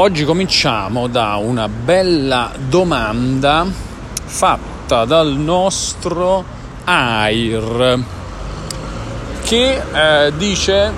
Oggi 0.00 0.24
cominciamo 0.24 1.08
da 1.08 1.34
una 1.34 1.68
bella 1.68 2.52
domanda 2.56 3.66
fatta 4.24 5.04
dal 5.04 5.28
nostro 5.34 6.42
Air 6.84 8.02
che 9.44 9.82
eh, 9.92 10.32
dice 10.38 10.90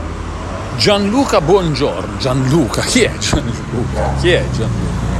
Gianluca 0.76 1.40
Buongiorno. 1.40 2.16
Gianluca, 2.18 2.82
chi 2.82 3.02
è 3.02 3.10
Gianluca? 3.18 4.14
Chi 4.20 4.30
è 4.30 4.44
Gianluca? 4.52 5.10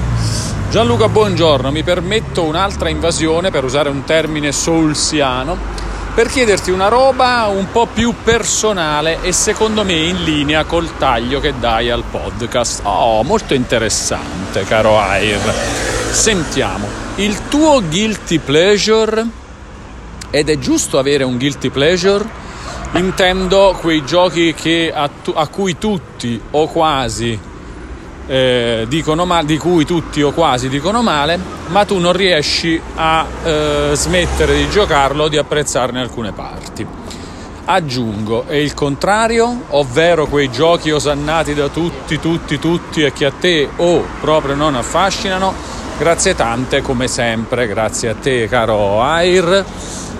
Gianluca 0.70 1.08
Buongiorno, 1.08 1.72
mi 1.72 1.82
permetto 1.82 2.44
un'altra 2.44 2.88
invasione 2.88 3.50
per 3.50 3.64
usare 3.64 3.88
un 3.88 4.04
termine 4.04 4.52
soulsiano 4.52 5.71
per 6.14 6.29
chiederti 6.29 6.70
una 6.70 6.88
roba 6.88 7.46
un 7.46 7.70
po' 7.72 7.86
più 7.86 8.14
personale 8.22 9.22
e 9.22 9.32
secondo 9.32 9.82
me 9.82 9.94
in 9.94 10.22
linea 10.24 10.64
col 10.64 10.98
taglio 10.98 11.40
che 11.40 11.54
dai 11.58 11.90
al 11.90 12.04
podcast. 12.08 12.80
Oh, 12.84 13.22
molto 13.22 13.54
interessante, 13.54 14.64
caro 14.64 14.98
Air. 14.98 15.40
Sentiamo, 16.11 16.86
il 17.16 17.48
tuo 17.48 17.82
guilty 17.82 18.38
pleasure, 18.38 19.26
ed 20.30 20.50
è 20.50 20.58
giusto 20.58 20.98
avere 20.98 21.25
un 21.25 21.38
guilty 21.38 21.71
pleasure? 21.71 22.40
Intendo 22.93 23.74
quei 23.80 24.04
giochi 24.04 24.52
che 24.52 24.93
a, 24.94 25.08
tu, 25.08 25.32
a 25.35 25.46
cui 25.46 25.79
tutti 25.79 26.38
o 26.50 26.66
quasi 26.68 27.38
eh, 28.26 28.86
dicono 28.89 29.25
male, 29.25 29.46
di 29.46 29.58
cui 29.58 29.85
tutti 29.85 30.22
o 30.22 30.32
quasi 30.32 30.68
dicono 30.68 31.03
male, 31.03 31.39
ma 31.68 31.85
tu 31.85 31.99
non 31.99 32.12
riesci 32.12 32.80
a 32.94 33.27
eh, 33.42 33.91
smettere 33.94 34.56
di 34.56 34.69
giocarlo 34.70 35.25
o 35.25 35.28
di 35.28 35.36
apprezzarne 35.36 36.00
alcune 36.00 36.33
parti. 36.33 36.86
Aggiungo, 37.64 38.47
è 38.47 38.56
il 38.56 38.75
contrario, 38.75 39.64
ovvero 39.69 40.27
quei 40.27 40.50
giochi 40.50 40.91
osannati 40.91 41.55
da 41.55 41.69
tutti, 41.69 42.19
tutti, 42.19 42.58
tutti 42.58 43.03
e 43.03 43.12
che 43.12 43.27
a 43.27 43.33
te 43.33 43.69
o 43.77 44.05
proprio 44.20 44.55
non 44.55 44.75
affascinano. 44.75 45.55
Grazie 45.98 46.34
tante, 46.34 46.83
come 46.83 47.06
sempre, 47.06 47.68
grazie 47.68 48.08
a 48.08 48.14
te, 48.14 48.48
caro 48.48 49.00
Air, 49.00 49.64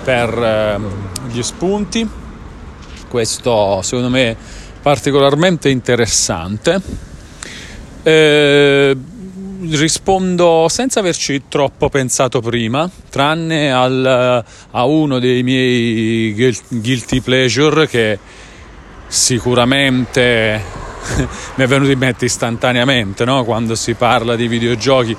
per 0.03 0.29
eh, 0.29 0.79
gli 1.27 1.43
spunti. 1.43 2.09
Questo 3.09 3.81
secondo 3.83 4.09
me 4.09 4.35
particolarmente 4.81 5.69
interessante 5.69 7.11
eh, 8.03 8.95
rispondo 9.69 10.67
senza 10.69 10.99
averci 10.99 11.43
troppo 11.47 11.89
pensato 11.89 12.41
prima, 12.41 12.89
tranne 13.09 13.71
al, 13.71 14.43
a 14.71 14.85
uno 14.85 15.19
dei 15.19 15.43
miei 15.43 16.33
guilty 16.69 17.21
pleasure 17.21 17.87
che 17.87 18.19
sicuramente 19.07 20.61
mi 21.55 21.63
è 21.63 21.67
venuto 21.67 21.91
in 21.91 21.99
mente 21.99 22.25
istantaneamente 22.25 23.25
no? 23.25 23.43
quando 23.43 23.75
si 23.75 23.93
parla 23.93 24.35
di 24.35 24.47
videogiochi 24.47 25.15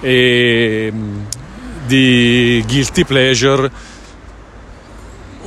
e 0.00 0.92
di 1.86 2.64
guilty 2.66 3.04
pleasure 3.04 3.70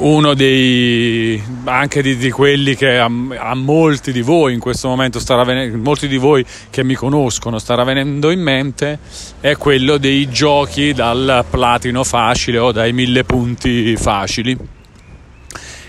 uno 0.01 0.33
dei 0.33 1.41
anche 1.65 2.01
di, 2.01 2.17
di 2.17 2.31
quelli 2.31 2.75
che 2.75 2.97
a, 2.97 3.09
a, 3.37 3.55
molti 3.55 4.11
di 4.11 4.21
voi 4.21 4.53
in 4.53 4.59
questo 4.59 4.87
momento 4.87 5.19
starà 5.19 5.43
venendo 5.43 5.77
molti 5.77 6.07
di 6.07 6.17
voi 6.17 6.45
che 6.69 6.83
mi 6.83 6.95
conoscono 6.95 7.59
starà 7.59 7.83
venendo 7.83 8.31
in 8.31 8.41
mente 8.41 8.97
è 9.39 9.55
quello 9.57 9.97
dei 9.97 10.29
giochi 10.29 10.93
dal 10.93 11.45
platino 11.49 12.03
facile 12.03 12.57
o 12.57 12.71
dai 12.71 12.93
mille 12.93 13.23
punti 13.23 13.95
facili. 13.95 14.57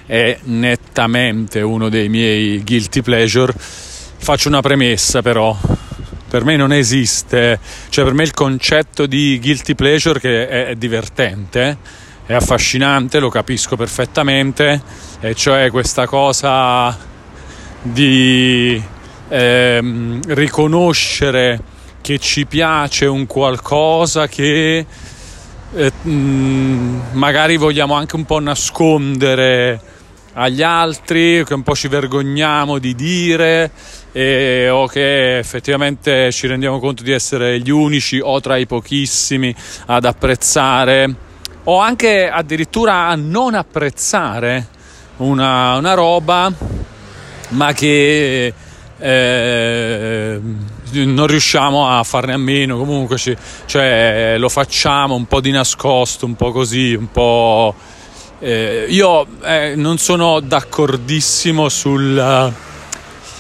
È 0.05 0.39
nettamente 0.45 1.61
uno 1.63 1.89
dei 1.89 2.09
miei 2.09 2.63
guilty 2.63 3.01
pleasure. 3.01 3.53
Faccio 3.57 4.49
una 4.49 4.61
premessa 4.61 5.23
però. 5.23 5.57
Per 6.29 6.45
me 6.45 6.57
non 6.57 6.73
esiste 6.73 7.59
cioè 7.89 8.05
per 8.05 8.15
me 8.15 8.23
il 8.23 8.33
concetto 8.33 9.07
di 9.07 9.39
guilty 9.41 9.75
pleasure 9.75 10.19
che 10.19 10.49
è, 10.49 10.67
è 10.69 10.75
divertente 10.77 11.77
è 12.25 12.35
affascinante, 12.35 13.19
lo 13.19 13.29
capisco 13.29 13.77
perfettamente, 13.77 14.81
e 15.21 15.35
cioè 15.35 15.71
questa 15.71 16.07
cosa 16.07 16.97
di 17.83 18.83
ehm, 19.29 20.21
riconoscere 20.29 21.61
che 22.01 22.19
ci 22.19 22.47
piace 22.47 23.07
un 23.07 23.27
qualcosa 23.27 24.29
che 24.29 24.87
eh, 25.75 25.93
mh, 26.03 27.01
magari 27.13 27.57
vogliamo 27.57 27.95
anche 27.95 28.17
un 28.17 28.25
po' 28.25 28.41
nascondere 28.41 29.81
agli 30.35 30.63
altri, 30.63 31.45
che 31.45 31.55
un 31.55 31.63
po' 31.63 31.75
ci 31.75 31.89
vergogniamo 31.89 32.79
di 32.79 32.95
dire 32.95 33.71
e, 34.13 34.69
o 34.71 34.87
che 34.87 35.39
effettivamente 35.39 36.31
ci 36.33 36.47
rendiamo 36.47 36.79
conto 36.79 37.03
di 37.03 37.13
essere 37.13 37.59
gli 37.61 37.71
unici 37.71 38.21
o 38.23 38.41
tra 38.41 38.57
i 38.57 38.67
pochissimi 38.67 39.55
ad 39.87 40.05
apprezzare 40.05 41.31
o 41.65 41.79
anche 41.79 42.29
addirittura 42.29 43.07
a 43.07 43.15
non 43.15 43.55
apprezzare 43.55 44.67
una, 45.19 45.77
una 45.77 45.95
roba 45.95 46.53
ma 47.49 47.73
che 47.73 48.53
eh, 48.99 50.41
non 50.93 51.27
riusciamo 51.27 51.89
a 51.89 52.03
farne 52.03 52.33
a 52.33 52.39
meno. 52.39 52.77
Comunque 52.77 53.19
ci, 53.19 53.37
cioè, 53.67 54.37
lo 54.39 54.49
facciamo 54.49 55.15
un 55.15 55.27
po' 55.27 55.41
di 55.41 55.51
nascosto 55.51 56.27
un 56.27 56.35
po' 56.35 56.53
così 56.53 56.95
un 56.95 57.11
po' 57.11 57.75
eh, 58.39 58.87
io 58.89 59.25
eh, 59.45 59.75
non 59.77 59.99
sono 59.99 60.41
d'accordissimo 60.41 61.69
sul 61.69 62.53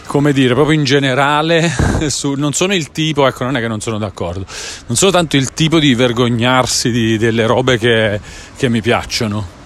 come 0.06 0.32
dire, 0.32 0.54
proprio 0.54 0.78
in 0.78 0.84
generale, 0.84 1.70
su, 2.08 2.32
non 2.34 2.52
sono 2.52 2.74
il 2.74 2.90
tipo, 2.90 3.26
ecco, 3.26 3.44
non 3.44 3.56
è 3.56 3.60
che 3.60 3.68
non 3.68 3.80
sono 3.80 3.98
d'accordo, 3.98 4.44
non 4.86 4.96
sono 4.96 5.10
tanto 5.10 5.36
il 5.36 5.52
tipo 5.52 5.78
di 5.78 5.94
vergognarsi 5.94 6.90
di, 6.90 7.16
delle 7.18 7.46
robe 7.46 7.78
che, 7.78 8.20
che 8.56 8.68
mi 8.68 8.80
piacciono. 8.80 9.60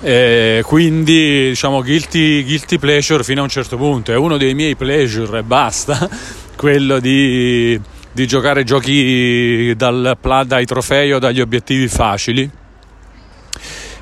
E 0.00 0.62
quindi, 0.66 1.48
diciamo, 1.48 1.82
guilty, 1.82 2.44
guilty 2.44 2.78
pleasure 2.78 3.24
fino 3.24 3.40
a 3.40 3.44
un 3.44 3.48
certo 3.48 3.76
punto, 3.76 4.12
è 4.12 4.16
uno 4.16 4.36
dei 4.36 4.54
miei 4.54 4.76
pleasure 4.76 5.38
e 5.38 5.42
basta, 5.42 6.08
quello 6.56 6.98
di, 6.98 7.80
di 8.12 8.26
giocare 8.26 8.64
giochi 8.64 9.74
dal, 9.76 10.16
dai 10.46 10.66
trofei 10.66 11.12
o 11.12 11.18
dagli 11.18 11.40
obiettivi 11.40 11.88
facili. 11.88 12.50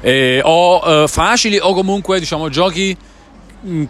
Eh, 0.05 0.41
o 0.43 1.05
eh, 1.05 1.07
facili 1.07 1.59
o 1.61 1.73
comunque 1.75 2.19
diciamo 2.19 2.49
giochi 2.49 2.97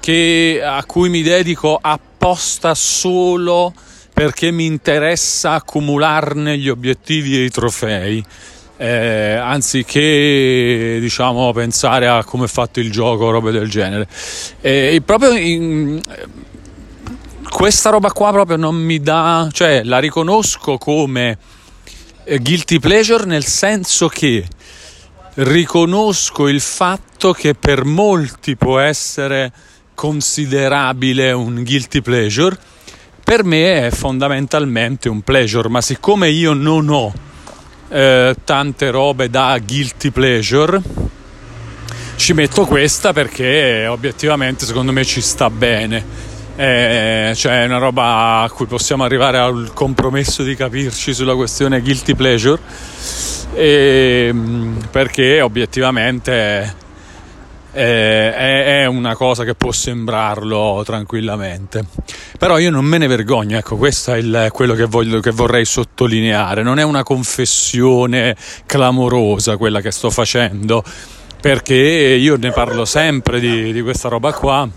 che, 0.00 0.60
a 0.64 0.84
cui 0.84 1.08
mi 1.08 1.22
dedico 1.22 1.78
apposta 1.80 2.74
solo 2.74 3.72
perché 4.12 4.50
mi 4.50 4.66
interessa 4.66 5.52
accumularne 5.52 6.58
gli 6.58 6.68
obiettivi 6.68 7.36
e 7.36 7.44
i 7.44 7.50
trofei. 7.50 8.24
Eh, 8.76 9.34
anziché 9.34 10.98
diciamo 10.98 11.52
pensare 11.52 12.08
a 12.08 12.24
come 12.24 12.46
è 12.46 12.48
fatto 12.48 12.80
il 12.80 12.90
gioco 12.90 13.26
o 13.26 13.30
robe 13.30 13.52
del 13.52 13.68
genere 13.68 14.08
e 14.60 15.00
proprio 15.04 15.34
in, 15.34 16.00
questa 17.48 17.90
roba 17.90 18.10
qua 18.10 18.32
proprio 18.32 18.56
non 18.56 18.74
mi 18.74 18.98
dà 18.98 19.48
cioè 19.52 19.82
la 19.84 19.98
riconosco 19.98 20.78
come 20.78 21.38
eh, 22.24 22.38
guilty 22.38 22.80
pleasure 22.80 23.24
nel 23.24 23.44
senso 23.44 24.08
che 24.08 24.44
riconosco 25.34 26.48
il 26.48 26.60
fatto 26.60 27.32
che 27.32 27.54
per 27.54 27.84
molti 27.84 28.56
può 28.56 28.78
essere 28.78 29.52
considerabile 29.94 31.32
un 31.32 31.62
guilty 31.62 32.00
pleasure, 32.00 32.56
per 33.22 33.44
me 33.44 33.86
è 33.86 33.90
fondamentalmente 33.90 35.08
un 35.08 35.22
pleasure, 35.22 35.68
ma 35.68 35.80
siccome 35.80 36.28
io 36.28 36.52
non 36.52 36.88
ho 36.88 37.12
eh, 37.88 38.34
tante 38.44 38.90
robe 38.90 39.30
da 39.30 39.58
guilty 39.64 40.10
pleasure, 40.10 40.80
ci 42.16 42.32
metto 42.34 42.66
questa 42.66 43.12
perché 43.12 43.86
obiettivamente 43.86 44.66
secondo 44.66 44.92
me 44.92 45.04
ci 45.04 45.20
sta 45.20 45.50
bene. 45.50 46.30
Eh, 46.54 47.32
cioè 47.34 47.62
è 47.62 47.64
una 47.64 47.78
roba 47.78 48.40
a 48.40 48.50
cui 48.50 48.66
possiamo 48.66 49.04
arrivare 49.04 49.38
al 49.38 49.70
compromesso 49.72 50.42
di 50.42 50.54
capirci 50.54 51.14
sulla 51.14 51.34
questione 51.34 51.80
guilty 51.80 52.14
pleasure. 52.14 52.60
E, 53.54 54.26
ehm, 54.28 54.88
perché 54.90 55.40
obiettivamente 55.40 56.80
è, 57.72 58.82
è, 58.82 58.86
una 58.86 59.16
cosa 59.16 59.44
che 59.44 59.54
può 59.54 59.72
sembrarlo 59.72 60.82
tranquillamente. 60.84 61.84
Però 62.38 62.58
io 62.58 62.70
non 62.70 62.84
me 62.84 62.98
ne 62.98 63.06
vergogno 63.06 63.56
ecco 63.56 63.76
questo 63.76 64.12
è 64.12 64.18
il, 64.18 64.48
quello 64.52 64.74
che, 64.74 64.84
voglio, 64.84 65.20
che 65.20 65.30
vorrei 65.30 65.64
sottolineare. 65.64 66.62
Non 66.62 66.78
è 66.78 66.82
una 66.82 67.02
confessione 67.02 68.36
clamorosa 68.66 69.56
quella 69.56 69.80
che 69.80 69.90
sto 69.90 70.10
facendo 70.10 70.84
perché 71.40 71.74
io 71.74 72.36
ne 72.36 72.52
parlo 72.52 72.84
sempre 72.84 73.40
di, 73.40 73.72
di 73.72 73.80
questa 73.80 74.08
roba 74.08 74.32
qua 74.32 74.68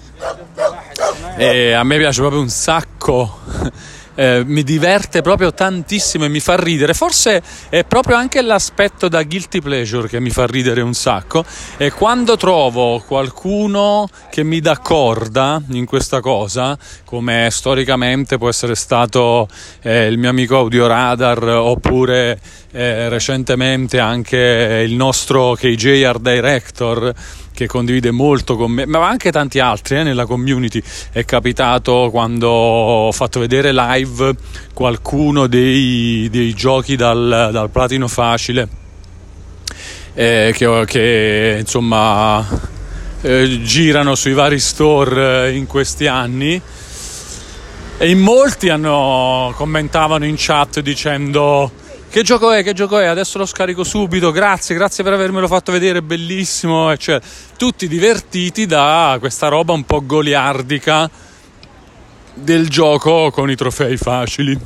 e 1.37 1.73
a 1.73 1.83
me 1.83 1.97
piace 1.97 2.21
proprio 2.21 2.41
un 2.41 2.49
sacco 2.49 3.39
eh, 4.15 4.43
mi 4.45 4.63
diverte 4.63 5.21
proprio 5.21 5.53
tantissimo 5.53 6.25
e 6.25 6.29
mi 6.29 6.39
fa 6.39 6.55
ridere. 6.55 6.93
Forse 6.93 7.41
è 7.69 7.83
proprio 7.83 8.15
anche 8.15 8.41
l'aspetto 8.41 9.07
da 9.07 9.23
guilty 9.23 9.59
pleasure 9.61 10.07
che 10.07 10.19
mi 10.19 10.29
fa 10.29 10.45
ridere 10.47 10.81
un 10.81 10.93
sacco. 10.93 11.43
E 11.77 11.91
quando 11.91 12.37
trovo 12.37 13.03
qualcuno 13.05 14.07
che 14.31 14.43
mi 14.43 14.59
dà 14.61 14.77
corda 14.79 15.61
in 15.71 15.85
questa 15.85 16.21
cosa, 16.21 16.77
come 17.03 17.49
storicamente 17.51 18.37
può 18.37 18.49
essere 18.49 18.75
stato 18.75 19.47
eh, 19.81 20.07
il 20.07 20.17
mio 20.17 20.29
amico 20.29 20.57
Audio 20.57 20.87
Radar 20.87 21.43
oppure 21.47 22.39
eh, 22.71 23.09
recentemente 23.09 23.99
anche 23.99 24.83
il 24.85 24.95
nostro 24.95 25.53
KJ 25.53 26.03
Art 26.03 26.21
Director 26.21 27.13
che 27.55 27.65
condivide 27.65 28.11
molto 28.11 28.55
con 28.55 28.69
me, 28.69 28.85
ma 28.85 29.07
anche 29.07 29.31
tanti 29.31 29.59
altri 29.59 29.97
eh, 29.97 30.03
nella 30.03 30.27
community. 30.27 30.81
È 31.11 31.25
capitato 31.25 32.09
quando 32.11 32.49
ho 32.49 33.11
fatto 33.11 33.39
vedere 33.39 33.73
live 33.73 34.35
qualcuno 34.73 35.47
dei, 35.47 36.27
dei 36.29 36.53
giochi 36.53 36.95
dal, 36.95 37.49
dal, 37.51 37.69
platino 37.71 38.07
facile, 38.07 38.67
eh, 40.13 40.51
che, 40.53 40.83
che, 40.85 41.57
insomma 41.61 42.45
eh, 43.21 43.61
girano 43.63 44.13
sui 44.13 44.33
vari 44.33 44.59
store 44.59 45.47
eh, 45.47 45.55
in 45.55 45.65
questi 45.65 46.05
anni. 46.05 46.61
E 47.97 48.09
in 48.09 48.19
molti 48.19 48.67
hanno, 48.67 49.53
commentavano 49.55 50.25
in 50.25 50.35
chat 50.37 50.81
dicendo 50.81 51.71
che 52.15 52.23
gioco 52.23 52.53
è? 52.53 52.63
Che 52.63 52.71
gioco 52.71 52.97
è? 52.97 53.07
Adesso 53.07 53.37
lo 53.37 53.45
scarico 53.45 53.83
subito. 53.83 54.31
Grazie, 54.31 54.73
grazie 54.73 55.03
per 55.03 55.11
avermelo 55.11 55.47
fatto 55.47 55.73
vedere, 55.73 56.01
bellissimo. 56.01 56.95
Cioè, 56.95 57.19
tutti 57.57 57.89
divertiti 57.89 58.65
da 58.65 59.17
questa 59.19 59.49
roba 59.49 59.73
un 59.73 59.83
po' 59.83 60.05
goliardica 60.05 61.09
del 62.33 62.69
gioco 62.69 63.31
con 63.31 63.49
i 63.49 63.55
trofei 63.57 63.97
facili. 63.97 64.57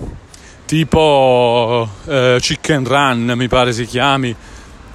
Tipo 0.63 1.90
eh, 2.06 2.38
Chicken 2.40 2.86
Run, 2.86 3.34
mi 3.36 3.48
pare 3.48 3.74
si 3.74 3.88
chiami. 3.88 4.30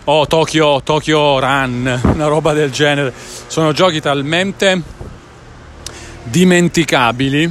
O 0.04 0.20
oh, 0.20 0.24
Tokyo, 0.28 0.80
Tokyo 0.84 1.40
Run, 1.40 2.00
una 2.04 2.26
roba 2.28 2.52
del 2.52 2.70
genere. 2.70 3.12
Sono 3.48 3.72
giochi 3.72 4.00
talmente 4.00 4.80
dimenticabili 6.22 7.50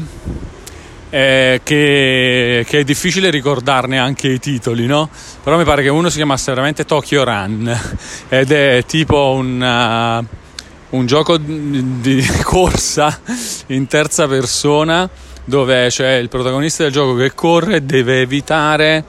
eh, 1.14 1.62
che, 1.64 2.66
che, 2.68 2.80
è 2.80 2.84
difficile 2.84 3.30
ricordarne 3.30 4.00
anche 4.00 4.30
i 4.30 4.40
titoli, 4.40 4.88
no? 4.88 5.12
Però 5.44 5.58
mi 5.58 5.64
pare 5.64 5.84
che 5.84 5.90
uno 5.90 6.10
si 6.10 6.16
chiamasse 6.16 6.52
veramente 6.52 6.86
Tokyo 6.86 7.24
Run 7.24 7.80
ed 8.30 8.52
è 8.52 8.84
tipo 8.88 9.34
un, 9.34 9.62
uh, 9.62 10.98
un 10.98 11.06
gioco 11.06 11.38
di, 11.38 12.00
di 12.02 12.26
corsa 12.42 13.20
in 13.68 13.86
terza 13.86 14.28
persona 14.28 15.08
dove 15.46 15.90
c'è 15.90 16.14
il 16.14 16.30
protagonista 16.30 16.82
del 16.82 16.92
gioco 16.92 17.14
che 17.14 17.36
corre 17.36 17.76
e 17.76 17.82
deve 17.82 18.22
evitare 18.22 19.06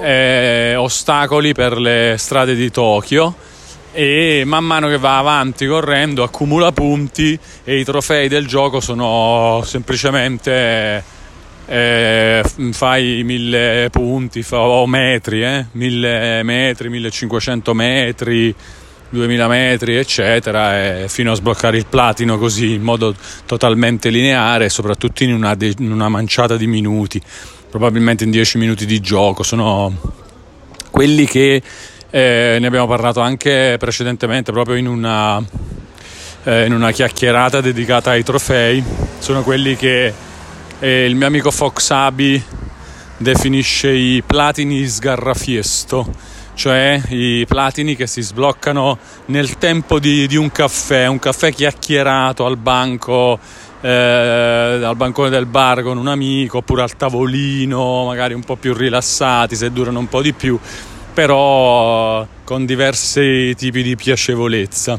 eh, 0.00 0.74
ostacoli 0.74 1.52
per 1.52 1.78
le 1.78 2.16
strade 2.18 2.56
di 2.56 2.72
Tokyo 2.72 3.36
e 3.92 4.42
man 4.44 4.64
mano 4.64 4.88
che 4.88 4.98
va 4.98 5.18
avanti 5.18 5.64
correndo 5.66 6.24
accumula 6.24 6.72
punti 6.72 7.38
e 7.62 7.78
i 7.78 7.84
trofei 7.84 8.26
del 8.26 8.48
gioco 8.48 8.80
sono 8.80 9.62
semplicemente 9.64 11.18
eh, 11.70 12.42
fai 12.72 13.22
mille 13.22 13.88
punti 13.92 14.42
fa, 14.42 14.58
o 14.58 14.88
metri, 14.88 15.44
eh, 15.44 15.66
mille 15.72 16.42
metri, 16.42 16.88
1500 16.88 17.74
metri, 17.74 18.52
2000 19.08 19.46
metri, 19.46 19.94
eccetera, 19.94 21.06
fino 21.06 21.30
a 21.30 21.34
sbloccare 21.36 21.76
il 21.76 21.86
platino 21.86 22.38
così 22.38 22.72
in 22.72 22.82
modo 22.82 23.14
totalmente 23.46 24.08
lineare, 24.08 24.68
soprattutto 24.68 25.22
in 25.22 25.32
una, 25.32 25.54
de- 25.54 25.74
in 25.78 25.92
una 25.92 26.08
manciata 26.08 26.56
di 26.56 26.66
minuti, 26.66 27.22
probabilmente 27.70 28.24
in 28.24 28.32
10 28.32 28.58
minuti 28.58 28.84
di 28.84 28.98
gioco. 28.98 29.44
Sono 29.44 29.96
quelli 30.90 31.24
che 31.24 31.62
eh, 32.10 32.56
ne 32.58 32.66
abbiamo 32.66 32.88
parlato 32.88 33.20
anche 33.20 33.76
precedentemente, 33.78 34.50
proprio 34.50 34.74
in 34.74 34.88
una, 34.88 35.40
eh, 36.42 36.66
in 36.66 36.72
una 36.72 36.90
chiacchierata 36.90 37.60
dedicata 37.60 38.10
ai 38.10 38.24
trofei. 38.24 38.82
Sono 39.20 39.44
quelli 39.44 39.76
che 39.76 40.12
e 40.80 41.04
il 41.04 41.14
mio 41.14 41.26
amico 41.26 41.50
Fox 41.50 41.90
Abi 41.90 42.42
definisce 43.18 43.90
i 43.90 44.22
platini 44.24 44.86
sgarrafiesto, 44.86 46.10
cioè 46.54 47.02
i 47.08 47.44
platini 47.46 47.94
che 47.94 48.06
si 48.06 48.22
sbloccano 48.22 48.96
nel 49.26 49.58
tempo 49.58 49.98
di, 49.98 50.26
di 50.26 50.36
un 50.36 50.50
caffè, 50.50 51.06
un 51.06 51.18
caffè 51.18 51.52
chiacchierato 51.52 52.46
al 52.46 52.56
banco, 52.56 53.38
eh, 53.82 54.80
al 54.82 54.96
bancone 54.96 55.28
del 55.28 55.44
bar 55.44 55.82
con 55.82 55.98
un 55.98 56.08
amico 56.08 56.58
oppure 56.58 56.80
al 56.80 56.96
tavolino, 56.96 58.06
magari 58.06 58.32
un 58.32 58.42
po' 58.42 58.56
più 58.56 58.72
rilassati 58.72 59.56
se 59.56 59.70
durano 59.70 59.98
un 59.98 60.08
po' 60.08 60.22
di 60.22 60.32
più, 60.32 60.58
però 61.12 62.26
con 62.42 62.64
diversi 62.64 63.54
tipi 63.54 63.82
di 63.82 63.96
piacevolezza. 63.96 64.98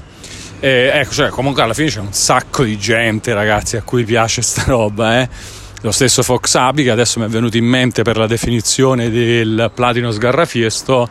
E, 0.60 0.92
ecco, 0.94 1.12
cioè, 1.12 1.30
comunque 1.30 1.64
alla 1.64 1.74
fine 1.74 1.90
c'è 1.90 2.02
un 2.02 2.14
sacco 2.14 2.64
di 2.64 2.78
gente, 2.78 3.34
ragazzi, 3.34 3.78
a 3.78 3.82
cui 3.82 4.04
piace 4.04 4.44
sta 4.44 4.66
roba, 4.68 5.22
eh 5.22 5.60
lo 5.82 5.92
stesso 5.92 6.22
Fox 6.22 6.56
Abi 6.56 6.84
che 6.84 6.92
adesso 6.92 7.20
mi 7.20 7.26
è 7.26 7.30
venuto 7.30 7.58
in 7.58 7.66
mente 7.66 8.04
per 8.04 8.18
la 8.18 8.28
definizione 8.28 9.10
del 9.10 9.72
platino 9.74 10.12
sgarrafiesto. 10.12 11.10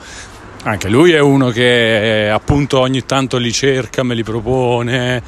Anche 0.63 0.89
lui 0.89 1.13
è 1.13 1.19
uno 1.19 1.49
che 1.49 2.31
appunto 2.33 2.79
ogni 2.79 3.05
tanto 3.05 3.39
li 3.39 3.53
cerca, 3.53 4.03
me 4.03 4.15
li 4.15 4.23
propone 4.23 5.23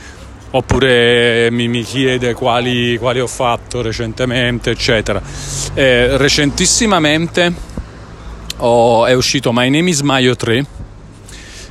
oppure 0.51 1.51
mi, 1.51 1.67
mi 1.69 1.83
chiede 1.83 2.35
quali, 2.35 2.99
quali, 2.99 3.19
ho 3.19 3.27
fatto 3.27 3.81
recentemente 3.81 4.71
eccetera. 4.71 5.21
Eh, 5.75 6.17
recentissimamente 6.17 7.53
ho, 8.59 9.07
è 9.07 9.15
uscito 9.15 9.53
My 9.53 9.71
Name 9.71 9.91
is 9.91 10.01
Maio 10.01 10.37
3 10.37 10.67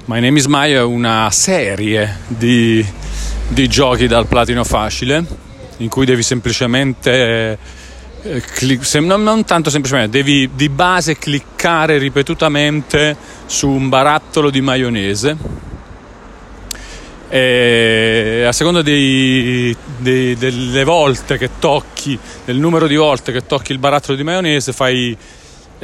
My 0.05 0.19
Name 0.19 0.39
is 0.39 0.45
Maio 0.47 0.79
è 0.79 0.83
una 0.83 1.29
serie 1.31 2.21
di, 2.27 2.83
di 3.47 3.67
giochi 3.69 4.07
dal 4.07 4.25
platino 4.25 4.63
facile 4.63 5.50
in 5.81 5.89
cui 5.89 6.05
devi 6.05 6.23
semplicemente 6.23 7.57
eh, 8.23 8.41
clic- 8.41 8.85
sem- 8.85 9.05
non, 9.05 9.23
non, 9.23 9.43
tanto 9.43 9.69
semplicemente, 9.69 10.17
devi 10.17 10.49
di 10.53 10.69
base 10.69 11.17
cliccare 11.17 11.97
ripetutamente 11.97 13.15
su 13.45 13.67
un 13.67 13.89
barattolo 13.89 14.49
di 14.49 14.61
maionese. 14.61 15.59
E 17.29 18.43
a 18.45 18.51
seconda 18.51 18.81
dei, 18.81 19.75
dei, 19.97 20.35
delle 20.35 20.83
volte 20.83 21.37
che 21.37 21.51
tocchi, 21.59 22.19
del 22.43 22.57
numero 22.57 22.87
di 22.87 22.95
volte 22.95 23.31
che 23.31 23.45
tocchi 23.45 23.71
il 23.71 23.79
barattolo 23.79 24.17
di 24.17 24.23
maionese 24.23 24.73
fai 24.73 25.17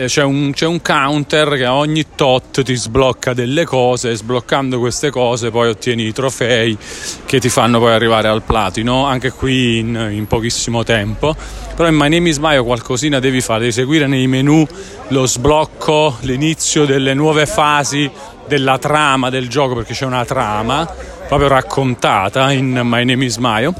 c'è 0.05 0.21
un, 0.21 0.51
c'è 0.53 0.67
un, 0.67 0.79
counter 0.79 1.55
che 1.55 1.65
ogni 1.65 2.05
tot 2.13 2.61
ti 2.61 2.75
sblocca 2.75 3.33
delle 3.33 3.65
cose 3.65 4.11
e 4.11 4.15
sbloccando 4.15 4.77
queste 4.77 5.09
cose 5.09 5.49
poi 5.49 5.69
ottieni 5.69 6.05
i 6.05 6.13
trofei 6.13 6.77
che 7.25 7.39
ti 7.39 7.49
fanno 7.49 7.79
poi 7.79 7.93
arrivare 7.93 8.27
al 8.27 8.43
platino 8.43 9.05
anche 9.05 9.31
qui 9.31 9.79
in, 9.79 10.09
in 10.11 10.27
pochissimo 10.27 10.83
tempo. 10.83 11.35
Però 11.75 11.89
in 11.89 11.95
My 11.95 12.09
Name 12.09 12.29
is 12.29 12.37
Maio 12.37 12.63
qualcosina 12.63 13.19
devi 13.19 13.41
fare 13.41 13.61
devi 13.61 13.71
seguire 13.71 14.05
nei 14.05 14.27
menu 14.27 14.63
lo 15.07 15.25
sblocco 15.25 16.17
l'inizio 16.21 16.85
delle 16.85 17.15
nuove 17.15 17.47
fasi 17.47 18.09
della 18.47 18.77
trama 18.77 19.31
del 19.31 19.49
gioco 19.49 19.73
perché 19.73 19.93
c'è 19.93 20.05
una 20.05 20.25
trama 20.25 20.87
proprio 21.27 21.47
raccontata 21.47 22.51
in 22.51 22.81
My 22.83 23.03
Name 23.03 23.25
is 23.25 23.37
Maio 23.37 23.73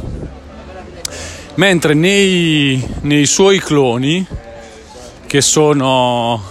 mentre 1.56 1.94
nei, 1.94 2.84
nei 3.02 3.28
suoi 3.28 3.60
cloni 3.60 4.26
che 5.28 5.42
sono, 5.42 6.42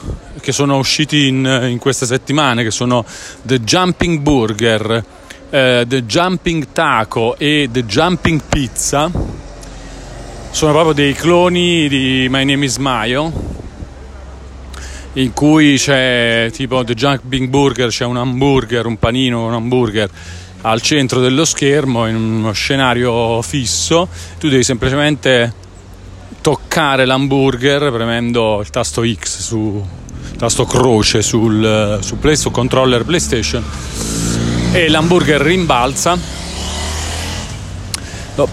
che 0.41 0.53
sono 0.53 0.77
usciti 0.77 1.29
in, 1.29 1.67
in, 1.71 1.79
queste 1.79 2.05
settimane, 2.07 2.63
che 2.63 2.71
sono 2.71 3.05
The 3.43 3.61
Jumping 3.61 4.21
Burger, 4.21 5.05
eh, 5.51 5.85
The 5.89 6.05
Jumping 6.05 6.69
Taco 6.73 7.37
e 7.39 7.69
The 7.73 7.85
Jumping 7.85 8.43
Pizza. 8.49 9.11
Sono 10.51 10.73
proprio 10.73 10.93
dei 10.93 11.15
cloni 11.15 11.89
di 11.89 12.27
My 12.31 12.45
Name 12.45 12.67
is 12.67 12.77
Mayo, 12.77 13.33
in 15.15 15.33
cui 15.33 15.77
c'è 15.77 16.51
tipo 16.53 16.85
The 16.85 16.95
Jumping 16.95 17.49
Burger, 17.49 17.89
c'è 17.89 18.05
un 18.05 18.19
hamburger, 18.19 18.87
un 18.87 18.99
panino, 18.99 19.47
un 19.47 19.55
hamburger 19.55 20.11
al 20.63 20.81
centro 20.81 21.21
dello 21.21 21.45
schermo 21.45 22.07
in 22.07 22.17
uno 22.17 22.53
scenario 22.53 23.41
fisso. 23.41 24.09
Tu 24.39 24.49
devi 24.49 24.65
semplicemente 24.65 25.65
toccare 26.47 27.07
l'hamburger 27.07 27.91
premendo 27.91 28.61
il 28.61 28.71
tasto 28.71 29.05
X 29.05 29.41
su 29.41 29.85
tasto 30.39 30.65
croce 30.65 31.21
sul, 31.21 31.99
su, 32.01 32.21
play, 32.21 32.37
su 32.37 32.53
controller 32.53 33.05
PlayStation 33.05 33.65
e 34.71 34.89
l'hamburger 34.89 35.41
rimbalza. 35.41 36.17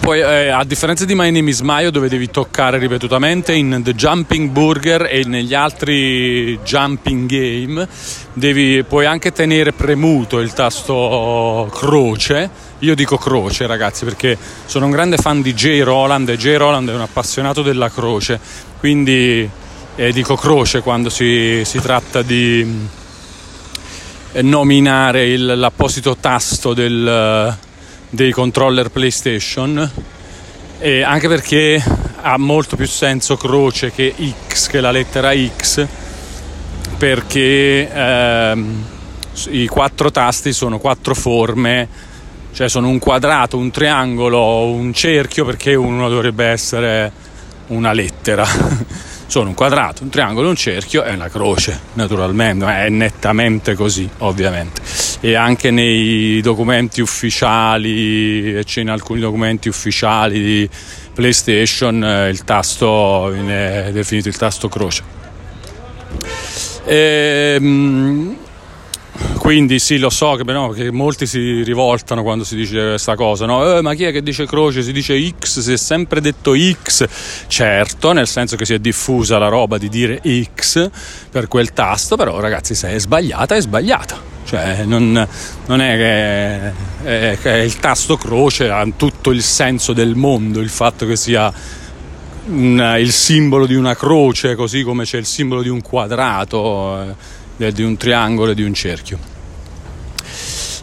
Poi 0.00 0.18
eh, 0.18 0.48
a 0.48 0.64
differenza 0.64 1.04
di 1.04 1.14
My 1.14 1.30
Name 1.30 1.50
is 1.50 1.60
Mayo 1.60 1.92
dove 1.92 2.08
devi 2.08 2.30
toccare 2.30 2.78
ripetutamente 2.78 3.52
in 3.52 3.82
The 3.84 3.94
Jumping 3.94 4.50
Burger 4.50 5.06
e 5.08 5.22
negli 5.24 5.54
altri 5.54 6.58
jumping 6.64 7.28
game 7.28 7.86
devi, 8.32 8.82
puoi 8.82 9.06
anche 9.06 9.30
tenere 9.30 9.72
premuto 9.72 10.40
il 10.40 10.52
tasto 10.52 11.70
croce 11.72 12.50
io 12.84 12.94
dico 12.94 13.16
croce 13.16 13.66
ragazzi 13.66 14.04
perché 14.04 14.36
sono 14.66 14.84
un 14.84 14.90
grande 14.90 15.16
fan 15.16 15.40
di 15.40 15.54
J. 15.54 15.80
Roland 15.82 16.28
e 16.28 16.36
J. 16.36 16.56
Roland 16.56 16.90
è 16.90 16.94
un 16.94 17.00
appassionato 17.00 17.62
della 17.62 17.88
croce, 17.88 18.38
quindi 18.78 19.48
eh, 19.96 20.12
dico 20.12 20.36
croce 20.36 20.82
quando 20.82 21.08
si, 21.08 21.62
si 21.64 21.80
tratta 21.80 22.20
di 22.20 22.86
eh, 24.32 24.42
nominare 24.42 25.26
il, 25.28 25.44
l'apposito 25.46 26.16
tasto 26.20 26.74
del, 26.74 27.56
dei 28.10 28.30
controller 28.32 28.90
PlayStation 28.90 29.90
e 30.78 31.02
anche 31.02 31.28
perché 31.28 31.82
ha 32.20 32.36
molto 32.36 32.76
più 32.76 32.86
senso 32.86 33.38
croce 33.38 33.92
che 33.92 34.14
X, 34.48 34.66
che 34.66 34.80
la 34.80 34.90
lettera 34.90 35.32
X, 35.34 35.86
perché 36.98 37.90
ehm, 37.90 38.84
i 39.48 39.66
quattro 39.66 40.10
tasti 40.10 40.52
sono 40.52 40.78
quattro 40.78 41.14
forme, 41.14 42.12
cioè 42.54 42.68
sono 42.68 42.88
un 42.88 43.00
quadrato, 43.00 43.56
un 43.56 43.72
triangolo, 43.72 44.66
un 44.66 44.94
cerchio, 44.94 45.44
perché 45.44 45.74
uno 45.74 46.08
dovrebbe 46.08 46.46
essere 46.46 47.10
una 47.66 47.92
lettera. 47.92 48.46
sono 49.26 49.48
un 49.48 49.54
quadrato, 49.54 50.04
un 50.04 50.08
triangolo, 50.08 50.48
un 50.48 50.54
cerchio 50.54 51.02
e 51.02 51.12
una 51.12 51.28
croce, 51.28 51.80
naturalmente, 51.94 52.64
è 52.64 52.88
nettamente 52.90 53.74
così, 53.74 54.08
ovviamente. 54.18 54.80
E 55.18 55.34
anche 55.34 55.72
nei 55.72 56.40
documenti 56.42 57.00
ufficiali, 57.00 58.62
c'è 58.64 58.82
in 58.82 58.90
alcuni 58.90 59.18
documenti 59.18 59.68
ufficiali 59.68 60.40
di 60.40 60.68
PlayStation, 61.12 62.04
eh, 62.04 62.28
il 62.28 62.44
tasto 62.44 63.30
viene 63.32 63.90
definito 63.90 64.28
il 64.28 64.36
tasto 64.36 64.68
croce. 64.68 65.02
E, 66.84 67.54
ehm, 67.56 68.36
quindi 69.38 69.78
sì, 69.78 69.98
lo 69.98 70.10
so 70.10 70.34
che, 70.34 70.50
no, 70.52 70.70
che, 70.70 70.90
molti 70.90 71.26
si 71.26 71.62
rivoltano 71.62 72.22
quando 72.22 72.44
si 72.44 72.56
dice 72.56 72.88
questa 72.88 73.14
cosa, 73.14 73.46
no? 73.46 73.76
Eh, 73.76 73.82
ma 73.82 73.94
chi 73.94 74.04
è 74.04 74.12
che 74.12 74.22
dice 74.22 74.46
croce? 74.46 74.82
Si 74.82 74.92
dice 74.92 75.16
X, 75.38 75.60
si 75.60 75.72
è 75.72 75.76
sempre 75.76 76.20
detto 76.20 76.54
X. 76.56 77.06
Certo, 77.46 78.12
nel 78.12 78.26
senso 78.26 78.56
che 78.56 78.64
si 78.64 78.74
è 78.74 78.78
diffusa 78.78 79.38
la 79.38 79.48
roba 79.48 79.78
di 79.78 79.88
dire 79.88 80.20
X 80.54 80.90
per 81.30 81.46
quel 81.48 81.72
tasto, 81.72 82.16
però 82.16 82.40
ragazzi 82.40 82.74
se 82.74 82.90
è 82.90 82.98
sbagliata 82.98 83.54
è 83.54 83.60
sbagliata. 83.60 84.32
Cioè, 84.44 84.84
non, 84.84 85.26
non 85.66 85.80
è 85.80 85.96
che, 87.02 87.32
è 87.32 87.38
che 87.40 87.50
il 87.58 87.76
tasto 87.78 88.16
croce 88.16 88.68
ha 88.68 88.86
tutto 88.96 89.30
il 89.30 89.42
senso 89.42 89.92
del 89.92 90.14
mondo, 90.14 90.60
il 90.60 90.68
fatto 90.68 91.06
che 91.06 91.16
sia 91.16 91.52
un, 92.46 92.96
il 92.98 93.12
simbolo 93.12 93.66
di 93.66 93.74
una 93.74 93.94
croce, 93.94 94.54
così 94.54 94.82
come 94.82 95.04
c'è 95.04 95.18
il 95.18 95.26
simbolo 95.26 95.62
di 95.62 95.68
un 95.68 95.80
quadrato, 95.80 97.00
eh, 97.00 97.14
di 97.56 97.82
un 97.82 97.96
triangolo 97.96 98.50
e 98.52 98.54
di 98.54 98.62
un 98.62 98.74
cerchio. 98.74 99.18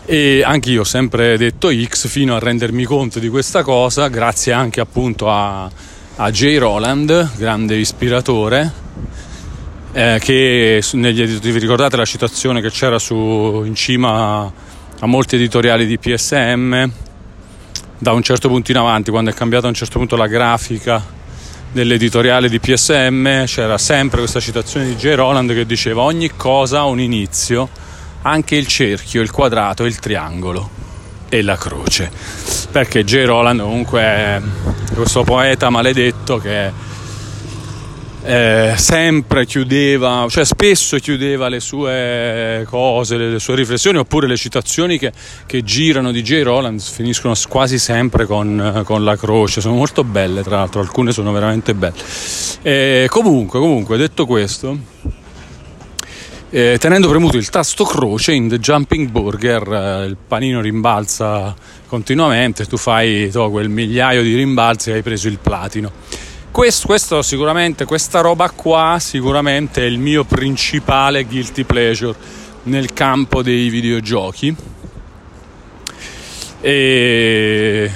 E 0.05 0.41
anche 0.43 0.71
io 0.71 0.81
ho 0.81 0.85
sempre 0.85 1.37
detto 1.37 1.71
X 1.71 2.07
fino 2.07 2.35
a 2.35 2.39
rendermi 2.39 2.83
conto 2.83 3.19
di 3.19 3.29
questa 3.29 3.63
cosa, 3.63 4.07
grazie 4.07 4.51
anche 4.51 4.81
appunto 4.81 5.29
a, 5.29 5.69
a 6.15 6.31
J. 6.31 6.57
Roland, 6.57 7.37
grande 7.37 7.75
ispiratore, 7.75 8.71
eh, 9.93 10.19
che 10.21 10.83
negli, 10.93 11.25
vi 11.25 11.59
ricordate 11.59 11.97
la 11.97 12.05
citazione 12.05 12.61
che 12.61 12.71
c'era 12.71 12.99
su, 12.99 13.63
in 13.65 13.75
cima 13.75 14.51
a 14.99 15.05
molti 15.05 15.35
editoriali 15.35 15.85
di 15.85 15.97
PSM 15.97 16.91
da 17.97 18.11
un 18.13 18.23
certo 18.23 18.47
punto 18.47 18.71
in 18.71 18.77
avanti, 18.77 19.11
quando 19.11 19.29
è 19.29 19.33
cambiata 19.33 19.65
a 19.67 19.69
un 19.69 19.75
certo 19.75 19.99
punto 19.99 20.15
la 20.15 20.27
grafica 20.27 21.19
dell'editoriale 21.71 22.49
di 22.49 22.59
PSM, 22.59 23.45
c'era 23.45 23.77
sempre 23.77 24.19
questa 24.19 24.39
citazione 24.39 24.87
di 24.87 24.95
J. 24.95 25.13
Roland 25.15 25.53
che 25.53 25.65
diceva 25.65 26.01
ogni 26.01 26.31
cosa 26.35 26.79
ha 26.79 26.85
un 26.85 26.99
inizio, 26.99 27.69
anche 28.23 28.55
il 28.55 28.67
cerchio, 28.67 29.21
il 29.21 29.31
quadrato, 29.31 29.85
il 29.85 29.97
triangolo 29.97 30.69
e 31.29 31.41
la 31.41 31.55
croce. 31.55 32.11
Perché 32.71 33.03
J. 33.03 33.23
Roland 33.23 33.61
comunque 33.61 34.01
è 34.01 34.41
questo 34.93 35.23
poeta 35.23 35.69
maledetto 35.69 36.37
che 36.37 36.71
eh, 38.23 38.73
sempre 38.77 39.45
chiudeva, 39.45 40.27
cioè 40.29 40.45
spesso 40.45 40.97
chiudeva 40.97 41.49
le 41.49 41.59
sue 41.59 42.65
cose, 42.67 43.17
le, 43.17 43.31
le 43.31 43.39
sue 43.39 43.55
riflessioni 43.55 43.97
oppure 43.97 44.27
le 44.27 44.37
citazioni 44.37 44.99
che, 44.99 45.11
che, 45.45 45.63
girano 45.63 46.11
di 46.11 46.21
J. 46.21 46.43
Roland 46.43 46.79
finiscono 46.79 47.33
quasi 47.49 47.79
sempre 47.79 48.25
con, 48.25 48.83
con, 48.85 49.03
la 49.03 49.15
croce, 49.15 49.61
sono 49.61 49.75
molto 49.75 50.03
belle 50.03 50.43
tra 50.43 50.57
l'altro, 50.57 50.81
alcune 50.81 51.11
sono 51.11 51.31
veramente 51.31 51.73
belle. 51.73 51.97
Eh, 52.61 53.07
comunque, 53.09 53.59
comunque, 53.59 53.97
detto 53.97 54.25
questo, 54.27 54.77
eh, 56.51 56.77
tenendo 56.79 57.09
premuto 57.09 57.37
il 57.37 57.49
tasto 57.49 57.85
croce 57.85 58.33
in 58.33 58.49
The 58.49 58.59
Jumping 58.59 59.09
Burger, 59.09 59.73
eh, 59.73 60.05
il 60.05 60.17
panino 60.27 60.61
rimbalza 60.61 61.55
continuamente, 61.87 62.65
tu 62.65 62.77
fai 62.77 63.31
to, 63.31 63.49
quel 63.49 63.69
migliaio 63.69 64.21
di 64.21 64.35
rimbalzi 64.35 64.91
e 64.91 64.93
hai 64.93 65.01
preso 65.01 65.27
il 65.27 65.39
platino. 65.39 66.29
Questo, 66.51 66.85
questo, 66.85 67.21
sicuramente, 67.21 67.85
questa 67.85 68.19
roba 68.19 68.49
qua 68.49 68.97
sicuramente 68.99 69.83
è 69.83 69.85
il 69.85 69.97
mio 69.97 70.25
principale 70.25 71.23
guilty 71.23 71.63
pleasure 71.63 72.13
nel 72.63 72.91
campo 72.91 73.41
dei 73.41 73.69
videogiochi. 73.69 74.53
E, 76.59 77.91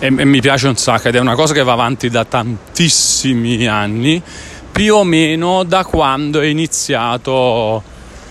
e, 0.00 0.06
e 0.06 0.24
mi 0.24 0.40
piace 0.40 0.66
un 0.66 0.76
sacco 0.76 1.08
ed 1.08 1.14
è 1.14 1.20
una 1.20 1.36
cosa 1.36 1.54
che 1.54 1.62
va 1.62 1.72
avanti 1.72 2.10
da 2.10 2.24
tantissimi 2.24 3.68
anni, 3.68 4.20
più 4.72 4.96
o 4.96 5.04
meno 5.04 5.62
da 5.62 5.84
quando 5.84 6.40
è 6.40 6.46
iniziato 6.46 7.84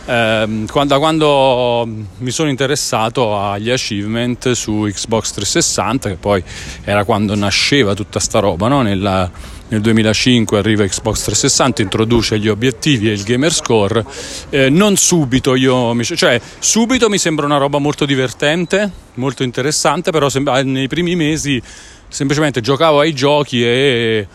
eh, 0.06 0.66
da 0.86 1.00
quando 1.00 1.88
mi 2.18 2.32
sono 2.32 2.50
interessato 2.50 3.38
agli 3.38 3.70
achievement 3.70 4.52
su 4.52 4.88
Xbox 4.92 5.32
360, 5.32 6.10
che 6.10 6.16
poi 6.16 6.44
era 6.84 7.04
quando 7.04 7.36
nasceva 7.36 7.94
tutta 7.94 8.20
sta 8.20 8.40
roba, 8.40 8.68
no? 8.68 8.82
Nella, 8.82 9.30
nel 9.68 9.82
2005 9.82 10.58
arriva 10.58 10.86
Xbox 10.86 11.24
360, 11.24 11.82
introduce 11.82 12.40
gli 12.40 12.48
obiettivi 12.48 13.10
e 13.10 13.14
il 13.14 13.24
gamer 13.24 13.54
score. 13.54 14.06
Eh, 14.50 14.70
non 14.70 14.98
subito, 14.98 15.56
io 15.56 15.94
mi, 15.94 16.04
cioè 16.04 16.40
subito 16.60 17.10
mi 17.10 17.18
sembra 17.18 17.46
una 17.46 17.58
roba 17.58 17.78
molto 17.78 18.06
divertente, 18.06 18.92
molto 19.16 19.44
interessante, 19.44 20.12
però 20.12 20.30
sembra, 20.30 20.62
nei 20.64 20.88
primi 20.88 21.16
mesi 21.16 21.62
semplicemente 22.08 22.60
giocavo 22.60 23.00
ai 23.00 23.14
giochi 23.14 23.64
e 23.64 24.28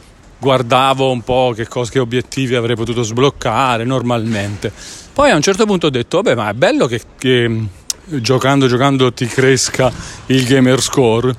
guardavo 0.47 1.11
un 1.11 1.23
po' 1.23 1.53
che, 1.57 1.67
cosa, 1.67 1.91
che 1.91 1.99
obiettivi 1.99 2.55
avrei 2.55 2.77
potuto 2.77 3.03
sbloccare 3.03 3.83
normalmente. 3.83 4.73
Poi 5.13 5.31
a 5.31 5.35
un 5.35 5.43
certo 5.43 5.67
punto 5.67 5.89
ho 5.89 5.91
detto, 5.91 6.23
vabbè, 6.23 6.37
ma 6.37 6.51
è 6.51 6.53
bello 6.53 6.87
che, 6.87 7.01
che 7.19 7.65
giocando, 8.05 8.69
giocando 8.69 9.13
ti 9.13 9.27
cresca 9.27 9.93
il 10.27 10.45
gamer 10.45 10.81
score. 10.81 11.35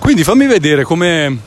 Quindi 0.00 0.24
fammi 0.24 0.46
vedere 0.46 0.82
come... 0.82 1.38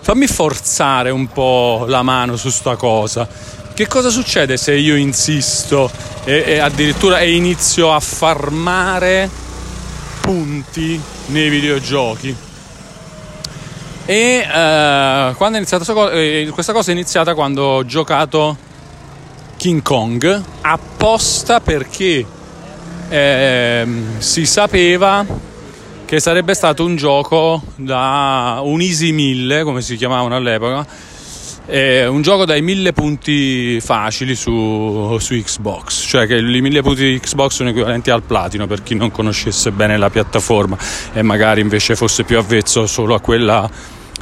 fammi 0.00 0.26
forzare 0.26 1.10
un 1.10 1.28
po' 1.28 1.84
la 1.86 2.02
mano 2.02 2.36
su 2.36 2.50
sta 2.50 2.74
cosa. 2.74 3.28
Che 3.72 3.86
cosa 3.86 4.08
succede 4.08 4.56
se 4.56 4.74
io 4.74 4.96
insisto 4.96 5.88
e, 6.24 6.42
e 6.44 6.58
addirittura 6.58 7.22
inizio 7.22 7.92
a 7.92 8.00
farmare 8.00 9.30
punti 10.20 11.00
nei 11.26 11.48
videogiochi? 11.50 12.43
E 14.06 14.44
uh, 14.46 15.34
quando 15.34 15.56
è 15.56 15.60
iniziata 15.60 16.10
eh, 16.12 16.50
questa 16.52 16.74
cosa 16.74 16.90
è 16.90 16.92
iniziata 16.92 17.34
quando 17.34 17.62
ho 17.62 17.86
giocato 17.86 18.54
King 19.56 19.80
Kong 19.80 20.42
apposta 20.60 21.60
perché 21.60 22.26
eh, 23.08 23.86
si 24.18 24.44
sapeva 24.44 25.24
che 26.04 26.20
sarebbe 26.20 26.52
stato 26.52 26.84
un 26.84 26.96
gioco 26.96 27.62
da 27.76 28.60
un 28.62 28.82
easy 28.82 29.12
1000 29.12 29.64
come 29.64 29.80
si 29.80 29.96
chiamavano 29.96 30.36
all'epoca 30.36 30.86
eh, 31.66 32.06
un 32.06 32.22
gioco 32.22 32.44
dai 32.44 32.62
mille 32.62 32.92
punti 32.92 33.80
facili 33.80 34.34
su, 34.34 35.16
su, 35.18 35.34
Xbox 35.34 36.06
cioè 36.06 36.26
che 36.26 36.36
i 36.36 36.60
mille 36.60 36.82
punti 36.82 37.04
di 37.04 37.20
Xbox 37.20 37.52
sono 37.52 37.70
equivalenti 37.70 38.10
al 38.10 38.22
platino 38.22 38.66
per 38.66 38.82
chi 38.82 38.94
non 38.94 39.10
conoscesse 39.10 39.70
bene 39.70 39.96
la 39.96 40.10
piattaforma 40.10 40.76
e 41.12 41.22
magari 41.22 41.60
invece 41.60 41.96
fosse 41.96 42.24
più 42.24 42.38
avvezzo 42.38 42.86
solo 42.86 43.14
a 43.14 43.20
quella 43.20 43.68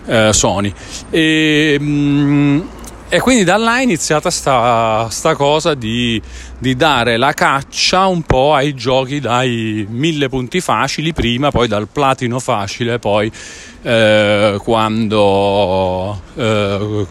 eh, 0.06 0.32
Sony. 0.32 0.72
E, 1.10 1.76
mh, 1.78 1.84
mm, 1.84 2.60
e 3.08 3.20
quindi 3.20 3.44
da 3.44 3.58
là 3.58 3.78
è 3.78 3.82
iniziata 3.82 4.30
sta, 4.30 5.06
sta 5.10 5.34
cosa 5.34 5.74
di, 5.74 6.20
di, 6.62 6.76
dare 6.76 7.16
la 7.16 7.32
caccia 7.32 8.06
un 8.06 8.22
po' 8.22 8.54
ai 8.54 8.72
giochi 8.74 9.18
dai 9.18 9.84
mille 9.90 10.28
punti 10.28 10.60
facili 10.60 11.12
prima, 11.12 11.50
poi 11.50 11.66
dal 11.66 11.88
platino 11.88 12.38
facile, 12.38 13.00
poi 13.00 13.30
eh, 13.82 14.56
quando, 14.62 16.22
eh, 16.36 17.06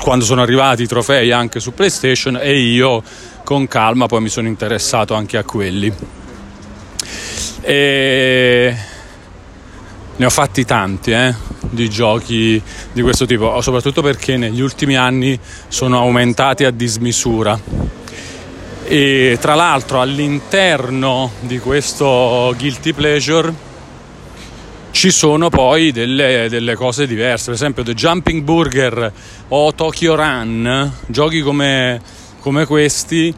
quando 0.00 0.24
sono 0.24 0.42
arrivati 0.42 0.82
i 0.82 0.86
trofei 0.88 1.30
anche 1.30 1.60
su 1.60 1.74
PlayStation 1.74 2.38
e 2.42 2.58
io 2.58 3.02
con 3.44 3.68
calma 3.68 4.06
poi 4.06 4.22
mi 4.22 4.28
sono 4.28 4.48
interessato 4.48 5.14
anche 5.14 5.36
a 5.36 5.44
quelli. 5.44 5.92
E 7.60 8.76
ne 10.16 10.24
ho 10.24 10.30
fatti 10.30 10.64
tanti, 10.64 11.12
eh, 11.12 11.32
di 11.70 11.88
giochi 11.88 12.60
di 12.92 13.02
questo 13.02 13.26
tipo, 13.26 13.60
soprattutto 13.60 14.02
perché 14.02 14.36
negli 14.36 14.60
ultimi 14.60 14.96
anni 14.96 15.38
sono 15.68 15.98
aumentati 15.98 16.64
a 16.64 16.72
dismisura. 16.72 17.95
E 18.88 19.36
tra 19.40 19.56
l'altro 19.56 20.00
all'interno 20.00 21.32
di 21.40 21.58
questo 21.58 22.54
guilty 22.56 22.92
pleasure 22.92 23.52
ci 24.92 25.10
sono 25.10 25.48
poi 25.48 25.90
delle, 25.90 26.46
delle, 26.48 26.76
cose 26.76 27.08
diverse, 27.08 27.46
per 27.46 27.54
esempio 27.54 27.82
The 27.82 27.94
Jumping 27.94 28.42
Burger 28.42 29.12
o 29.48 29.74
Tokyo 29.74 30.14
Run, 30.14 30.92
giochi 31.06 31.40
come, 31.40 32.00
come 32.38 32.64
questi 32.64 33.34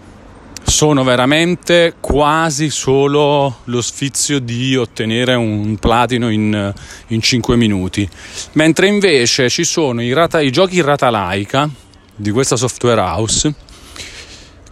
sono 0.62 1.02
veramente 1.02 1.94
quasi 1.98 2.68
solo 2.68 3.60
lo 3.64 3.80
sfizio 3.80 4.40
di 4.40 4.76
ottenere 4.76 5.34
un 5.34 5.78
platino 5.78 6.28
in, 6.28 6.74
in 7.06 7.22
5 7.22 7.56
minuti, 7.56 8.06
mentre 8.52 8.86
invece 8.86 9.48
ci 9.48 9.64
sono 9.64 10.02
i, 10.02 10.12
rata, 10.12 10.42
i 10.42 10.52
giochi 10.52 10.82
rata 10.82 11.08
laica 11.08 11.68
di 12.14 12.30
questa 12.30 12.56
software 12.56 13.00
house 13.00 13.66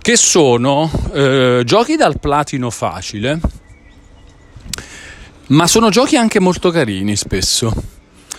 che 0.07 0.17
sono 0.17 0.89
eh, 1.15 1.63
giochi 1.65 1.97
dal 1.97 2.21
platino 2.21 2.71
facile 2.71 3.41
ma 5.49 5.67
sono 5.67 5.89
giochi 5.89 6.15
anche 6.15 6.39
molto 6.39 6.71
carini 6.71 7.17
spesso. 7.17 7.75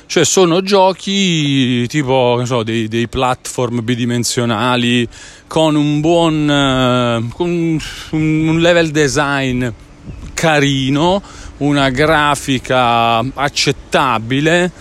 Cioè 0.06 0.24
sono 0.24 0.62
giochi 0.62 1.86
tipo 1.88 2.42
so, 2.46 2.64
dei, 2.64 2.88
dei, 2.88 3.10
platform 3.10 3.84
bidimensionali 3.84 5.06
con 5.48 5.76
un 5.76 6.00
buon 6.00 6.44
uh, 6.48 7.28
con 7.36 7.82
un 8.12 8.60
level 8.62 8.92
design 8.92 9.68
carino, 10.34 11.22
una 11.58 11.90
grafica 11.90 13.18
accettabile, 13.18 14.72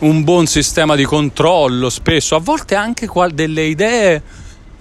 un 0.00 0.24
buon 0.24 0.48
sistema 0.48 0.96
di 0.96 1.04
controllo 1.04 1.88
spesso, 1.88 2.34
a 2.34 2.40
volte 2.40 2.74
anche 2.74 3.08
delle 3.32 3.62
idee 3.62 4.22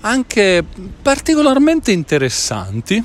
anche 0.01 0.63
particolarmente 1.01 1.91
interessanti 1.91 3.03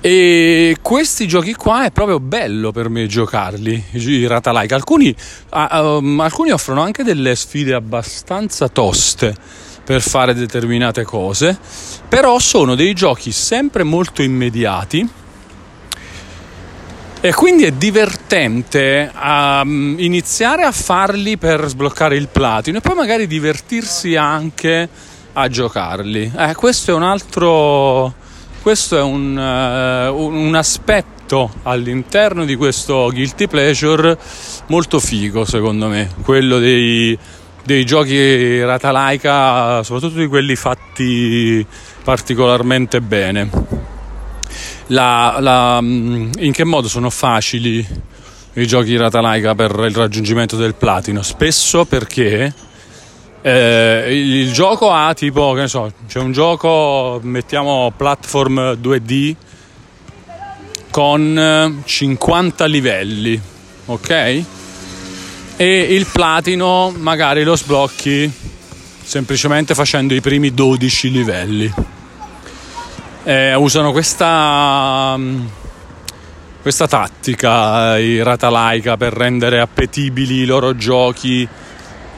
e 0.00 0.76
questi 0.82 1.26
giochi 1.26 1.54
qua 1.54 1.84
è 1.84 1.90
proprio 1.90 2.20
bello 2.20 2.70
per 2.70 2.88
me 2.88 3.06
giocarli, 3.06 3.84
i 3.92 4.26
Ratalike. 4.26 4.74
Alcuni, 4.74 5.14
um, 5.52 6.20
alcuni 6.20 6.50
offrono 6.50 6.82
anche 6.82 7.02
delle 7.02 7.34
sfide 7.34 7.74
abbastanza 7.74 8.68
toste 8.68 9.34
per 9.82 10.00
fare 10.02 10.34
determinate 10.34 11.02
cose, 11.02 11.58
però 12.08 12.38
sono 12.38 12.74
dei 12.74 12.92
giochi 12.94 13.32
sempre 13.32 13.82
molto 13.82 14.22
immediati. 14.22 15.08
E 17.26 17.34
quindi 17.34 17.64
è 17.64 17.72
divertente 17.72 19.10
um, 19.20 19.96
iniziare 19.98 20.62
a 20.62 20.70
farli 20.70 21.36
per 21.36 21.66
sbloccare 21.66 22.14
il 22.14 22.28
platino 22.28 22.78
e 22.78 22.80
poi 22.80 22.94
magari 22.94 23.26
divertirsi 23.26 24.14
anche 24.14 24.88
a 25.32 25.48
giocarli. 25.48 26.32
Eh, 26.38 26.54
questo 26.54 26.92
è 26.92 26.94
un 26.94 27.02
altro 27.02 28.14
questo 28.62 28.96
è 28.96 29.02
un, 29.02 29.36
uh, 29.36 30.14
un 30.16 30.54
aspetto 30.54 31.50
all'interno 31.64 32.44
di 32.44 32.54
questo 32.54 33.10
guilty 33.10 33.48
pleasure 33.48 34.16
molto 34.68 35.00
figo 35.00 35.44
secondo 35.44 35.88
me, 35.88 36.08
quello 36.22 36.60
dei, 36.60 37.18
dei 37.64 37.84
giochi 37.84 38.62
rata 38.62 38.92
laica, 38.92 39.82
soprattutto 39.82 40.20
di 40.20 40.28
quelli 40.28 40.54
fatti 40.54 41.66
particolarmente 42.04 43.00
bene. 43.00 43.95
La, 44.88 45.38
la, 45.40 45.80
mm, 45.80 46.32
in 46.38 46.52
che 46.52 46.64
modo 46.64 46.88
sono 46.88 47.10
facili 47.10 47.86
i 48.54 48.66
giochi 48.66 48.96
rata 48.96 49.20
laica 49.20 49.54
per 49.54 49.72
il 49.86 49.94
raggiungimento 49.94 50.56
del 50.56 50.74
platino? 50.74 51.22
Spesso 51.22 51.84
perché 51.84 52.54
eh, 53.42 54.06
il 54.08 54.52
gioco 54.52 54.90
ha 54.90 55.14
tipo, 55.14 55.52
che 55.52 55.60
ne 55.62 55.68
so, 55.68 55.92
c'è 56.08 56.18
un 56.18 56.32
gioco, 56.32 57.20
mettiamo 57.22 57.92
platform 57.96 58.72
2D 58.80 59.34
con 60.90 61.82
50 61.84 62.64
livelli, 62.66 63.40
ok? 63.86 64.44
E 65.56 65.78
il 65.80 66.06
platino 66.06 66.92
magari 66.96 67.44
lo 67.44 67.56
sblocchi 67.56 68.32
semplicemente 69.02 69.74
facendo 69.74 70.14
i 70.14 70.20
primi 70.20 70.52
12 70.52 71.10
livelli. 71.10 71.72
Eh, 73.28 73.56
usano 73.56 73.90
questa, 73.90 75.18
questa 76.62 76.86
tattica, 76.86 77.98
i 77.98 78.22
rata 78.22 78.50
laica, 78.50 78.96
per 78.96 79.14
rendere 79.14 79.58
appetibili 79.58 80.42
i 80.42 80.44
loro 80.44 80.76
giochi 80.76 81.48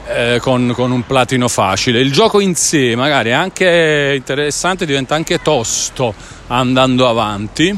eh, 0.06 0.38
con, 0.38 0.70
con, 0.74 0.90
un 0.90 1.06
platino 1.06 1.48
facile. 1.48 2.00
Il 2.00 2.12
gioco 2.12 2.40
in 2.40 2.54
sé 2.54 2.94
magari 2.94 3.30
è 3.30 3.32
anche 3.32 4.12
interessante, 4.16 4.84
diventa 4.84 5.14
anche 5.14 5.40
tosto 5.40 6.12
andando 6.48 7.08
avanti, 7.08 7.74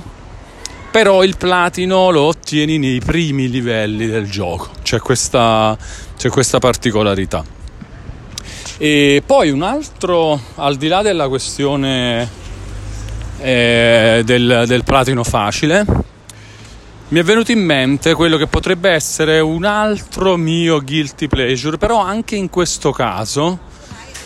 però 0.91 1.23
il 1.23 1.37
platino 1.37 2.11
lo 2.11 2.23
ottieni 2.23 2.79
nei 2.79 2.99
primi 2.99 3.49
livelli 3.49 4.09
del 4.09 4.29
gioco, 4.29 4.71
c'è 4.83 4.99
questa, 4.99 5.79
c'è 6.17 6.31
questa 6.31 6.59
particolarità. 6.59 7.45
E 8.77 9.23
poi 9.25 9.51
un 9.51 9.63
altro, 9.63 10.41
al 10.57 10.75
di 10.75 10.89
là 10.89 11.03
della 11.03 11.29
questione 11.29 12.40
eh, 13.41 14.23
del, 14.25 14.65
del 14.67 14.85
platino 14.85 15.25
facile, 15.25 15.85
mi 17.11 17.19
è 17.19 17.25
venuto 17.25 17.51
in 17.51 17.59
mente 17.59 18.15
quello 18.15 18.37
che 18.37 18.47
potrebbe 18.47 18.91
essere 18.91 19.41
un 19.41 19.65
altro 19.65 20.37
mio 20.37 20.81
guilty 20.81 21.27
pleasure, 21.27 21.77
però 21.77 21.99
anche 21.99 22.37
in 22.37 22.49
questo 22.49 22.93
caso, 22.93 23.59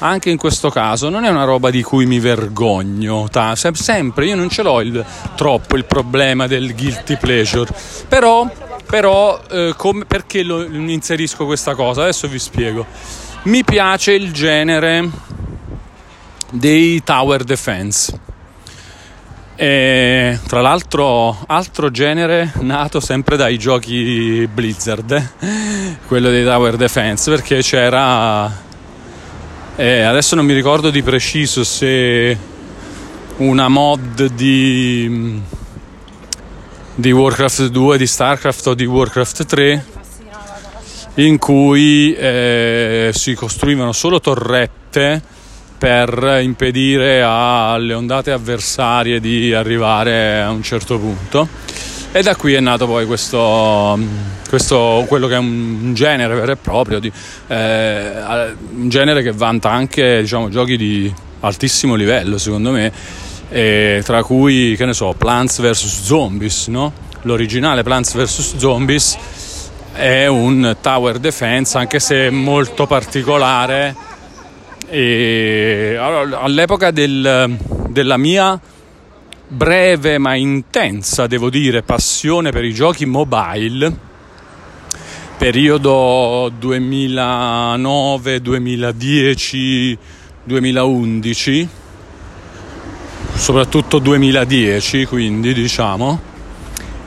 anche 0.00 0.28
in 0.28 0.36
questo 0.36 0.68
caso 0.68 1.08
non 1.08 1.24
è 1.24 1.30
una 1.30 1.44
roba 1.44 1.70
di 1.70 1.82
cui 1.82 2.04
mi 2.04 2.18
vergogno, 2.18 3.26
ta, 3.30 3.56
sempre 3.56 4.26
io 4.26 4.36
non 4.36 4.50
ce 4.50 4.62
l'ho 4.62 4.82
il, 4.82 5.02
troppo 5.34 5.76
il 5.76 5.86
problema 5.86 6.46
del 6.46 6.74
guilty 6.74 7.16
pleasure, 7.16 7.72
però, 8.06 8.50
però 8.84 9.40
eh, 9.50 9.72
come, 9.76 10.04
perché 10.04 10.42
lo, 10.42 10.62
inserisco 10.62 11.46
questa 11.46 11.74
cosa? 11.74 12.02
Adesso 12.02 12.28
vi 12.28 12.38
spiego. 12.38 12.84
Mi 13.44 13.64
piace 13.64 14.12
il 14.12 14.30
genere 14.30 15.08
dei 16.50 17.02
tower 17.02 17.44
defense 17.44 18.32
e, 19.56 20.38
tra 20.46 20.60
l'altro, 20.60 21.36
altro 21.46 21.90
genere 21.90 22.52
nato 22.60 23.00
sempre 23.00 23.36
dai 23.36 23.58
giochi 23.58 24.48
Blizzard, 24.52 25.30
quello 26.06 26.30
dei 26.30 26.44
Tower 26.44 26.76
Defense, 26.76 27.30
perché 27.30 27.60
c'era. 27.60 28.62
Eh, 29.76 30.00
adesso 30.02 30.34
non 30.36 30.44
mi 30.44 30.54
ricordo 30.54 30.90
di 30.90 31.02
preciso 31.02 31.64
se 31.64 32.38
una 33.36 33.68
mod 33.68 34.26
di, 34.26 35.40
di 36.94 37.12
Warcraft 37.12 37.66
2, 37.66 37.98
di 37.98 38.06
Starcraft 38.06 38.66
o 38.68 38.74
di 38.74 38.84
Warcraft 38.84 39.44
3 39.46 39.84
in 41.16 41.38
cui 41.38 42.12
eh, 42.14 43.10
si 43.12 43.34
costruivano 43.34 43.92
solo 43.92 44.20
torrette 44.20 45.22
per 45.76 46.40
impedire 46.42 47.22
alle 47.22 47.94
ondate 47.94 48.30
avversarie 48.30 49.20
di 49.20 49.52
arrivare 49.52 50.40
a 50.40 50.50
un 50.50 50.62
certo 50.62 50.98
punto. 50.98 51.48
E 52.12 52.22
da 52.22 52.36
qui 52.36 52.54
è 52.54 52.60
nato 52.60 52.86
poi 52.86 53.06
questo, 53.06 53.98
questo 54.48 55.04
quello 55.08 55.26
che 55.26 55.34
è 55.34 55.38
un 55.38 55.94
genere 55.94 56.34
vero 56.34 56.52
e 56.52 56.56
proprio, 56.56 57.00
di, 57.00 57.10
eh, 57.48 58.12
un 58.76 58.88
genere 58.88 59.22
che 59.22 59.32
vanta 59.32 59.70
anche 59.70 60.20
diciamo, 60.20 60.48
giochi 60.48 60.76
di 60.76 61.12
altissimo 61.40 61.96
livello, 61.96 62.38
secondo 62.38 62.70
me, 62.70 62.92
tra 64.02 64.22
cui, 64.22 64.74
che 64.76 64.84
ne 64.84 64.94
so, 64.94 65.12
Plants 65.18 65.60
vs. 65.60 66.02
Zombies, 66.04 66.68
no? 66.68 66.92
L'originale 67.22 67.82
Plants 67.82 68.14
vs. 68.14 68.56
Zombies 68.58 69.16
è 69.92 70.26
un 70.26 70.76
tower 70.80 71.18
defense, 71.18 71.76
anche 71.78 71.98
se 71.98 72.30
molto 72.30 72.86
particolare 72.86 73.94
e 74.94 75.96
all'epoca 75.98 76.92
del, 76.92 77.58
della 77.88 78.16
mia 78.16 78.60
breve 79.48 80.18
ma 80.18 80.36
intensa, 80.36 81.26
devo 81.26 81.50
dire, 81.50 81.82
passione 81.82 82.52
per 82.52 82.62
i 82.64 82.72
giochi 82.72 83.04
mobile, 83.04 83.92
periodo 85.36 86.48
2009, 86.56 88.40
2010, 88.40 89.98
2011, 90.44 91.68
soprattutto 93.34 93.98
2010, 93.98 95.06
quindi 95.06 95.52
diciamo 95.54 96.33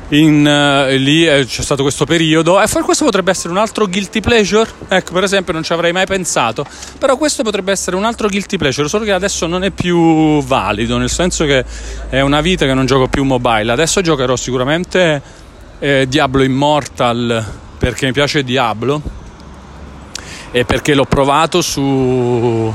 in, 0.10 0.46
uh, 0.46 0.96
lì 0.96 1.28
eh, 1.28 1.46
c'è 1.46 1.62
stato 1.62 1.82
questo 1.82 2.06
periodo. 2.06 2.62
E 2.62 2.68
questo 2.84 3.06
potrebbe 3.06 3.32
essere 3.32 3.50
un 3.50 3.58
altro 3.58 3.88
guilty 3.88 4.22
pleasure? 4.22 4.70
Ecco 4.88 5.14
per 5.14 5.24
esempio 5.24 5.54
non 5.54 5.64
ci 5.64 5.74
avrei 5.74 5.92
mai 5.92 6.06
pensato. 6.06 6.66
Però 6.98 7.18
questo 7.18 7.44
potrebbe 7.44 7.72
essere 7.72 7.96
un 7.96 8.06
altro 8.06 8.28
guilty 8.28 8.58
pleasure 8.58 8.88
solo 8.88 9.04
che 9.04 9.12
adesso 9.12 9.48
non 9.48 9.64
è 9.64 9.72
più 9.72 10.42
valido 10.44 10.98
nel 10.98 11.10
senso 11.10 11.46
che 11.46 11.66
è 12.10 12.22
una 12.22 12.42
vita 12.42 12.66
che 12.66 12.74
non 12.74 12.86
gioco 12.86 13.08
più 13.08 13.24
mobile. 13.24 13.72
Adesso 13.72 14.02
giocherò 14.02 14.36
sicuramente 14.36 15.22
eh, 15.80 16.06
Diablo 16.08 16.44
Immortal 16.44 17.46
perché 17.78 18.06
mi 18.06 18.12
piace 18.14 18.44
Diablo 18.44 19.02
e 20.52 20.66
perché 20.66 20.94
l'ho 20.94 21.06
provato 21.06 21.62
su 21.62 22.74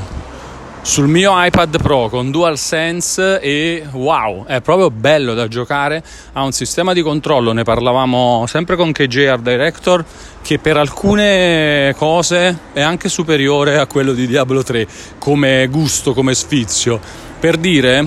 sul 0.83 1.07
mio 1.07 1.31
iPad 1.33 1.81
Pro 1.81 2.09
con 2.09 2.29
DualSense 2.29 3.39
e 3.39 3.87
wow, 3.93 4.45
è 4.45 4.59
proprio 4.59 4.91
bello 4.91 5.33
da 5.33 5.47
giocare. 5.47 6.03
Ha 6.33 6.43
un 6.43 6.51
sistema 6.51 6.91
di 6.91 7.01
controllo, 7.01 7.53
ne 7.53 7.63
parlavamo 7.63 8.43
sempre 8.47 8.75
con 8.75 8.91
KJ 8.91 9.17
Art 9.25 9.41
Director, 9.41 10.03
che 10.41 10.59
per 10.59 10.75
alcune 10.75 11.95
cose 11.97 12.59
è 12.73 12.81
anche 12.81 13.07
superiore 13.07 13.77
a 13.77 13.87
quello 13.87 14.11
di 14.11 14.27
Diablo 14.27 14.61
3 14.61 14.85
come 15.19 15.67
gusto, 15.67 16.13
come 16.13 16.35
sfizio. 16.35 16.99
Per 17.39 17.55
dire, 17.55 18.05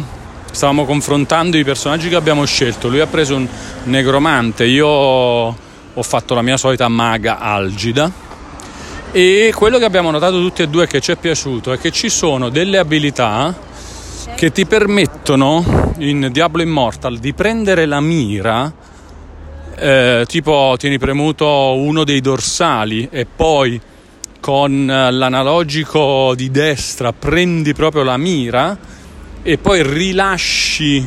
stavamo 0.52 0.84
confrontando 0.84 1.56
i 1.56 1.64
personaggi 1.64 2.10
che 2.10 2.16
abbiamo 2.16 2.44
scelto. 2.44 2.88
Lui 2.88 3.00
ha 3.00 3.06
preso 3.06 3.36
un 3.36 3.48
negromante, 3.84 4.64
io 4.66 4.86
ho 4.86 6.02
fatto 6.02 6.34
la 6.34 6.42
mia 6.42 6.58
solita 6.58 6.88
maga 6.88 7.38
algida 7.38 8.24
e 9.16 9.50
quello 9.54 9.78
che 9.78 9.86
abbiamo 9.86 10.10
notato 10.10 10.38
tutti 10.38 10.60
e 10.60 10.68
due 10.68 10.86
che 10.86 11.00
ci 11.00 11.10
è 11.10 11.16
piaciuto 11.16 11.72
è 11.72 11.78
che 11.78 11.90
ci 11.90 12.10
sono 12.10 12.50
delle 12.50 12.76
abilità 12.76 13.56
che 14.34 14.52
ti 14.52 14.66
permettono 14.66 15.94
in 16.00 16.28
Diablo 16.30 16.60
Immortal 16.60 17.16
di 17.16 17.32
prendere 17.32 17.86
la 17.86 18.02
mira 18.02 18.70
eh, 19.74 20.24
tipo 20.28 20.74
tieni 20.78 20.98
premuto 20.98 21.46
uno 21.46 22.04
dei 22.04 22.20
dorsali 22.20 23.08
e 23.10 23.24
poi 23.24 23.80
con 24.38 24.84
l'analogico 24.84 26.34
di 26.34 26.50
destra 26.50 27.14
prendi 27.14 27.72
proprio 27.72 28.02
la 28.02 28.18
mira 28.18 28.76
e 29.42 29.56
poi 29.56 29.82
rilasci 29.82 31.02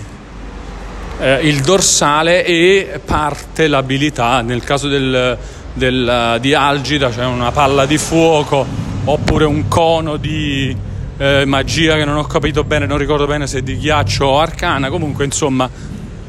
eh, 1.19 1.47
il 1.47 1.61
dorsale 1.61 2.43
e 2.43 3.01
parte 3.05 3.67
l'abilità 3.67 4.41
nel 4.41 4.63
caso 4.63 4.87
del 4.87 5.37
del, 5.73 6.37
di 6.41 6.53
algida, 6.53 7.11
cioè 7.11 7.25
una 7.25 7.51
palla 7.51 7.85
di 7.85 7.97
fuoco 7.97 8.65
oppure 9.05 9.45
un 9.45 9.67
cono 9.67 10.17
di 10.17 10.75
eh, 11.17 11.43
magia 11.45 11.95
che 11.95 12.05
non 12.05 12.17
ho 12.17 12.25
capito 12.25 12.63
bene, 12.63 12.85
non 12.85 12.97
ricordo 12.97 13.25
bene 13.25 13.47
se 13.47 13.61
di 13.61 13.77
ghiaccio 13.77 14.25
o 14.25 14.39
arcana, 14.39 14.89
comunque 14.89 15.25
insomma 15.25 15.69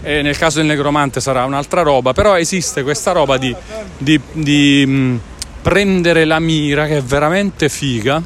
eh, 0.03 0.23
nel 0.23 0.37
caso 0.37 0.59
del 0.59 0.67
negromante 0.67 1.21
sarà 1.21 1.45
un'altra 1.45 1.83
roba, 1.83 2.13
però 2.13 2.39
esiste 2.39 2.83
questa 2.83 3.13
roba 3.13 3.37
di, 3.37 3.55
di, 3.99 4.19
di 4.33 4.85
mh, 4.87 4.93
mm, 4.93 5.17
prendere 5.63 6.25
la 6.25 6.41
mira 6.41 6.87
che 6.87 6.99
è 6.99 7.03
veramente 7.03 7.69
figa 7.69 8.23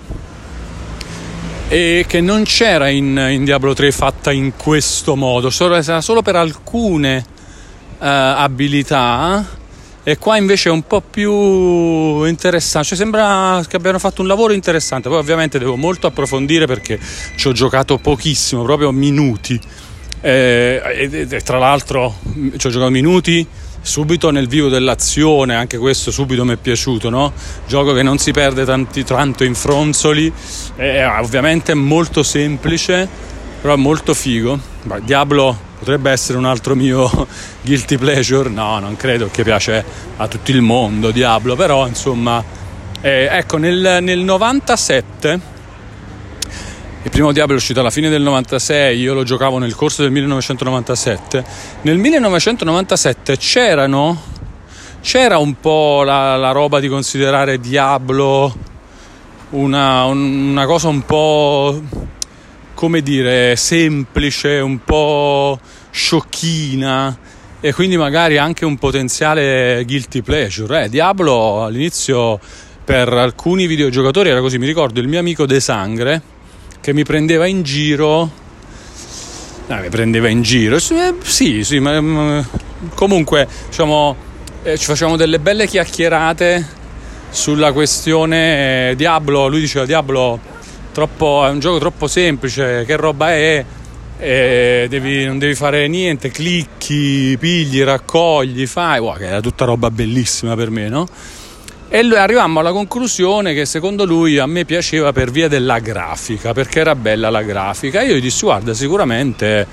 e 1.68 2.05
che 2.07 2.20
non 2.20 2.44
c'era 2.44 2.88
in, 2.88 3.27
in 3.31 3.44
Diablo 3.44 3.74
3 3.74 3.90
fatta 3.90 4.31
in 4.31 4.53
questo 4.57 5.16
modo, 5.16 5.50
solo, 5.50 5.81
solo 6.00 6.22
per 6.22 6.37
alcune 6.37 7.24
eh, 7.98 8.07
abilità 8.07 9.44
e 10.04 10.18
qua 10.18 10.36
invece 10.36 10.68
è 10.68 10.72
un 10.72 10.86
po' 10.86 11.00
più 11.00 12.24
interessante, 12.24 12.88
cioè 12.88 12.98
sembra 12.98 13.64
che 13.66 13.76
abbiano 13.76 13.98
fatto 13.98 14.20
un 14.20 14.28
lavoro 14.28 14.52
interessante, 14.52 15.08
poi 15.08 15.18
ovviamente 15.18 15.58
devo 15.58 15.76
molto 15.76 16.06
approfondire 16.06 16.66
perché 16.66 17.00
ci 17.36 17.48
ho 17.48 17.52
giocato 17.52 17.96
pochissimo, 17.98 18.62
proprio 18.62 18.92
minuti 18.92 19.58
eh, 20.20 20.80
e, 21.10 21.26
e, 21.28 21.40
tra 21.40 21.58
l'altro 21.58 22.16
ci 22.56 22.66
ho 22.66 22.70
giocato 22.70 22.90
minuti 22.90 23.46
subito 23.80 24.30
nel 24.30 24.48
vivo 24.48 24.68
dell'azione, 24.68 25.54
anche 25.54 25.76
questo 25.76 26.10
subito 26.10 26.44
mi 26.44 26.54
è 26.54 26.56
piaciuto, 26.56 27.10
no? 27.10 27.32
Gioco 27.66 27.92
che 27.92 28.02
non 28.02 28.16
si 28.16 28.30
perde 28.30 28.64
tanti, 28.64 29.04
tanto 29.04 29.44
in 29.44 29.54
fronzoli, 29.54 30.32
è 30.76 31.06
ovviamente 31.20 31.74
molto 31.74 32.22
semplice, 32.22 33.06
però 33.60 33.76
molto 33.76 34.14
figo. 34.14 34.58
Diablo 35.02 35.72
potrebbe 35.84 36.10
essere 36.10 36.38
un 36.38 36.46
altro 36.46 36.74
mio 36.74 37.28
guilty 37.60 37.98
pleasure 37.98 38.48
no 38.48 38.78
non 38.78 38.96
credo 38.96 39.28
che 39.30 39.44
piace 39.44 39.84
a 40.16 40.26
tutto 40.26 40.50
il 40.50 40.62
mondo 40.62 41.10
Diablo 41.10 41.56
però 41.56 41.86
insomma 41.86 42.42
eh, 43.02 43.28
ecco 43.30 43.58
nel, 43.58 43.98
nel 44.00 44.20
97 44.20 45.52
il 47.02 47.10
primo 47.10 47.32
Diablo 47.32 47.52
è 47.52 47.58
uscito 47.58 47.80
alla 47.80 47.90
fine 47.90 48.08
del 48.08 48.22
96, 48.22 48.98
io 48.98 49.12
lo 49.12 49.24
giocavo 49.24 49.58
nel 49.58 49.74
corso 49.74 50.00
del 50.00 50.10
1997. 50.10 51.44
Nel 51.82 51.98
1997 51.98 53.36
c'erano, 53.36 54.22
c'era 55.02 55.36
un 55.36 55.60
po' 55.60 56.02
la, 56.02 56.38
la 56.38 56.52
roba 56.52 56.80
di 56.80 56.88
considerare 56.88 57.60
Diablo 57.60 58.56
una, 59.50 60.04
una, 60.04 60.64
cosa 60.64 60.88
un 60.88 61.04
po' 61.04 61.82
come 62.72 63.02
dire 63.02 63.54
semplice, 63.56 64.60
un 64.60 64.82
po' 64.82 65.58
sciocchina 65.94 67.16
e 67.61 67.72
quindi 67.72 67.96
magari 67.96 68.37
anche 68.37 68.64
un 68.64 68.76
potenziale 68.76 69.85
guilty 69.87 70.22
pleasure. 70.22 70.85
Eh, 70.85 70.88
Diablo 70.88 71.62
all'inizio 71.62 72.40
per 72.85 73.09
alcuni 73.12 73.68
videogiocatori 73.68 74.28
era 74.28 74.40
così, 74.40 74.59
mi 74.59 74.66
ricordo 74.66 74.98
il 74.98 75.07
mio 75.07 75.20
amico 75.20 75.46
De 75.46 75.61
Sangre 75.61 76.20
che 76.80 76.92
mi 76.92 77.04
prendeva 77.04 77.46
in 77.46 77.62
giro 77.62 78.42
No, 79.66 79.80
mi 79.80 79.88
prendeva 79.88 80.28
in 80.28 80.42
giro. 80.42 80.76
Eh, 80.76 81.14
sì, 81.22 81.64
sì, 81.64 81.78
ma, 81.78 81.98
ma 81.98 82.46
comunque 82.94 83.48
diciamo, 83.66 84.14
eh, 84.62 84.76
ci 84.76 84.85
facevamo 84.85 85.16
delle 85.16 85.38
belle 85.38 85.66
chiacchierate 85.66 86.66
sulla 87.30 87.72
questione 87.72 88.90
eh, 88.90 88.96
Diablo. 88.96 89.48
Lui 89.48 89.61
diceva 89.61 89.87
Diablo 89.87 90.38
troppo, 90.92 91.46
è 91.46 91.48
un 91.48 91.61
gioco 91.61 91.78
troppo 91.78 92.07
semplice, 92.07 92.85
che 92.87 92.96
roba 92.96 93.30
è? 93.33 93.64
Devi, 94.18 95.24
non 95.24 95.38
devi 95.38 95.55
fare 95.55 95.88
niente, 95.88 96.31
clicchi, 96.31 97.37
pigli, 97.38 97.83
raccogli, 97.83 98.66
fai, 98.66 99.00
wow, 99.00 99.16
che 99.16 99.27
era 99.27 99.40
tutta 99.40 99.64
roba 99.64 99.90
bellissima 99.90 100.55
per 100.55 100.70
me, 100.70 100.88
no? 100.88 101.07
E 101.88 101.98
arrivammo 101.98 102.61
alla 102.61 102.72
conclusione 102.72 103.55
che 103.55 103.66
secondo 103.66 104.05
lui 104.05 104.38
a 104.38 104.46
me 104.46 104.64
piaceva 104.64 105.12
per 105.12 105.31
via 105.31 105.48
della 105.48 105.79
grafica, 105.79 106.53
perché 106.53 106.81
era 106.81 106.96
bella 106.96 107.31
la 107.31 107.42
grafica. 107.42 108.03
Io 108.03 108.14
gli 108.16 108.20
dissi, 108.20 108.44
guarda, 108.44 108.74
sicuramente 108.74 109.66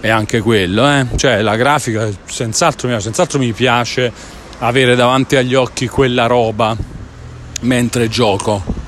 è 0.00 0.08
anche 0.08 0.40
quello, 0.40 0.88
eh? 0.88 1.06
cioè 1.16 1.40
la 1.40 1.56
grafica 1.56 2.08
senz'altro, 2.24 2.98
senz'altro 3.00 3.38
mi 3.38 3.52
piace 3.52 4.12
avere 4.58 4.96
davanti 4.96 5.36
agli 5.36 5.54
occhi 5.54 5.86
quella 5.86 6.26
roba 6.26 6.76
mentre 7.60 8.08
gioco. 8.08 8.86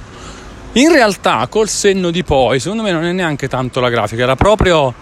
In 0.74 0.92
realtà, 0.92 1.48
col 1.48 1.68
senno 1.68 2.12
di 2.12 2.22
poi, 2.22 2.60
secondo 2.60 2.84
me 2.84 2.92
non 2.92 3.04
è 3.04 3.10
neanche 3.10 3.48
tanto 3.48 3.80
la 3.80 3.88
grafica, 3.88 4.22
era 4.22 4.36
proprio 4.36 4.94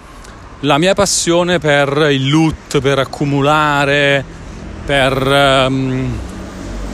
la 0.60 0.78
mia 0.78 0.94
passione 0.94 1.58
per 1.58 2.08
il 2.10 2.30
loot, 2.30 2.80
per 2.80 2.98
accumulare, 2.98 4.24
per 4.86 5.66
um, 5.68 6.18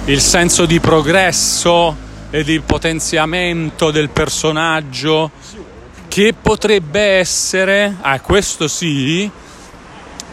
il 0.06 0.20
senso 0.20 0.66
di 0.66 0.80
progresso 0.80 1.96
e 2.30 2.42
di 2.42 2.58
potenziamento 2.58 3.92
del 3.92 4.08
personaggio 4.08 5.30
che 6.08 6.34
potrebbe 6.40 7.00
essere, 7.00 7.96
ah, 8.00 8.18
questo 8.18 8.66
sì, 8.66 9.30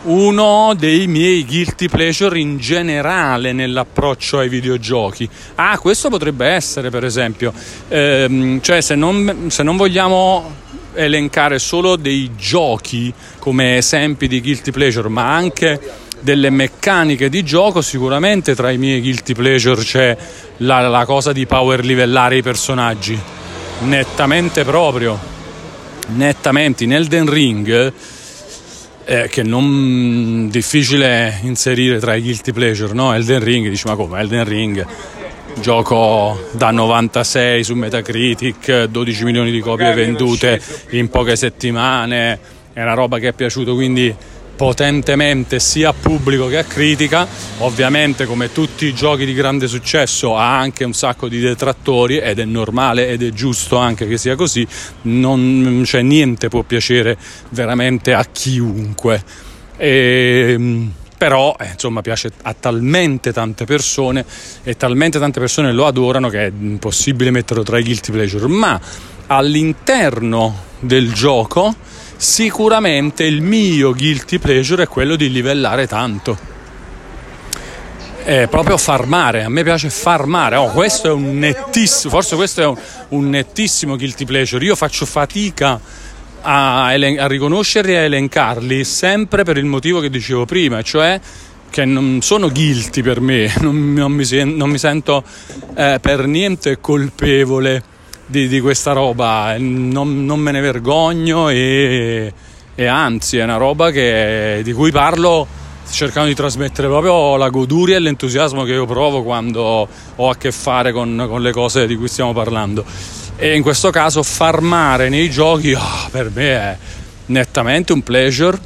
uno 0.03 0.73
dei 0.77 1.05
miei 1.07 1.45
guilty 1.45 1.87
pleasure 1.87 2.39
in 2.39 2.57
generale 2.57 3.53
nell'approccio 3.53 4.39
ai 4.39 4.49
videogiochi. 4.49 5.29
Ah, 5.55 5.77
questo 5.77 6.09
potrebbe 6.09 6.47
essere, 6.47 6.89
per 6.89 7.05
esempio, 7.05 7.53
ehm, 7.87 8.61
cioè 8.61 8.81
se 8.81 8.95
non, 8.95 9.47
se 9.49 9.63
non 9.63 9.77
vogliamo 9.77 10.59
elencare 10.93 11.59
solo 11.59 11.95
dei 11.95 12.31
giochi 12.35 13.13
come 13.39 13.77
esempi 13.77 14.27
di 14.27 14.41
guilty 14.41 14.71
pleasure, 14.71 15.07
ma 15.07 15.33
anche 15.33 15.79
delle 16.19 16.49
meccaniche 16.49 17.29
di 17.29 17.43
gioco, 17.43 17.81
sicuramente 17.81 18.55
tra 18.55 18.71
i 18.71 18.77
miei 18.77 19.01
guilty 19.01 19.33
pleasure 19.33 19.81
c'è 19.81 20.17
la, 20.57 20.87
la 20.87 21.05
cosa 21.05 21.31
di 21.31 21.45
power 21.45 21.83
livellare 21.83 22.37
i 22.37 22.41
personaggi. 22.41 23.19
Nettamente 23.81 24.63
proprio. 24.63 25.19
Nettamente. 26.09 26.83
In 26.83 26.93
Elden 26.93 27.29
Ring, 27.29 27.93
eh, 29.11 29.27
che 29.27 29.43
non 29.43 30.47
difficile 30.49 31.39
inserire 31.41 31.99
tra 31.99 32.15
i 32.15 32.21
guilty 32.21 32.53
pleasure, 32.53 32.93
no? 32.93 33.13
Elden 33.13 33.43
Ring, 33.43 33.67
dici 33.67 33.85
ma 33.85 33.95
come? 33.95 34.21
Elden 34.21 34.45
Ring 34.45 34.85
gioco 35.59 36.47
da 36.53 36.71
96 36.71 37.61
su 37.61 37.75
Metacritic, 37.75 38.85
12 38.85 39.23
milioni 39.25 39.51
di 39.51 39.59
copie 39.59 39.93
vendute 39.93 40.61
in 40.91 41.09
poche 41.09 41.35
settimane, 41.35 42.39
è 42.71 42.81
una 42.81 42.93
roba 42.93 43.19
che 43.19 43.27
è 43.27 43.33
piaciuto 43.33 43.73
quindi 43.73 44.15
potentemente 44.61 45.59
sia 45.59 45.89
a 45.89 45.93
pubblico 45.93 46.45
che 46.45 46.59
a 46.59 46.63
critica. 46.63 47.27
Ovviamente, 47.61 48.27
come 48.27 48.51
tutti 48.51 48.85
i 48.85 48.93
giochi 48.93 49.25
di 49.25 49.33
grande 49.33 49.67
successo, 49.67 50.37
ha 50.37 50.59
anche 50.59 50.83
un 50.83 50.93
sacco 50.93 51.27
di 51.27 51.39
detrattori 51.39 52.19
ed 52.19 52.37
è 52.37 52.45
normale 52.45 53.07
ed 53.07 53.23
è 53.23 53.31
giusto 53.31 53.77
anche 53.77 54.05
che 54.05 54.19
sia 54.19 54.35
così. 54.35 54.67
Non 55.03 55.81
c'è 55.83 56.03
niente 56.03 56.47
può 56.49 56.61
piacere 56.61 57.17
veramente 57.49 58.13
a 58.13 58.23
chiunque. 58.31 59.23
E, 59.77 60.45
ehm, 60.49 60.93
però 61.17 61.55
eh, 61.59 61.71
insomma 61.71 62.01
piace 62.01 62.29
a 62.43 62.53
talmente 62.53 63.33
tante 63.33 63.65
persone 63.65 64.23
e 64.61 64.77
talmente 64.77 65.17
tante 65.17 65.39
persone 65.39 65.71
lo 65.71 65.87
adorano 65.87 66.29
che 66.29 66.45
è 66.45 66.51
impossibile 66.55 67.31
metterlo 67.31 67.63
tra 67.63 67.79
i 67.79 67.83
guilty 67.83 68.11
pleasure 68.11 68.47
ma 68.47 68.79
all'interno 69.25 70.65
del 70.79 71.11
gioco 71.13 71.75
sicuramente 72.21 73.23
il 73.23 73.41
mio 73.41 73.95
guilty 73.95 74.37
pleasure 74.37 74.83
è 74.83 74.87
quello 74.87 75.15
di 75.15 75.31
livellare 75.31 75.87
tanto 75.87 76.37
è 78.23 78.47
proprio 78.47 78.77
farmare. 78.77 79.43
A 79.43 79.49
me 79.49 79.63
piace 79.63 79.89
farmare. 79.89 80.55
Oh, 80.55 80.69
questo 80.69 81.07
è 81.07 81.11
un 81.11 81.39
nettissimo, 81.39 82.13
forse 82.13 82.35
questo 82.35 82.61
è 82.61 82.65
un, 82.67 82.77
un 83.09 83.29
nettissimo 83.29 83.97
guilty 83.97 84.25
pleasure. 84.25 84.63
Io 84.63 84.75
faccio 84.75 85.07
fatica 85.07 85.79
a, 86.41 86.85
a 86.85 87.27
riconoscerli 87.27 87.93
e 87.93 87.97
a 87.97 88.01
elencarli 88.01 88.83
sempre 88.83 89.43
per 89.43 89.57
il 89.57 89.65
motivo 89.65 89.99
che 89.99 90.11
dicevo 90.11 90.45
prima, 90.45 90.83
cioè 90.83 91.19
che 91.71 91.85
non 91.85 92.19
sono 92.21 92.51
guilty 92.51 93.01
per 93.01 93.19
me, 93.19 93.51
non, 93.61 93.93
non, 93.93 94.11
mi, 94.11 94.25
non 94.43 94.69
mi, 94.69 94.77
sento 94.77 95.23
eh, 95.75 95.97
per 95.99 96.27
niente 96.27 96.79
colpevole 96.79 97.83
di, 98.31 98.47
di 98.47 98.61
questa 98.61 98.93
roba, 98.93 99.55
non, 99.59 100.25
non, 100.25 100.39
me 100.39 100.51
ne 100.51 100.61
vergogno 100.61 101.49
e, 101.49 102.33
e, 102.73 102.85
anzi 102.85 103.37
è 103.37 103.43
una 103.43 103.57
roba 103.57 103.91
che, 103.91 104.61
di 104.63 104.71
cui 104.71 104.89
parlo 104.89 105.45
cercando 105.91 106.29
di 106.29 106.35
trasmettere 106.35 106.87
proprio 106.87 107.35
la 107.35 107.49
goduria 107.49 107.97
e 107.97 107.99
l'entusiasmo 107.99 108.63
che 108.63 108.71
io 108.71 108.85
provo 108.85 109.21
quando 109.23 109.87
ho 110.15 110.29
a 110.29 110.35
che 110.37 110.53
fare 110.53 110.93
con, 110.93 111.25
con 111.27 111.41
le 111.41 111.51
cose 111.51 111.85
di 111.85 111.97
cui 111.97 112.07
stiamo 112.07 112.31
parlando. 112.31 112.85
E 113.35 113.55
in 113.55 113.61
questo 113.61 113.89
caso 113.89 114.23
farmare 114.23 115.09
nei 115.09 115.29
giochi 115.29 115.73
oh, 115.73 116.09
per 116.09 116.31
me 116.33 116.49
è 116.49 116.77
nettamente 117.27 117.91
un 117.91 118.01
pleasure. 118.01 118.57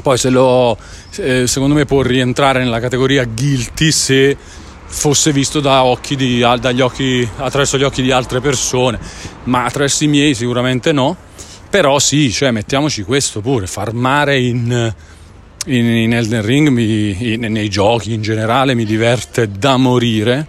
Poi 0.00 0.16
se 0.16 0.30
lo 0.30 0.76
eh, 1.16 1.46
secondo 1.46 1.74
me 1.74 1.84
può 1.84 2.00
rientrare 2.00 2.60
nella 2.60 2.80
categoria 2.80 3.24
guilty 3.24 3.90
se 3.90 4.36
fosse 4.86 5.32
visto 5.32 5.60
da 5.60 5.84
occhi 5.84 6.16
di, 6.16 6.38
dagli 6.60 6.80
occhi, 6.80 7.28
attraverso 7.36 7.78
gli 7.78 7.82
occhi 7.82 8.02
di 8.02 8.12
altre 8.12 8.40
persone 8.40 8.98
ma 9.44 9.64
attraverso 9.64 10.04
i 10.04 10.08
miei 10.08 10.34
sicuramente 10.34 10.92
no. 10.92 11.16
Però 11.68 11.98
sì 11.98 12.30
cioè 12.30 12.50
mettiamoci 12.50 13.02
questo 13.02 13.40
pure 13.40 13.66
farmare 13.66 14.38
in 14.38 14.92
in, 15.66 15.86
in 15.86 16.12
Elden 16.12 16.42
Ring 16.42 16.68
mi, 16.68 17.32
in, 17.32 17.40
nei 17.40 17.68
giochi 17.68 18.12
in 18.12 18.22
generale 18.22 18.74
mi 18.74 18.84
diverte 18.84 19.50
da 19.50 19.76
morire. 19.76 20.46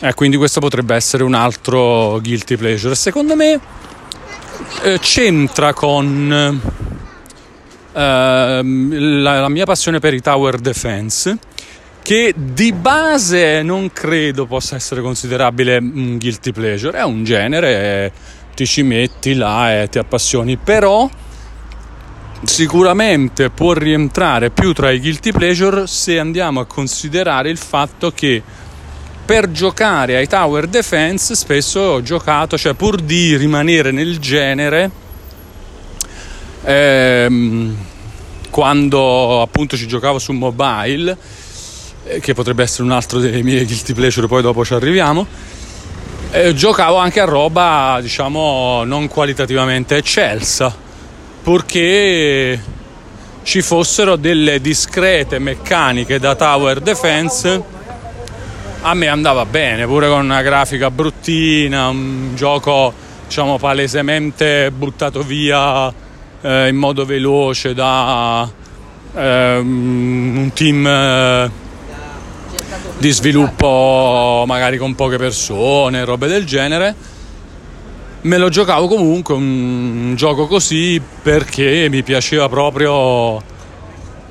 E 0.00 0.08
eh, 0.08 0.14
quindi 0.14 0.36
questo 0.36 0.60
potrebbe 0.60 0.94
essere 0.94 1.22
un 1.22 1.34
altro 1.34 2.20
guilty 2.20 2.56
pleasure. 2.56 2.94
Secondo 2.94 3.36
me 3.36 3.60
eh, 4.82 4.98
c'entra 4.98 5.72
con 5.72 6.60
eh, 7.92 8.62
la, 8.62 9.40
la 9.40 9.48
mia 9.48 9.64
passione 9.64 10.00
per 10.00 10.14
i 10.14 10.20
tower 10.20 10.58
defense 10.58 11.38
che 12.04 12.34
di 12.36 12.74
base 12.74 13.62
non 13.62 13.90
credo 13.90 14.44
possa 14.44 14.76
essere 14.76 15.00
considerabile 15.00 15.78
un 15.78 16.18
guilty 16.18 16.52
pleasure, 16.52 16.98
è 16.98 17.02
un 17.02 17.24
genere, 17.24 18.12
ti 18.54 18.66
ci 18.66 18.82
metti 18.82 19.32
là 19.32 19.80
e 19.80 19.88
ti 19.88 19.96
appassioni, 19.98 20.58
però 20.58 21.08
sicuramente 22.42 23.48
può 23.48 23.72
rientrare 23.72 24.50
più 24.50 24.74
tra 24.74 24.90
i 24.90 25.00
guilty 25.00 25.32
pleasure 25.32 25.86
se 25.86 26.18
andiamo 26.18 26.60
a 26.60 26.66
considerare 26.66 27.48
il 27.48 27.56
fatto 27.56 28.10
che 28.10 28.42
per 29.24 29.50
giocare 29.50 30.16
ai 30.16 30.28
tower 30.28 30.66
defense 30.66 31.34
spesso 31.34 31.80
ho 31.80 32.02
giocato, 32.02 32.58
cioè 32.58 32.74
pur 32.74 33.00
di 33.00 33.34
rimanere 33.34 33.92
nel 33.92 34.18
genere, 34.18 34.90
ehm, 36.64 37.76
quando 38.50 39.40
appunto 39.40 39.74
ci 39.74 39.86
giocavo 39.86 40.18
su 40.18 40.32
mobile, 40.32 41.16
che 42.20 42.34
potrebbe 42.34 42.62
essere 42.62 42.82
un 42.82 42.90
altro 42.92 43.18
dei 43.18 43.42
miei 43.42 43.64
guilty 43.64 43.92
pleasure, 43.92 44.26
poi 44.26 44.42
dopo 44.42 44.64
ci 44.64 44.74
arriviamo, 44.74 45.26
eh, 46.30 46.52
giocavo 46.52 46.96
anche 46.96 47.20
a 47.20 47.24
roba 47.24 47.98
diciamo 48.00 48.82
non 48.84 49.08
qualitativamente 49.08 49.96
eccelsa, 49.96 50.74
purché 51.42 52.60
ci 53.44 53.62
fossero 53.62 54.16
delle 54.16 54.60
discrete 54.60 55.38
meccaniche 55.38 56.18
da 56.18 56.34
tower 56.34 56.80
defense. 56.80 57.62
A 58.80 58.94
me 58.94 59.06
andava 59.06 59.46
bene, 59.46 59.86
pure 59.86 60.08
con 60.08 60.24
una 60.24 60.42
grafica 60.42 60.90
bruttina, 60.90 61.88
un 61.88 62.32
gioco 62.34 62.92
diciamo 63.26 63.56
palesemente 63.56 64.70
buttato 64.70 65.22
via 65.22 65.92
eh, 66.40 66.68
in 66.68 66.76
modo 66.76 67.06
veloce 67.06 67.72
da 67.72 68.50
eh, 69.14 69.56
un 69.56 70.50
team 70.52 70.86
eh, 70.86 71.50
di 72.98 73.10
sviluppo 73.10 74.44
magari 74.46 74.76
con 74.78 74.94
poche 74.94 75.16
persone, 75.16 76.04
robe 76.04 76.26
del 76.26 76.44
genere. 76.44 76.94
Me 78.22 78.38
lo 78.38 78.48
giocavo 78.48 78.88
comunque 78.88 79.34
un, 79.34 80.14
gioco 80.16 80.46
così 80.46 81.00
perché 81.22 81.88
mi 81.90 82.02
piaceva 82.02 82.48
proprio 82.48 83.42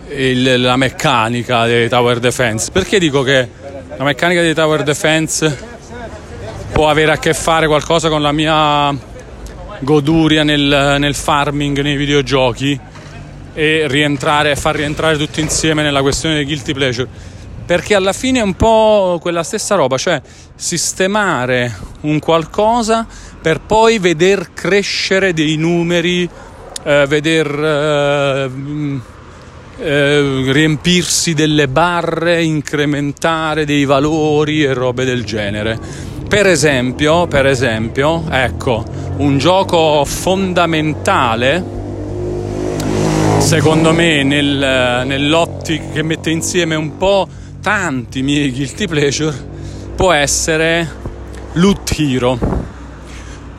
il, 0.10 0.62
la 0.62 0.76
meccanica 0.76 1.66
dei 1.66 1.88
tower 1.90 2.20
defense. 2.20 2.72
Perché 2.72 2.98
dico 2.98 3.22
che 3.22 3.48
la 3.96 4.04
meccanica 4.04 4.42
di 4.42 4.54
tower 4.54 4.82
defense 4.82 5.72
può 6.72 6.90
avere 6.90 7.12
a 7.12 7.18
che 7.18 7.36
fare 7.36 7.68
qualcosa 7.68 8.10
con 8.10 8.22
la 8.24 8.32
mia 8.32 8.96
goduria 9.80 10.44
nel, 10.44 10.96
nel 10.98 11.14
farming 11.14 11.80
nei 11.82 11.96
videogiochi 11.96 12.80
e 13.54 13.86
rientrare, 13.88 14.56
far 14.56 14.76
rientrare 14.76 15.18
tutti 15.18 15.40
insieme 15.40 15.84
nella 15.84 16.02
questione 16.02 16.34
dei 16.36 16.46
guilty 16.46 16.74
pleasure 16.74 17.08
perché 17.74 17.96
alla 17.96 18.14
fine 18.14 18.38
è 18.38 18.44
un 18.44 18.54
po' 18.54 19.18
quella 19.20 19.42
stessa 19.42 19.74
roba, 19.74 19.98
cioè 19.98 20.22
sistemare 20.54 21.76
un 22.02 22.20
qualcosa 22.20 23.08
per 23.42 23.62
poi 23.62 23.98
veder 23.98 24.54
crescere 24.54 25.34
dei 25.34 25.56
numeri, 25.56 26.30
eh, 26.84 27.06
veder 27.08 27.48
eh, 27.48 28.52
eh, 29.80 30.52
riempirsi 30.52 31.34
delle 31.34 31.68
barre, 31.68 32.44
incrementare 32.44 33.66
dei 33.66 33.86
valori 33.86 34.64
e 34.64 34.72
robe 34.74 35.04
del 35.04 35.24
genere. 35.24 35.80
Per 36.28 36.46
esempio, 36.46 37.26
per 37.26 37.48
esempio, 37.48 38.26
ecco, 38.30 38.86
un 39.18 39.40
gioco 39.40 40.06
fondamentale 40.06 41.82
secondo 43.40 43.94
me 43.94 44.22
nel, 44.22 45.04
nell'ottica 45.06 45.86
che 45.92 46.04
mette 46.04 46.30
insieme 46.30 46.76
un 46.76 46.98
po' 46.98 47.28
tanti 47.64 48.22
miei 48.22 48.52
guilty 48.52 48.88
pleasure 48.88 49.34
può 49.96 50.12
essere 50.12 50.86
Loot 51.54 51.96
Hero. 51.98 52.38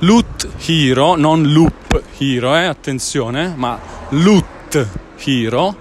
Loot 0.00 0.48
Hero, 0.66 1.16
non 1.16 1.50
Loop 1.50 2.02
Hero, 2.18 2.54
eh, 2.54 2.66
attenzione, 2.66 3.54
ma 3.56 3.80
Loot 4.10 4.88
Hero 5.24 5.76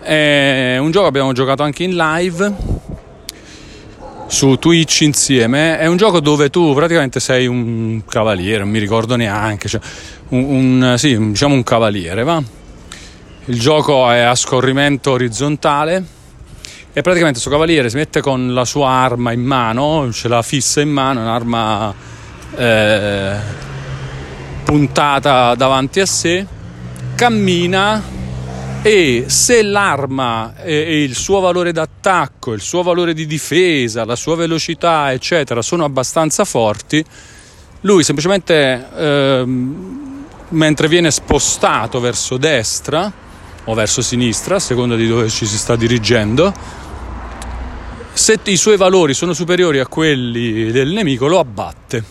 è 0.00 0.78
un 0.78 0.90
gioco 0.90 1.02
che 1.02 1.08
abbiamo 1.10 1.32
giocato 1.32 1.62
anche 1.62 1.84
in 1.84 1.96
live 1.96 2.50
su 4.26 4.56
Twitch 4.56 5.02
insieme. 5.02 5.78
È 5.78 5.84
un 5.84 5.98
gioco 5.98 6.20
dove 6.20 6.48
tu 6.48 6.72
praticamente 6.72 7.20
sei 7.20 7.46
un 7.46 8.04
cavaliere, 8.08 8.60
non 8.60 8.70
mi 8.70 8.78
ricordo 8.78 9.16
neanche, 9.16 9.68
cioè 9.68 9.82
un, 10.28 10.44
un, 10.44 10.94
sì, 10.96 11.14
diciamo 11.18 11.52
un 11.52 11.62
cavaliere, 11.62 12.22
va? 12.22 12.42
Il 13.44 13.60
gioco 13.60 14.10
è 14.10 14.20
a 14.20 14.34
scorrimento 14.34 15.10
orizzontale 15.10 16.16
e 16.98 17.00
praticamente 17.00 17.38
questo 17.40 17.48
cavaliere 17.48 17.90
si 17.90 17.96
mette 17.96 18.20
con 18.20 18.52
la 18.52 18.64
sua 18.64 18.88
arma 18.88 19.30
in 19.30 19.44
mano, 19.44 20.10
ce 20.12 20.26
l'ha 20.26 20.42
fissa 20.42 20.80
in 20.80 20.90
mano, 20.90 21.20
un'arma 21.20 21.94
eh, 22.56 23.36
puntata 24.64 25.54
davanti 25.54 26.00
a 26.00 26.06
sé, 26.06 26.44
cammina 27.14 28.02
e 28.82 29.26
se 29.28 29.62
l'arma 29.62 30.56
e 30.56 31.04
il 31.04 31.14
suo 31.14 31.38
valore 31.38 31.70
d'attacco, 31.70 32.52
il 32.52 32.60
suo 32.60 32.82
valore 32.82 33.14
di 33.14 33.26
difesa, 33.28 34.04
la 34.04 34.16
sua 34.16 34.34
velocità, 34.34 35.12
eccetera, 35.12 35.62
sono 35.62 35.84
abbastanza 35.84 36.44
forti, 36.44 37.04
lui 37.82 38.02
semplicemente 38.02 38.88
ehm, 38.96 40.24
mentre 40.48 40.88
viene 40.88 41.12
spostato 41.12 42.00
verso 42.00 42.36
destra 42.38 43.12
o 43.66 43.74
verso 43.74 44.02
sinistra, 44.02 44.56
a 44.56 44.58
seconda 44.58 44.96
di 44.96 45.06
dove 45.06 45.28
ci 45.28 45.46
si 45.46 45.56
sta 45.56 45.76
dirigendo, 45.76 46.86
se 48.18 48.40
i 48.42 48.56
suoi 48.56 48.76
valori 48.76 49.14
sono 49.14 49.32
superiori 49.32 49.78
a 49.78 49.86
quelli 49.86 50.72
del 50.72 50.88
nemico, 50.88 51.28
lo 51.28 51.38
abbatte. 51.38 52.02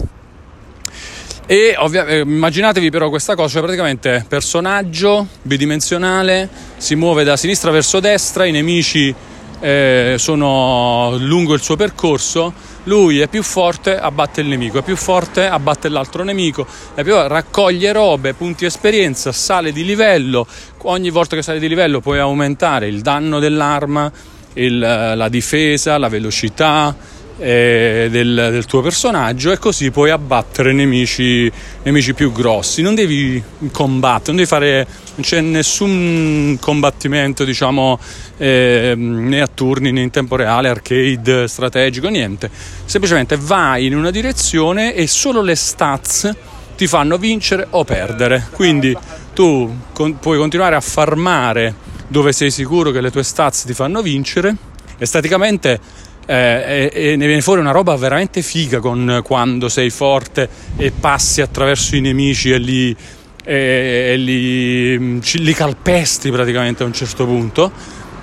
E 1.46 1.76
ovvia- 1.78 2.06
eh, 2.06 2.20
immaginatevi 2.20 2.89
però 2.89 3.10
questa 3.10 3.36
cosa, 3.36 3.50
cioè 3.50 3.62
praticamente 3.62 4.26
personaggio 4.26 5.28
bidimensionale, 5.41 6.50
si 6.78 6.96
muove 6.96 7.26
da 7.26 7.36
sinistra 7.36 7.72
verso 7.72 8.00
destra, 8.00 8.46
i 8.46 8.52
nemici 8.52 9.13
eh, 9.60 10.15
sono 10.17 11.17
lungo 11.20 11.54
il 11.54 11.62
suo 11.62 11.76
percorso, 11.76 12.54
lui 12.86 13.20
è 13.20 13.28
più 13.28 13.43
forte, 13.43 14.00
abbatte 14.00 14.39
il 14.39 14.48
nemico, 14.48 14.80
è 14.80 14.84
più 14.84 14.96
forte, 14.96 15.46
abbatte 15.46 15.89
l'altro 15.89 16.24
nemico, 16.24 16.65
più, 16.96 17.15
raccoglie 17.15 17.91
robe, 17.91 18.34
punti 18.34 18.63
esperienza, 18.63 19.34
sale 19.34 19.74
di 19.74 19.84
livello, 19.84 20.48
ogni 20.84 21.10
volta 21.10 21.36
che 21.36 21.41
sale 21.41 21.60
di 21.60 21.67
livello 21.67 22.00
puoi 22.00 22.20
aumentare 22.20 22.88
il 22.88 23.02
danno 23.02 23.39
dell'arma, 23.39 24.10
il, 24.58 24.78
la 24.78 25.30
difesa, 25.30 25.98
la 25.98 26.10
velocità, 26.10 26.96
eh, 27.39 28.08
del, 28.10 28.48
del, 28.52 28.65
tuo 28.65 28.82
personaggio 28.82 29.52
e 29.52 29.58
così 29.58 29.91
puoi 29.91 30.10
abbattere 30.10 30.74
nemici, 30.74 31.52
nemici 31.84 32.13
più 32.13 32.32
grossi. 32.32 32.82
Non 32.82 32.96
devi 32.96 33.41
combattere, 33.72 34.28
non 34.28 34.36
devi 34.38 34.48
fare, 34.48 34.88
non 35.15 35.22
c'è 35.22 35.41
nessun 35.41 36.58
combattimento, 36.60 37.43
diciamo, 37.43 38.00
eh, 38.38 38.93
né 38.96 39.41
a 39.41 39.48
turni 39.48 39.91
né 39.91 40.02
in 40.02 40.10
tempo 40.10 40.36
reale, 40.36 40.70
arcade, 40.70 41.48
strategico, 41.48 42.08
niente. 42.08 42.50
Semplicemente 42.86 43.38
vai 43.39 43.86
in 43.86 43.96
una 43.96 44.12
direzione 44.12 44.93
e 44.93 45.08
solo 45.08 45.41
le 45.41 45.56
stats 45.56 46.36
ti 46.76 46.88
fanno 46.88 47.17
vincere 47.17 47.67
o 47.72 47.84
perdere. 47.84 48.48
Quindi 48.52 48.96
tu 49.38 49.71
con, 49.93 50.17
puoi 50.17 50.39
continuare 50.39 50.76
a 50.76 50.82
farmare 50.82 51.71
dove 52.08 52.32
sei 52.32 52.50
sicuro 52.50 52.89
che 52.89 53.02
le 53.02 53.12
tue 53.12 53.21
stats 53.21 53.65
ti 53.65 53.73
fanno 53.76 54.02
vincere. 54.02 54.56
Esteticamente 54.97 55.80
eh, 56.26 56.89
e, 56.91 57.12
e, 57.12 57.15
ne 57.15 57.28
viene 57.28 57.41
fuori 57.41 57.62
una 57.62 57.69
roba 57.69 57.95
veramente 57.97 58.41
figa 58.41 58.80
con 58.80 59.21
quando 59.23 59.69
sei 59.69 59.91
forte 59.91 60.50
e 60.76 60.89
passi 60.91 61.41
attraverso 61.41 61.95
i 61.95 62.02
nemici 62.02 62.50
e 62.50 62.58
li, 62.58 62.97
e, 63.43 64.10
e 64.13 64.17
li, 64.17 64.97
mm, 64.97 65.19
li 65.34 65.54
calpesti 65.54 66.32
praticamente 66.32 66.82
a 66.82 66.88
un 66.88 66.93
certo 66.93 67.26
punto 67.26 67.71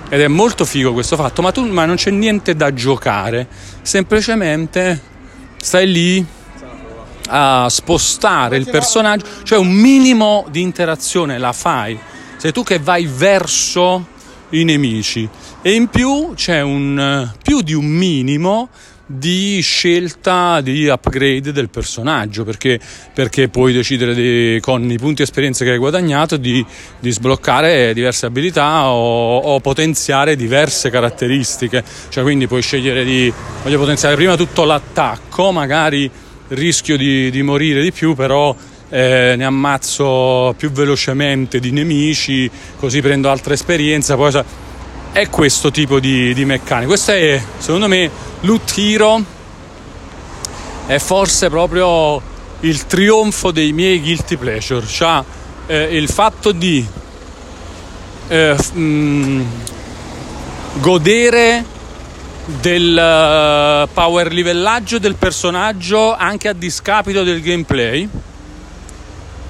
ed 0.09 0.19
è 0.19 0.27
molto 0.27 0.65
figo 0.65 0.91
questo 0.91 1.15
fatto 1.15 1.41
ma, 1.41 1.53
tu, 1.53 1.65
ma 1.65 1.85
non 1.85 1.95
c'è 1.95 2.11
niente 2.11 2.55
da 2.55 2.73
giocare 2.73 3.47
semplicemente 3.81 5.01
stai 5.57 5.89
lì 5.89 6.25
a 7.27 7.67
spostare 7.69 8.57
il 8.57 8.69
personaggio 8.69 9.25
cioè 9.43 9.57
un 9.57 9.71
minimo 9.71 10.45
di 10.49 10.61
interazione 10.61 11.37
la 11.37 11.53
fai. 11.53 11.97
Sei 12.37 12.51
tu 12.51 12.63
che 12.63 12.79
vai 12.79 13.05
verso 13.05 14.05
i 14.49 14.63
nemici. 14.63 15.27
E 15.61 15.71
in 15.73 15.87
più 15.87 16.33
c'è 16.35 16.61
un, 16.61 17.31
più 17.41 17.61
di 17.61 17.73
un 17.73 17.85
minimo 17.85 18.69
di 19.07 19.59
scelta 19.61 20.61
di 20.61 20.87
upgrade 20.87 21.51
del 21.51 21.69
personaggio 21.69 22.43
perché, 22.43 22.79
perché 23.13 23.49
puoi 23.49 23.71
decidere 23.71 24.15
di, 24.15 24.57
con 24.61 24.89
i 24.89 24.97
punti 24.97 25.21
esperienza 25.21 25.63
che 25.63 25.71
hai 25.71 25.77
guadagnato 25.77 26.37
di, 26.37 26.65
di 26.99 27.11
sbloccare 27.11 27.93
diverse 27.93 28.25
abilità 28.25 28.89
o, 28.89 29.37
o, 29.37 29.59
potenziare 29.59 30.35
diverse 30.35 30.89
caratteristiche. 30.89 31.83
Cioè 32.09 32.23
quindi 32.23 32.47
puoi 32.47 32.61
scegliere 32.61 33.03
di 33.03 33.31
voglio 33.63 33.77
potenziare 33.77 34.15
prima 34.15 34.35
tutto 34.35 34.63
l'attacco 34.63 35.51
magari 35.51 36.09
rischio 36.49 36.97
di, 36.97 37.29
di 37.31 37.41
morire 37.41 37.81
di 37.81 37.91
più 37.91 38.13
però 38.13 38.55
eh, 38.89 39.35
ne 39.35 39.43
ammazzo 39.43 40.53
più 40.57 40.71
velocemente 40.71 41.59
di 41.59 41.71
nemici, 41.71 42.49
così 42.77 43.01
prendo 43.01 43.29
altra 43.29 43.53
esperienza. 43.53 44.15
Poi, 44.15 44.31
è 45.11 45.29
questo 45.29 45.71
tipo 45.71 45.99
di, 45.99 46.33
di 46.33 46.45
meccanica. 46.45 46.87
Questo 46.87 47.11
è, 47.11 47.41
secondo 47.57 47.87
me, 47.87 48.09
Loot 48.41 48.73
Hero 48.77 49.23
è 50.85 50.97
forse 50.99 51.49
proprio 51.49 52.21
il 52.59 52.85
trionfo 52.85 53.51
dei 53.51 53.71
miei 53.71 53.99
guilty 54.01 54.35
pleasure. 54.35 54.85
Cioè, 54.85 55.23
eh, 55.67 55.97
il 55.97 56.09
fatto 56.09 56.51
di 56.51 56.85
eh, 58.27 58.55
mh, 58.73 58.79
mm, 58.79 59.41
godere 60.79 61.65
del 62.45 62.91
uh, 62.91 63.91
power 63.91 64.31
livellaggio 64.31 64.99
del 64.99 65.15
personaggio 65.15 66.13
anche 66.13 66.47
a 66.47 66.53
discapito 66.53 67.23
del 67.23 67.41
gameplay 67.41 68.07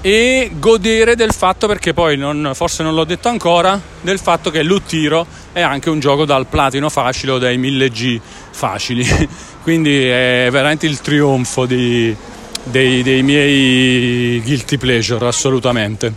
e 0.00 0.52
godere 0.58 1.16
del 1.16 1.32
fatto, 1.32 1.66
perché 1.66 1.92
poi 1.92 2.16
non, 2.16 2.52
forse 2.54 2.84
non 2.84 2.94
l'ho 2.94 3.04
detto 3.04 3.28
ancora, 3.28 3.80
del 4.00 4.20
fatto 4.20 4.50
che 4.50 4.62
Luttiro 4.62 5.26
è 5.52 5.60
anche 5.60 5.90
un 5.90 5.98
gioco 5.98 6.24
dal 6.24 6.46
platino 6.46 6.88
facile 6.88 7.32
o 7.32 7.38
dai 7.38 7.58
1000G 7.58 8.20
facili. 8.50 9.04
Quindi 9.62 10.04
è 10.04 10.48
veramente 10.52 10.86
il 10.86 11.00
trionfo 11.00 11.66
di, 11.66 12.14
dei, 12.62 13.02
dei, 13.02 13.22
miei 13.22 14.40
guilty 14.44 14.76
pleasure, 14.76 15.26
assolutamente. 15.26 16.12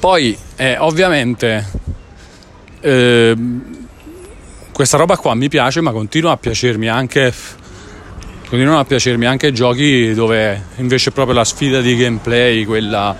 Poi, 0.00 0.36
eh, 0.56 0.76
ovviamente, 0.78 1.64
eh, 2.80 3.36
questa 4.78 4.96
roba 4.96 5.16
qua 5.16 5.34
mi 5.34 5.48
piace, 5.48 5.80
ma 5.80 5.90
continua 5.90 6.30
a 6.30 6.36
piacermi 6.36 6.86
anche 6.86 7.34
continuano 8.48 8.78
a 8.78 8.84
piacermi 8.84 9.26
anche 9.26 9.50
giochi 9.50 10.14
dove 10.14 10.66
invece 10.76 11.10
proprio 11.10 11.34
la 11.34 11.42
sfida 11.42 11.80
di 11.80 11.96
gameplay, 11.96 12.64
quella 12.64 13.12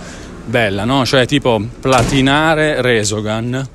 bella, 0.45 0.85
no? 0.85 1.05
Cioè 1.05 1.27
tipo 1.27 1.61
platinare 1.81 2.81
Resogan 2.81 3.69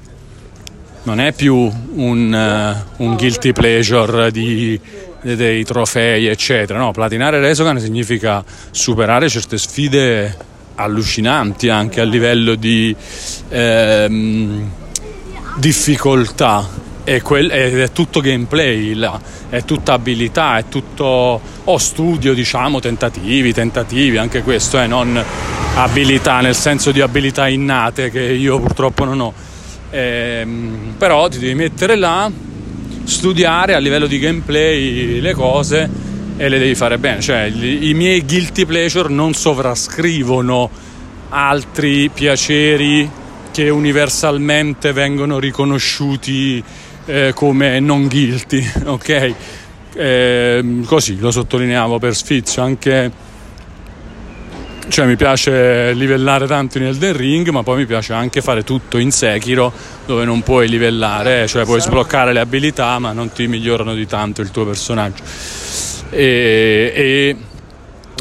non 1.03 1.19
è 1.19 1.33
più 1.33 1.55
un, 1.95 2.85
uh, 2.95 3.03
un 3.03 3.15
guilty 3.17 3.51
pleasure 3.51 4.31
di, 4.31 4.79
de, 5.21 5.35
dei 5.35 5.65
trofei, 5.65 6.27
eccetera. 6.27 6.79
No, 6.79 6.93
platinare 6.93 7.41
Resogan 7.41 7.81
significa 7.81 8.45
superare 8.71 9.27
certe 9.27 9.57
sfide 9.57 10.37
allucinanti 10.75 11.67
anche 11.67 11.99
a 11.99 12.05
livello 12.05 12.55
di 12.55 12.95
ehm, 13.49 14.71
difficoltà 15.57 16.83
è 17.03 17.21
quel, 17.21 17.49
è 17.49 17.91
tutto 17.91 18.21
gameplay, 18.21 18.93
là. 18.93 19.19
è 19.49 19.63
tutta 19.63 19.93
abilità, 19.93 20.57
è 20.57 20.65
tutto 20.69 21.41
o 21.63 21.77
studio, 21.77 22.33
diciamo, 22.33 22.79
tentativi, 22.79 23.53
tentativi, 23.53 24.17
anche 24.17 24.41
questo, 24.41 24.79
eh, 24.79 24.87
non 24.87 25.21
abilità 25.75 26.39
nel 26.39 26.55
senso 26.55 26.91
di 26.91 27.01
abilità 27.01 27.47
innate 27.47 28.09
che 28.09 28.21
io 28.21 28.59
purtroppo 28.59 29.03
non 29.03 29.19
ho. 29.19 29.33
Ehm, 29.89 30.95
però 30.97 31.27
ti 31.27 31.39
devi 31.39 31.55
mettere 31.55 31.95
là, 31.95 32.31
studiare 33.03 33.73
a 33.73 33.79
livello 33.79 34.07
di 34.07 34.19
gameplay 34.19 35.19
le 35.19 35.33
cose 35.33 35.89
e 36.37 36.49
le 36.49 36.57
devi 36.57 36.75
fare 36.75 36.97
bene. 36.97 37.21
Cioè, 37.21 37.51
i, 37.53 37.89
i 37.89 37.93
miei 37.93 38.23
guilty 38.23 38.65
pleasure 38.65 39.09
non 39.09 39.33
sovrascrivono 39.33 40.69
altri 41.29 42.09
piaceri 42.09 43.09
che 43.51 43.69
universalmente 43.69 44.93
vengono 44.93 45.37
riconosciuti 45.37 46.63
eh, 47.05 47.31
come 47.33 47.79
non 47.79 48.07
guilty, 48.07 48.65
ok? 48.85 49.35
Eh, 49.95 50.81
così 50.85 51.19
lo 51.19 51.29
sottolineavo 51.29 51.99
per 51.99 52.15
sfizio 52.15 52.63
anche 52.63 53.11
cioè 54.87 55.05
mi 55.05 55.15
piace 55.15 55.93
livellare 55.93 56.47
tanto 56.47 56.79
in 56.79 56.85
Elden 56.85 57.15
Ring 57.15 57.49
ma 57.49 57.61
poi 57.61 57.77
mi 57.77 57.85
piace 57.85 58.11
anche 58.11 58.41
fare 58.41 58.63
tutto 58.63 58.97
in 58.97 59.11
Sekiro 59.11 59.71
dove 60.07 60.25
non 60.25 60.41
puoi 60.41 60.67
livellare 60.67 61.45
cioè 61.47 61.63
puoi 61.63 61.79
sbloccare 61.79 62.33
le 62.33 62.39
abilità 62.39 62.97
ma 62.97 63.13
non 63.13 63.31
ti 63.31 63.47
migliorano 63.47 63.93
di 63.93 64.07
tanto 64.07 64.41
il 64.41 64.49
tuo 64.49 64.65
personaggio 64.65 65.23
e, 66.09 66.93
e 66.95 67.35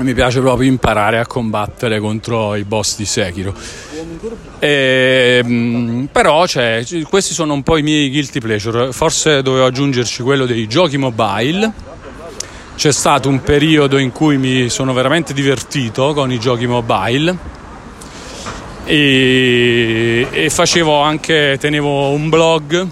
mi 0.02 0.14
piace 0.14 0.40
proprio 0.40 0.68
imparare 0.68 1.18
a 1.18 1.26
combattere 1.26 2.00
contro 2.00 2.54
i 2.54 2.64
boss 2.64 2.96
di 2.96 3.04
Sekiro. 3.04 3.54
E, 4.58 5.40
ehm, 5.44 6.08
però 6.10 6.46
cioè, 6.46 6.84
questi 7.08 7.34
sono 7.34 7.52
un 7.54 7.62
po' 7.62 7.76
i 7.76 7.82
miei 7.82 8.10
guilty 8.10 8.40
pleasure. 8.40 8.92
Forse 8.92 9.42
dovevo 9.42 9.66
aggiungerci 9.66 10.22
quello 10.22 10.46
dei 10.46 10.66
giochi 10.66 10.96
mobile. 10.96 11.72
C'è 12.76 12.92
stato 12.92 13.28
un 13.28 13.42
periodo 13.42 13.98
in 13.98 14.12
cui 14.12 14.38
mi 14.38 14.68
sono 14.68 14.92
veramente 14.92 15.32
divertito 15.32 16.14
con 16.14 16.32
i 16.32 16.40
giochi 16.40 16.66
mobile 16.66 17.60
e, 18.84 20.26
e 20.30 20.50
facevo 20.50 21.00
anche, 21.00 21.56
tenevo 21.60 22.10
un 22.10 22.28
blog, 22.28 22.88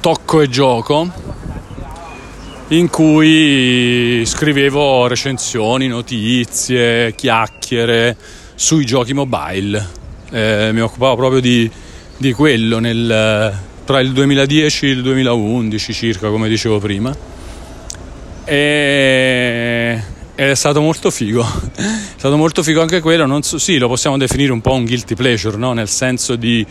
Tocco 0.00 0.40
e 0.40 0.48
Gioco 0.48 1.10
in 2.68 2.88
cui 2.88 4.24
scrivevo 4.24 5.06
recensioni, 5.06 5.88
notizie, 5.88 7.14
chiacchiere 7.14 8.16
sui 8.62 8.84
giochi 8.84 9.12
mobile. 9.12 9.88
Eh, 10.30 10.70
mi 10.72 10.80
occupavo 10.80 11.16
proprio 11.16 11.40
di, 11.40 11.68
di 12.16 12.32
quello 12.32 12.78
nel, 12.78 13.58
tra 13.84 13.98
il 13.98 14.12
2010 14.12 14.86
e 14.86 14.90
il 14.90 15.02
2011 15.02 15.92
circa, 15.92 16.28
come 16.28 16.48
dicevo 16.48 16.78
prima. 16.78 17.14
E, 18.44 20.00
è 20.36 20.54
stato 20.54 20.80
molto 20.80 21.10
figo. 21.10 21.42
è 21.74 22.16
stato 22.16 22.36
molto 22.36 22.62
figo 22.62 22.80
anche 22.80 23.00
quello. 23.00 23.42
So, 23.42 23.58
sì, 23.58 23.78
lo 23.78 23.88
possiamo 23.88 24.16
definire 24.16 24.52
un 24.52 24.60
po' 24.60 24.74
un 24.74 24.84
guilty 24.84 25.16
pleasure, 25.16 25.56
no? 25.56 25.72
nel 25.72 25.88
senso 25.88 26.36
di 26.36 26.64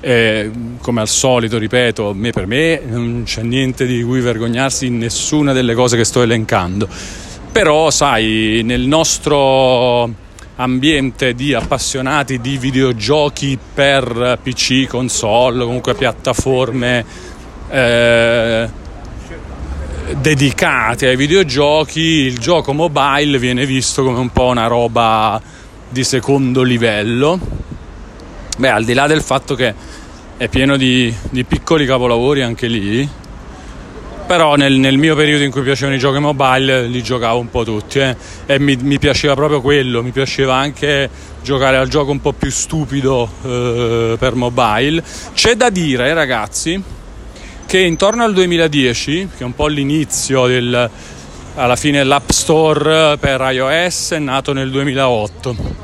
eh, 0.00 0.50
come 0.80 1.02
al 1.02 1.08
solito, 1.08 1.58
ripeto, 1.58 2.14
me, 2.14 2.30
per 2.30 2.46
me 2.46 2.80
non 2.86 3.24
c'è 3.26 3.42
niente 3.42 3.84
di 3.84 4.02
cui 4.02 4.20
vergognarsi 4.20 4.86
in 4.86 4.96
nessuna 4.96 5.52
delle 5.52 5.74
cose 5.74 5.98
che 5.98 6.04
sto 6.04 6.22
elencando. 6.22 6.88
Però, 7.52 7.90
sai, 7.90 8.62
nel 8.64 8.80
nostro 8.80 10.22
ambiente 10.56 11.34
di 11.34 11.52
appassionati 11.52 12.40
di 12.40 12.56
videogiochi 12.58 13.58
per 13.74 14.38
PC, 14.42 14.86
console, 14.86 15.64
comunque 15.64 15.94
piattaforme 15.94 17.04
eh, 17.68 18.68
dedicate 20.20 21.08
ai 21.08 21.16
videogiochi, 21.16 22.00
il 22.00 22.38
gioco 22.38 22.72
mobile 22.72 23.38
viene 23.38 23.66
visto 23.66 24.04
come 24.04 24.18
un 24.18 24.30
po' 24.30 24.46
una 24.46 24.66
roba 24.66 25.40
di 25.88 26.04
secondo 26.04 26.62
livello. 26.62 27.38
Beh, 28.56 28.68
al 28.68 28.84
di 28.84 28.94
là 28.94 29.06
del 29.06 29.22
fatto 29.22 29.54
che 29.54 29.74
è 30.36 30.48
pieno 30.48 30.76
di, 30.76 31.12
di 31.30 31.44
piccoli 31.44 31.86
capolavori 31.86 32.42
anche 32.42 32.66
lì. 32.66 33.08
Però 34.26 34.56
nel, 34.56 34.74
nel, 34.74 34.96
mio 34.96 35.14
periodo 35.14 35.44
in 35.44 35.50
cui 35.50 35.62
piacevano 35.62 35.96
i 35.96 35.98
giochi 35.98 36.18
mobile 36.18 36.86
li 36.86 37.02
giocavo 37.02 37.38
un 37.38 37.50
po' 37.50 37.64
tutti 37.64 37.98
eh, 37.98 38.16
e 38.46 38.58
mi, 38.58 38.76
mi, 38.76 38.98
piaceva 38.98 39.34
proprio 39.34 39.60
quello, 39.60 40.02
mi 40.02 40.12
piaceva 40.12 40.54
anche 40.54 41.08
giocare 41.42 41.76
al 41.76 41.88
gioco 41.88 42.10
un 42.10 42.20
po' 42.20 42.32
più 42.32 42.50
stupido 42.50 43.28
eh, 43.42 44.16
per 44.18 44.34
mobile. 44.34 45.02
C'è 45.34 45.54
da 45.56 45.70
dire 45.70 46.12
ragazzi 46.14 46.82
che 47.66 47.78
intorno 47.78 48.24
al 48.24 48.32
2010, 48.32 49.28
che 49.36 49.42
è 49.42 49.44
un 49.44 49.54
po' 49.54 49.66
l'inizio 49.66 50.46
del, 50.46 50.90
alla 51.54 51.76
fine 51.76 52.02
l'App 52.04 52.30
Store 52.30 53.16
per 53.18 53.40
iOS 53.40 54.12
è 54.12 54.18
nato 54.18 54.52
nel 54.52 54.70
2008. 54.70 55.82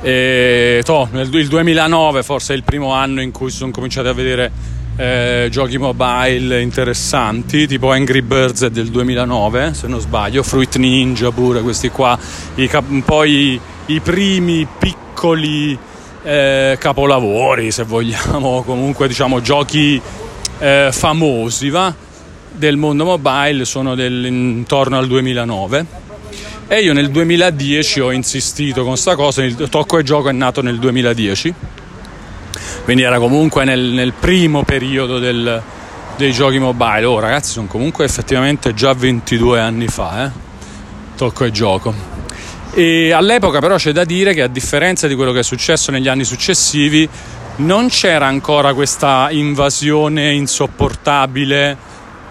E, 0.00 0.80
toh, 0.84 1.08
il 1.12 1.48
2009 1.48 2.22
forse 2.22 2.54
è 2.54 2.56
il 2.56 2.62
primo 2.62 2.92
anno 2.92 3.20
in 3.20 3.32
cui 3.32 3.50
si 3.50 3.58
sono 3.58 3.72
cominciati 3.72 4.08
a 4.08 4.12
vedere 4.12 4.76
eh, 4.98 5.46
giochi 5.48 5.78
mobile 5.78 6.60
interessanti, 6.60 7.68
tipo 7.68 7.92
Angry 7.92 8.20
Birds 8.20 8.66
del 8.66 8.88
2009, 8.88 9.72
se 9.72 9.86
non 9.86 10.00
sbaglio, 10.00 10.42
Fruit 10.42 10.74
Ninja 10.74 11.30
pure, 11.30 11.60
questi 11.60 11.88
qua, 11.88 12.18
i, 12.56 12.68
un 12.88 13.02
po' 13.04 13.22
i, 13.22 13.60
primi 14.02 14.66
piccoli 14.76 15.78
eh, 16.24 16.76
capolavori, 16.80 17.70
se 17.70 17.84
vogliamo, 17.84 18.62
comunque 18.66 19.06
diciamo 19.06 19.40
giochi 19.40 20.02
eh, 20.58 20.88
famosi 20.90 21.70
va, 21.70 21.94
del 22.50 22.76
mondo 22.76 23.04
mobile 23.04 23.64
sono 23.64 23.94
del, 23.94 24.26
intorno 24.26 24.98
al 24.98 25.06
2009 25.06 25.86
e 26.66 26.80
io 26.80 26.92
nel 26.92 27.10
2010 27.10 28.00
ho 28.00 28.10
insistito 28.10 28.80
con 28.80 28.90
questa 28.90 29.14
cosa, 29.14 29.44
il 29.44 29.68
tocco 29.70 29.96
e 29.96 30.02
gioco 30.02 30.28
è 30.28 30.32
nato 30.32 30.60
nel 30.60 30.80
2010 30.80 31.54
quindi 32.88 33.04
era 33.04 33.18
comunque 33.18 33.64
nel, 33.64 33.80
nel 33.80 34.14
primo 34.14 34.62
periodo 34.62 35.18
del, 35.18 35.62
dei 36.16 36.32
giochi 36.32 36.58
mobile. 36.58 37.04
Oh 37.04 37.18
ragazzi, 37.18 37.50
sono 37.50 37.66
comunque 37.66 38.06
effettivamente 38.06 38.72
già 38.72 38.94
22 38.94 39.60
anni 39.60 39.88
fa, 39.88 40.24
eh? 40.24 40.30
tocco 41.14 41.44
e 41.44 41.50
gioco. 41.50 41.92
E 42.72 43.12
all'epoca 43.12 43.58
però 43.58 43.76
c'è 43.76 43.92
da 43.92 44.04
dire 44.04 44.32
che 44.32 44.40
a 44.40 44.46
differenza 44.46 45.06
di 45.06 45.14
quello 45.14 45.32
che 45.32 45.40
è 45.40 45.42
successo 45.42 45.90
negli 45.90 46.08
anni 46.08 46.24
successivi, 46.24 47.06
non 47.56 47.90
c'era 47.90 48.24
ancora 48.24 48.72
questa 48.72 49.28
invasione 49.32 50.32
insopportabile 50.32 51.76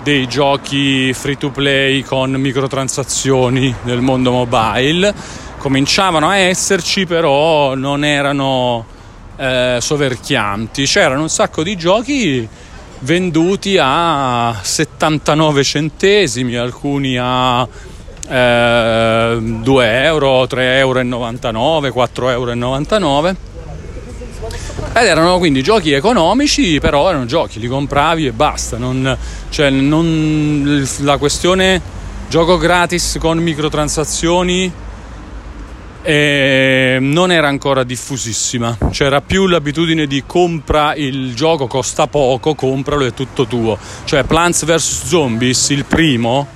dei 0.02 0.28
giochi 0.28 1.14
free 1.14 1.38
to 1.38 1.52
play 1.52 2.02
con 2.02 2.32
microtransazioni 2.32 3.76
nel 3.84 4.02
mondo 4.02 4.32
mobile. 4.32 5.14
Cominciavano 5.60 6.28
a 6.28 6.38
esserci, 6.38 7.06
però 7.06 7.76
non 7.76 8.04
erano 8.04 8.96
eh, 9.38 9.78
soverchianti. 9.80 10.86
C'erano 10.86 11.22
un 11.22 11.30
sacco 11.30 11.64
di 11.64 11.76
giochi 11.78 12.48
venduti 13.00 13.78
a 13.80 14.58
79 14.62 15.64
centesimi, 15.64 16.56
alcuni 16.56 17.18
a 17.20 17.68
eh, 18.28 19.38
2 19.40 20.04
euro, 20.04 20.44
3,99 20.44 20.76
euro, 20.78 21.88
4,99 21.88 23.04
euro. 23.04 23.36
Ed 24.94 25.06
erano 25.06 25.38
quindi 25.38 25.62
giochi 25.62 25.92
economici, 25.92 26.80
però 26.80 27.10
erano 27.10 27.26
giochi, 27.26 27.60
li 27.60 27.68
compravi 27.68 28.28
e 28.28 28.32
basta. 28.32 28.78
Non, 28.78 29.16
cioè, 29.50 29.70
non, 29.70 30.86
la 31.02 31.18
questione 31.18 31.82
gioco 32.28 32.58
gratis 32.58 33.18
con 33.20 33.38
microtransazioni 33.38 34.72
eh, 36.02 36.98
non 37.00 37.32
era 37.32 37.48
ancora 37.48 37.84
diffusissima, 37.84 38.78
c'era 38.92 39.22
più 39.22 39.48
l'abitudine 39.48 40.08
di 40.08 40.24
compra 40.26 40.96
il 40.96 41.34
gioco, 41.36 41.68
costa 41.68 42.08
poco, 42.08 42.56
compralo, 42.56 43.06
è 43.06 43.14
tutto 43.14 43.46
tuo. 43.46 43.78
Cioè 44.04 44.24
Plants 44.24 44.66
vs 44.66 45.06
Zombies, 45.06 45.70
il 45.70 45.86
primo, 45.86 46.48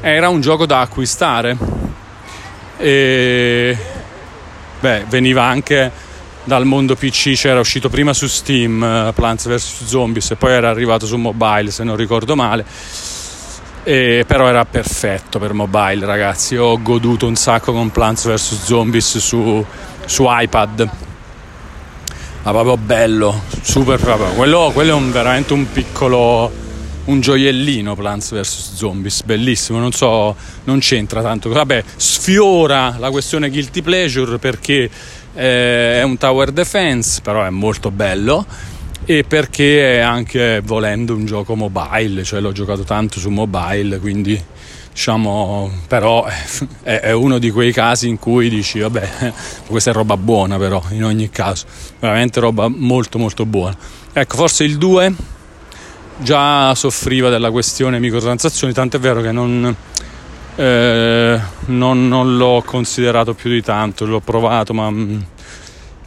era 0.00 0.28
un 0.28 0.40
gioco 0.40 0.66
da 0.66 0.80
acquistare. 0.80 1.56
E 2.76 3.78
beh, 4.80 5.04
veniva 5.08 5.44
anche 5.44 5.90
dal 6.44 6.66
mondo 6.66 6.94
PC, 6.94 7.32
c'era 7.32 7.60
uscito 7.60 7.88
prima 7.88 8.12
su 8.12 8.26
Steam 8.26 8.82
uh, 8.82 9.12
Plants 9.14 9.48
vs 9.48 9.84
Zombies 9.86 10.32
e 10.32 10.36
poi 10.36 10.52
era 10.52 10.68
arrivato 10.68 11.06
su 11.06 11.16
mobile 11.16 11.70
se 11.70 11.84
non 11.84 11.96
ricordo 11.96 12.36
male 12.36 12.64
e 13.84 14.24
però 14.26 14.48
era 14.48 14.64
perfetto 14.64 15.38
per 15.38 15.52
mobile 15.52 16.04
ragazzi. 16.06 16.56
Ho 16.56 16.80
goduto 16.82 17.26
un 17.26 17.36
sacco 17.36 17.72
con 17.72 17.90
Plants 17.90 18.26
vs. 18.26 18.64
Zombies 18.64 19.18
su, 19.18 19.64
su 20.06 20.24
iPad. 20.26 20.88
Ma 22.42 22.50
proprio 22.50 22.76
bello 22.76 23.42
super 23.62 23.98
proprio. 24.00 24.28
Quello, 24.32 24.70
quello 24.72 24.90
è 24.90 24.94
un, 24.94 25.12
veramente 25.12 25.52
un 25.52 25.70
piccolo 25.70 26.62
un 27.04 27.20
gioiellino 27.20 27.94
Plants 27.94 28.32
vs. 28.34 28.74
Zombies. 28.74 29.22
Bellissimo 29.22 29.78
non 29.78 29.92
so 29.92 30.34
non 30.64 30.78
c'entra 30.78 31.22
tanto. 31.22 31.50
Vabbè 31.50 31.84
sfiora 31.96 32.96
la 32.98 33.10
questione 33.10 33.50
guilty 33.50 33.82
pleasure 33.82 34.38
perché 34.38 34.90
eh, 35.34 36.00
è 36.00 36.02
un 36.02 36.16
tower 36.16 36.52
defense 36.52 37.20
però 37.20 37.44
è 37.44 37.50
molto 37.50 37.90
bello 37.90 38.46
e 39.06 39.24
perché 39.24 39.96
è 39.96 40.00
anche 40.00 40.60
volendo 40.64 41.14
un 41.14 41.26
gioco 41.26 41.54
mobile, 41.54 42.24
cioè 42.24 42.40
l'ho 42.40 42.52
giocato 42.52 42.82
tanto 42.82 43.18
su 43.18 43.28
mobile, 43.30 43.98
quindi 43.98 44.42
diciamo 44.92 45.70
però 45.88 46.24
è, 46.82 47.00
è 47.00 47.12
uno 47.12 47.38
di 47.38 47.50
quei 47.50 47.72
casi 47.72 48.08
in 48.08 48.18
cui 48.18 48.48
dici 48.48 48.78
vabbè 48.78 49.32
questa 49.66 49.90
è 49.90 49.92
roba 49.92 50.16
buona 50.16 50.56
però 50.56 50.82
in 50.90 51.04
ogni 51.04 51.30
caso, 51.30 51.66
veramente 51.98 52.40
roba 52.40 52.68
molto 52.68 53.18
molto 53.18 53.44
buona. 53.44 53.76
Ecco, 54.12 54.36
forse 54.36 54.64
il 54.64 54.78
2 54.78 55.14
già 56.18 56.74
soffriva 56.74 57.28
della 57.28 57.50
questione 57.50 57.98
microtransazioni, 57.98 58.72
tanto 58.72 58.96
è 58.96 59.00
vero 59.00 59.20
che 59.20 59.32
non, 59.32 59.74
eh, 60.56 61.40
non, 61.66 62.08
non 62.08 62.36
l'ho 62.36 62.62
considerato 62.64 63.34
più 63.34 63.50
di 63.50 63.62
tanto, 63.62 64.06
l'ho 64.06 64.20
provato 64.20 64.72
ma 64.72 64.90
mm, 64.90 65.20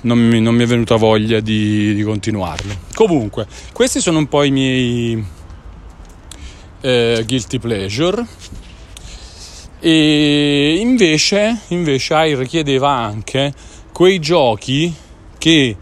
non 0.07 0.17
mi, 0.17 0.39
non 0.39 0.55
mi, 0.55 0.63
è 0.63 0.65
venuta 0.65 0.95
voglia 0.95 1.41
di, 1.41 1.93
di, 1.93 2.01
continuarlo. 2.01 2.73
Comunque, 2.93 3.45
questi 3.73 3.99
sono 3.99 4.19
un 4.19 4.27
po' 4.27 4.43
i 4.43 4.51
miei 4.51 5.23
eh, 6.81 7.23
guilty 7.27 7.59
pleasure. 7.59 8.25
E 9.79 10.77
invece, 10.79 11.59
invece 11.67 12.13
Air 12.13 12.47
chiedeva 12.47 12.89
anche 12.89 13.53
quei 13.91 14.19
giochi 14.19 14.91
che 15.37 15.77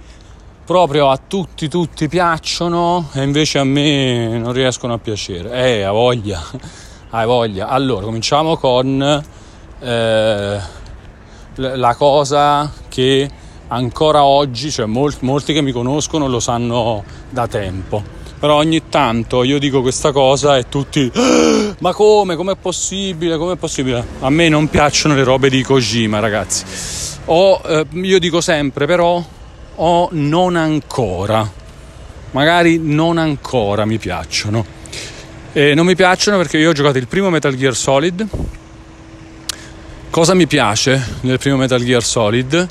proprio 0.65 1.09
a 1.11 1.17
tutti 1.17 1.69
tutti 1.69 2.09
piacciono 2.09 3.09
e 3.13 3.21
invece 3.21 3.59
a 3.59 3.63
me 3.63 4.38
non 4.38 4.51
riescono 4.51 4.93
a 4.93 4.97
piacere. 4.97 5.51
Eh, 5.51 5.84
ha 5.84 5.91
voglia, 5.91 6.43
hai 7.11 7.26
voglia. 7.26 7.67
Allora, 7.67 8.03
cominciamo 8.05 8.57
con 8.57 9.23
eh, 9.80 10.59
la 11.55 11.95
cosa 11.95 12.71
che 12.89 13.30
ancora 13.68 14.24
oggi, 14.24 14.72
cioè 14.72 14.86
molti, 14.86 15.26
molti 15.26 15.53
che 15.53 15.61
mi 15.61 15.72
conoscono 15.72 16.28
lo 16.28 16.39
sanno 16.39 17.03
da 17.30 17.47
tempo. 17.47 18.03
Però 18.38 18.55
ogni 18.55 18.89
tanto 18.89 19.43
io 19.43 19.57
dico 19.57 19.82
questa 19.82 20.11
cosa 20.11 20.57
e 20.57 20.68
tutti 20.68 21.09
ah, 21.16 21.76
ma 21.80 21.93
come? 21.93 22.36
Com'è 22.36 22.55
possibile? 22.55 23.38
Com'è 23.38 23.55
possibile? 23.55 24.05
A 24.20 24.30
me 24.30 24.49
non 24.49 24.68
piacciono 24.68 25.16
le 25.16 25.24
robe 25.24 25.49
di 25.49 25.63
Kojima, 25.63 26.20
ragazzi. 26.20 26.63
O 27.26 27.61
eh, 27.66 27.86
io 27.91 28.20
dico 28.20 28.41
sempre 28.41 28.86
però 28.86 29.24
o 29.76 30.09
non 30.11 30.55
ancora. 30.55 31.49
Magari 32.32 32.78
non 32.78 33.18
ancora 33.18 33.86
mi 33.86 33.97
piacciono. 33.97 34.66
E 35.53 35.74
non 35.74 35.86
mi 35.86 35.95
piacciono 35.95 36.38
perché 36.38 36.57
io 36.57 36.70
ho 36.70 36.74
giocato 36.74 36.97
il 36.97 37.07
primo 37.07 37.30
Metal 37.30 37.55
Gear 37.55 37.76
Solid. 37.76 38.28
Cosa 40.09 40.34
mi 40.34 40.45
piace 40.47 41.18
nel 41.22 41.39
primo 41.39 41.55
Metal 41.57 41.82
Gear 41.82 42.03
Solid? 42.03 42.70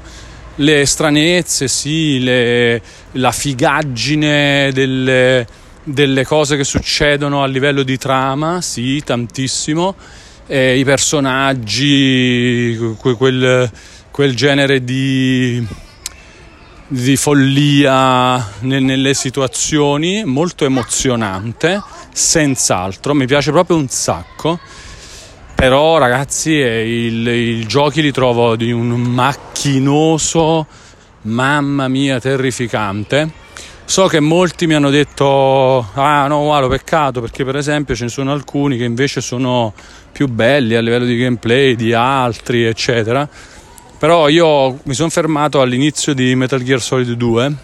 Le 0.56 0.86
stranezze, 0.86 1.68
sì, 1.68 2.20
le, 2.20 2.80
la 3.12 3.32
figaggine 3.32 4.70
delle, 4.72 5.46
delle, 5.82 6.24
cose 6.24 6.56
che 6.56 6.64
succedono 6.64 7.42
a 7.42 7.46
livello 7.46 7.82
di 7.82 7.98
trama, 7.98 8.60
sì, 8.60 9.02
tantissimo, 9.04 9.94
e 10.46 10.78
i 10.78 10.84
personaggi, 10.84 12.76
quel, 12.98 13.70
quel 14.10 14.36
genere 14.36 14.84
di, 14.84 15.66
di 16.86 17.16
follia 17.16 18.52
nelle 18.60 19.14
situazioni, 19.14 20.24
molto 20.24 20.64
emozionante, 20.64 21.82
senz'altro, 22.12 23.14
mi 23.14 23.26
piace 23.26 23.50
proprio 23.50 23.76
un 23.76 23.88
sacco 23.88 24.60
però 25.64 25.96
ragazzi 25.96 26.50
il, 26.50 27.26
i 27.26 27.66
giochi 27.66 28.02
li 28.02 28.12
trovo 28.12 28.54
di 28.54 28.70
un 28.70 28.90
macchinoso 29.00 30.66
mamma 31.22 31.88
mia 31.88 32.20
terrificante. 32.20 33.30
So 33.86 34.06
che 34.06 34.20
molti 34.20 34.66
mi 34.66 34.74
hanno 34.74 34.90
detto 34.90 35.88
ah 35.94 36.26
no 36.26 36.42
guarda 36.42 36.68
peccato 36.68 37.22
perché 37.22 37.46
per 37.46 37.56
esempio 37.56 37.94
ce 37.94 38.04
ne 38.04 38.10
sono 38.10 38.32
alcuni 38.32 38.76
che 38.76 38.84
invece 38.84 39.22
sono 39.22 39.72
più 40.12 40.28
belli 40.28 40.74
a 40.74 40.82
livello 40.82 41.06
di 41.06 41.16
gameplay 41.16 41.76
di 41.76 41.94
altri 41.94 42.66
eccetera. 42.66 43.26
Però 43.98 44.28
io 44.28 44.80
mi 44.82 44.92
sono 44.92 45.08
fermato 45.08 45.62
all'inizio 45.62 46.12
di 46.12 46.34
Metal 46.34 46.62
Gear 46.62 46.82
Solid 46.82 47.10
2 47.12 47.54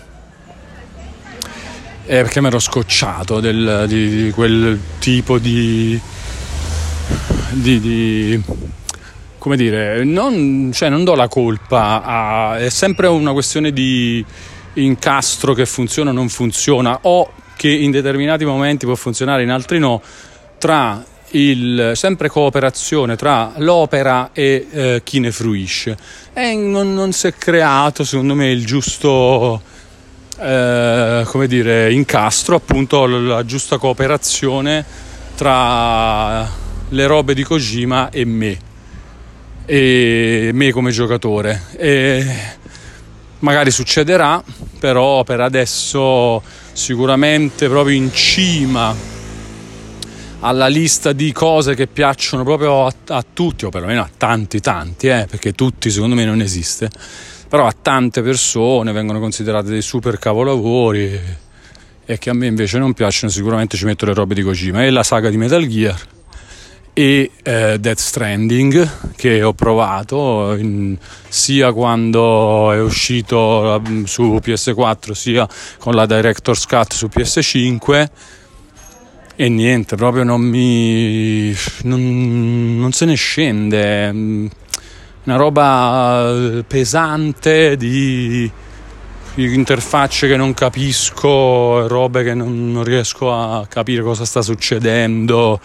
eh, 2.07 2.23
perché 2.23 2.41
mi 2.41 2.47
ero 2.47 2.59
scocciato 2.59 3.41
del, 3.41 3.85
di, 3.87 4.25
di, 4.25 4.31
quel 4.31 4.81
tipo 5.01 5.37
di, 5.37 6.01
di, 7.53 7.81
di 7.81 8.43
come 9.39 9.57
dire, 9.57 10.05
non, 10.05 10.71
cioè 10.73 10.89
non 10.89 11.03
do 11.03 11.15
la 11.15 11.29
colpa, 11.29 12.03
a, 12.03 12.59
è 12.59 12.69
sempre 12.69 13.07
una 13.09 13.33
questione 13.33 13.73
di 13.73 14.25
incastro 14.75 15.55
che 15.55 15.67
funziona 15.67 16.11
o 16.11 16.13
non 16.13 16.29
funziona 16.29 16.99
o 17.03 17.33
che 17.57 17.71
in 17.71 17.91
determinati 17.91 18.45
momenti 18.45 18.87
può 18.87 18.95
funzionare, 18.95 19.43
in 19.43 19.51
altri 19.51 19.79
no, 19.79 20.01
tra 20.59 21.05
il, 21.33 21.93
sempre 21.95 22.29
cooperazione 22.29 23.17
tra 23.17 23.53
l'opera 23.57 24.31
e 24.33 24.67
eh, 24.71 25.01
chi 25.05 25.21
ne 25.21 25.33
fruisce. 25.33 25.97
E 26.33 26.55
non, 26.55 26.95
non, 26.95 27.13
si 27.13 27.27
è 27.27 27.35
creato, 27.35 28.05
secondo 28.05 28.35
me, 28.35 28.51
il 28.51 28.65
giusto 28.65 29.61
eh, 30.39 31.23
come 31.27 31.47
dire, 31.47 31.93
incastro, 31.93 32.57
appunto 32.57 33.07
la 33.07 33.45
giusta 33.45 33.79
cooperazione 33.79 34.85
tra 35.35 36.69
le 36.91 37.07
robe 37.07 37.35
di 37.35 37.43
Kojima 37.43 38.11
e 38.11 38.25
me, 38.25 38.59
e 39.65 40.51
me 40.53 40.71
come 40.73 40.91
giocatore. 40.91 41.63
E 41.77 42.25
magari 43.41 43.71
succederà, 43.71 44.43
però 44.79 45.25
per 45.25 45.41
adesso 45.41 46.43
sicuramente 46.73 47.69
proprio 47.69 47.97
in 47.97 48.13
cima 48.13 48.95
alla 50.43 50.69
lista 50.69 51.13
di 51.13 51.33
cose 51.33 51.75
che 51.75 51.87
piacciono 51.87 52.45
proprio 52.45 52.87
a, 52.87 52.95
a 53.09 53.25
tutti, 53.31 53.67
o 53.67 53.69
perlomeno 53.69 54.01
a 54.01 54.11
tanti 54.17 54.61
tanti, 54.61 55.09
eh, 55.09 55.27
perché 55.29 55.53
tutti 55.53 55.91
secondo 55.91 56.15
me 56.15 56.25
non 56.25 56.41
esiste, 56.41 56.91
però 57.49 57.67
a 57.67 57.75
tante 57.81 58.23
persone 58.23 58.93
vengono 58.93 59.21
considerate 59.21 59.69
dei 59.69 59.83
super 59.83 60.19
capolavori 60.19 61.21
e 62.07 62.19
che 62.19 62.31
a 62.31 62.33
me 62.33 62.47
invece 62.47 62.79
non 62.79 62.95
piacciono, 62.95 63.31
sicuramente 63.31 63.77
ci 63.77 63.85
metto 63.85 64.07
le 64.07 64.15
robe 64.15 64.35
di 64.35 64.43
Kojima 64.43 64.85
e 64.85 64.91
la 64.91 65.03
saga 65.03 65.29
di 65.29 65.37
Metal 65.37 65.65
Gear 65.67 66.19
e 66.93 67.31
eh, 67.43 67.79
Death 67.79 67.99
Stranding 67.99 69.15
che 69.17 69.43
ho 69.43 69.53
provato 69.53 70.55
in, 70.57 70.97
sia 71.29 71.73
quando 71.73 72.73
è 72.73 72.81
uscito 72.81 73.83
su 74.05 74.41
PS4 74.43 75.13
sia 75.13 75.49
con 75.79 75.95
la 75.95 76.07
Director's 76.07 76.67
Cut 76.67 76.93
su 76.93 77.09
PS5 77.13 78.09
e 79.41 79.49
niente, 79.49 79.97
proprio 79.97 80.23
non 80.23 80.43
mi. 80.43 81.51
non, 81.85 82.77
non 82.79 82.93
se 82.93 83.07
ne 83.07 83.15
scende. 83.15 84.11
Una 84.11 85.37
roba 85.37 86.63
pesante 86.67 87.75
di, 87.79 88.51
di 89.35 89.55
interfacce 89.55 90.29
che 90.29 90.37
non 90.37 90.53
capisco, 90.53 91.89
robe 91.89 92.23
che 92.23 92.35
non, 92.35 92.71
non, 92.71 92.85
riesco 92.85 93.33
a 93.33 93.67
capire 93.67 94.03
cosa 94.03 94.27
sta 94.27 94.43
succedendo. 94.43 95.59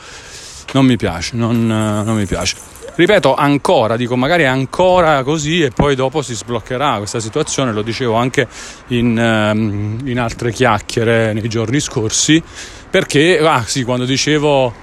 Non 0.75 0.85
mi 0.85 0.97
piace, 0.97 1.37
non, 1.37 1.65
non 1.65 2.17
mi 2.17 2.25
piace 2.25 2.57
ripeto 2.95 3.33
ancora, 3.33 3.97
dico 3.97 4.15
magari 4.15 4.45
ancora 4.45 5.21
così 5.23 5.61
e 5.61 5.69
poi 5.69 5.95
dopo 5.95 6.21
si 6.21 6.33
sbloccherà 6.33 6.97
questa 6.97 7.19
situazione, 7.19 7.73
lo 7.73 7.81
dicevo 7.81 8.15
anche 8.15 8.47
in, 8.87 9.17
ehm, 9.17 9.99
in 10.05 10.19
altre 10.19 10.51
chiacchiere 10.51 11.33
nei 11.33 11.47
giorni 11.49 11.79
scorsi, 11.79 12.41
perché 12.89 13.39
ah, 13.39 13.63
sì, 13.65 13.83
quando 13.83 14.05
dicevo 14.05 14.73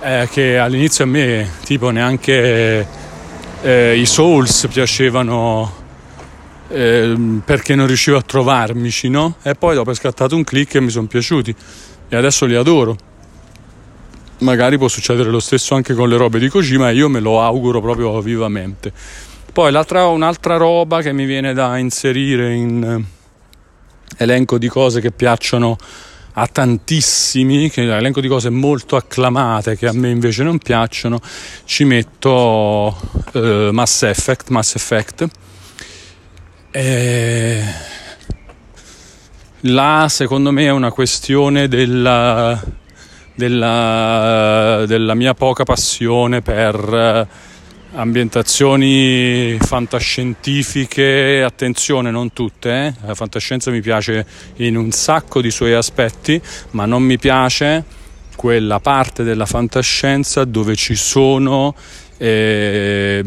eh, 0.00 0.28
che 0.30 0.58
all'inizio 0.58 1.04
a 1.04 1.06
me 1.06 1.50
tipo 1.64 1.90
neanche 1.90 2.86
eh, 3.62 3.96
i 3.98 4.06
Souls 4.06 4.68
piacevano 4.70 5.70
eh, 6.68 7.14
perché 7.44 7.74
non 7.74 7.86
riuscivo 7.86 8.16
a 8.16 8.22
trovarmici, 8.22 9.08
no? 9.08 9.36
E 9.42 9.54
poi 9.54 9.74
dopo 9.74 9.90
è 9.90 9.94
scattato 9.94 10.34
un 10.34 10.44
click 10.44 10.74
e 10.76 10.80
mi 10.80 10.90
sono 10.90 11.06
piaciuti 11.06 11.54
e 12.08 12.16
adesso 12.16 12.46
li 12.46 12.54
adoro. 12.54 13.08
Magari 14.40 14.78
può 14.78 14.88
succedere 14.88 15.30
lo 15.30 15.40
stesso 15.40 15.74
anche 15.74 15.94
con 15.94 16.08
le 16.08 16.16
robe 16.16 16.38
di 16.38 16.48
Kojima 16.48 16.90
e 16.90 16.94
io 16.94 17.08
me 17.08 17.20
lo 17.20 17.42
auguro 17.42 17.80
proprio 17.80 18.20
vivamente. 18.20 18.92
Poi 19.52 19.68
un'altra 19.68 20.56
roba 20.56 21.02
che 21.02 21.12
mi 21.12 21.24
viene 21.24 21.52
da 21.52 21.76
inserire 21.76 22.54
in 22.54 22.82
eh, 22.82 24.22
elenco 24.22 24.58
di 24.58 24.68
cose 24.68 25.00
che 25.00 25.10
piacciono 25.10 25.76
a 26.34 26.46
tantissimi, 26.46 27.68
che 27.70 27.82
elenco 27.82 28.20
di 28.20 28.28
cose 28.28 28.48
molto 28.50 28.96
acclamate 28.96 29.76
che 29.76 29.86
a 29.86 29.92
me 29.92 30.10
invece 30.10 30.42
non 30.42 30.58
piacciono, 30.58 31.20
ci 31.64 31.84
metto 31.84 32.96
eh, 33.32 33.70
Mass 33.72 34.02
Effect, 34.02 34.48
Mass 34.48 34.74
Effect. 34.74 35.28
E... 36.70 37.62
Là 39.64 40.06
secondo 40.08 40.52
me 40.52 40.64
è 40.64 40.70
una 40.70 40.90
questione 40.90 41.68
della, 41.68 42.58
della, 43.40 44.84
della 44.86 45.14
mia 45.14 45.32
poca 45.32 45.64
passione 45.64 46.42
per 46.42 47.26
ambientazioni 47.92 49.56
fantascientifiche, 49.58 51.42
attenzione 51.42 52.10
non 52.10 52.32
tutte, 52.32 52.86
eh? 52.86 52.94
la 53.06 53.14
fantascienza 53.14 53.70
mi 53.70 53.80
piace 53.80 54.26
in 54.56 54.76
un 54.76 54.92
sacco 54.92 55.40
di 55.40 55.50
suoi 55.50 55.72
aspetti, 55.72 56.40
ma 56.72 56.84
non 56.84 57.02
mi 57.02 57.18
piace 57.18 57.82
quella 58.36 58.78
parte 58.78 59.22
della 59.22 59.46
fantascienza 59.46 60.44
dove 60.44 60.76
ci 60.76 60.94
sono 60.94 61.74
eh, 62.18 63.24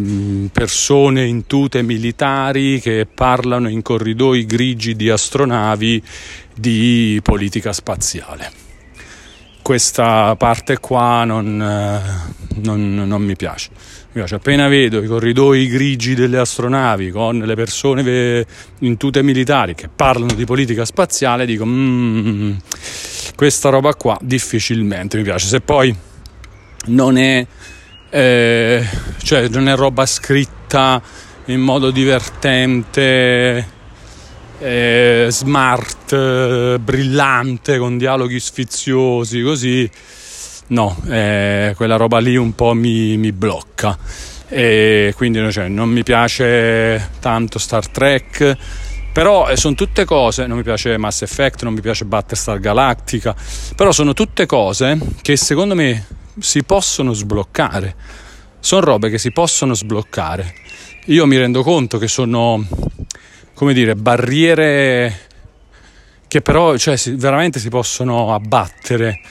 persone 0.52 1.26
in 1.26 1.46
tute 1.48 1.82
militari 1.82 2.80
che 2.80 3.08
parlano 3.12 3.68
in 3.68 3.82
corridoi 3.82 4.46
grigi 4.46 4.96
di 4.96 5.10
astronavi 5.10 6.04
di 6.56 7.20
politica 7.24 7.74
spaziale 7.74 8.63
questa 9.64 10.36
parte 10.36 10.78
qua 10.78 11.24
non, 11.24 11.60
eh, 11.60 12.60
non, 12.62 12.94
non 13.08 13.24
mi 13.24 13.36
piace. 13.36 13.70
Mi 13.72 14.22
piace. 14.22 14.36
Appena 14.36 14.68
vedo 14.68 15.02
i 15.02 15.08
corridoi 15.08 15.68
grigi 15.68 16.14
delle 16.14 16.38
astronavi 16.38 17.10
con 17.10 17.40
le 17.40 17.56
persone 17.56 18.46
in 18.80 18.98
tute 18.98 19.24
militari 19.24 19.74
che 19.74 19.88
parlano 19.88 20.34
di 20.34 20.46
politica 20.46 20.86
spaziale, 20.86 21.48
dico 21.48 21.66
mm, 21.66 22.52
questa 23.36 23.70
roba 23.70 23.96
qua 23.96 24.16
difficilmente 24.22 25.18
mi 25.18 25.24
piace. 25.24 25.48
Se 25.48 25.62
poi 25.62 25.96
non 26.88 27.18
è, 27.18 27.48
eh, 28.12 28.88
cioè 29.24 29.48
non 29.48 29.68
è 29.68 29.76
roba 29.76 30.06
scritta 30.06 31.02
in 31.46 31.62
modo 31.62 31.90
divertente 31.90 33.82
eh, 34.64 35.28
smart, 35.30 36.14
eh, 36.14 36.80
brillante, 36.80 37.78
con 37.78 37.98
dialoghi 37.98 38.40
sfiziosi, 38.40 39.42
così. 39.42 39.90
No, 40.68 40.98
eh, 41.10 41.74
quella 41.76 41.98
roba 41.98 42.20
lì 42.20 42.38
un 42.38 42.56
po' 42.56 42.74
mi, 42.74 43.18
mi 43.18 43.34
blocca. 43.34 43.98
E 44.48 45.14
quindi 45.18 45.52
cioè, 45.52 45.68
non 45.68 45.90
mi 45.90 46.04
piace 46.04 47.10
tanto 47.20 47.60
Star 47.60 47.88
Trek. 47.90 48.58
Però 49.12 49.50
eh, 49.50 49.58
sono 49.58 49.76
tutte 49.76 50.06
cose, 50.06 50.48
non 50.48 50.58
mi 50.58 50.64
piace 50.64 50.98
Mass 50.98 51.22
Effect, 51.22 51.64
non 51.64 51.74
mi 51.74 51.82
piace 51.82 52.06
Battlestar 52.06 52.60
Galactica, 52.60 53.36
però 53.76 53.92
sono 53.92 54.14
tutte 54.14 54.48
cose 54.48 54.98
che 55.22 55.36
secondo 55.36 55.76
me 55.76 56.08
si 56.40 56.64
possono 56.64 57.14
sbloccare. 57.14 57.96
Sono 58.60 58.82
robe 58.82 59.10
che 59.10 59.20
si 59.20 59.32
possono 59.32 59.76
sbloccare. 59.76 60.56
Io 61.08 61.28
mi 61.28 61.38
rendo 61.38 61.62
conto 61.64 62.00
che 62.00 62.08
sono 62.08 62.66
come 63.64 63.74
dire, 63.74 63.96
barriere 63.96 65.20
che 66.28 66.42
però 66.42 66.76
cioè, 66.76 66.98
veramente 67.16 67.60
si 67.60 67.70
possono 67.70 68.34
abbattere 68.34 69.22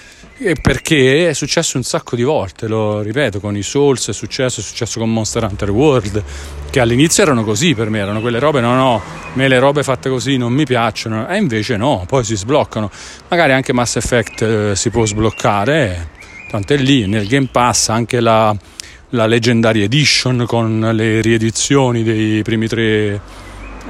perché 0.60 1.28
è 1.28 1.32
successo 1.34 1.76
un 1.76 1.84
sacco 1.84 2.16
di 2.16 2.22
volte, 2.22 2.66
lo 2.66 3.02
ripeto, 3.02 3.40
con 3.40 3.54
i 3.56 3.62
Souls 3.62 4.08
è 4.08 4.12
successo, 4.14 4.60
è 4.60 4.62
successo 4.62 4.98
con 4.98 5.12
Monster 5.12 5.44
Hunter 5.44 5.70
World, 5.70 6.24
che 6.70 6.80
all'inizio 6.80 7.22
erano 7.22 7.44
così 7.44 7.74
per 7.74 7.90
me, 7.90 7.98
erano 7.98 8.22
quelle 8.22 8.38
robe, 8.38 8.60
no 8.60 8.74
no, 8.74 9.02
me 9.34 9.48
le 9.48 9.58
robe 9.58 9.82
fatte 9.82 10.08
così 10.08 10.38
non 10.38 10.52
mi 10.52 10.64
piacciono, 10.64 11.28
e 11.28 11.36
invece 11.36 11.76
no, 11.76 12.04
poi 12.08 12.24
si 12.24 12.34
sbloccano. 12.34 12.90
Magari 13.28 13.52
anche 13.52 13.72
Mass 13.74 13.96
Effect 13.96 14.42
eh, 14.42 14.76
si 14.76 14.88
può 14.88 15.04
sbloccare, 15.04 16.08
tanto 16.50 16.72
è 16.72 16.76
lì, 16.78 17.06
nel 17.06 17.28
Game 17.28 17.48
Pass 17.52 17.90
anche 17.90 18.18
la, 18.18 18.56
la 19.10 19.26
Legendary 19.26 19.82
Edition 19.82 20.44
con 20.46 20.90
le 20.92 21.20
riedizioni 21.20 22.02
dei 22.02 22.42
primi 22.42 22.66
tre 22.66 23.20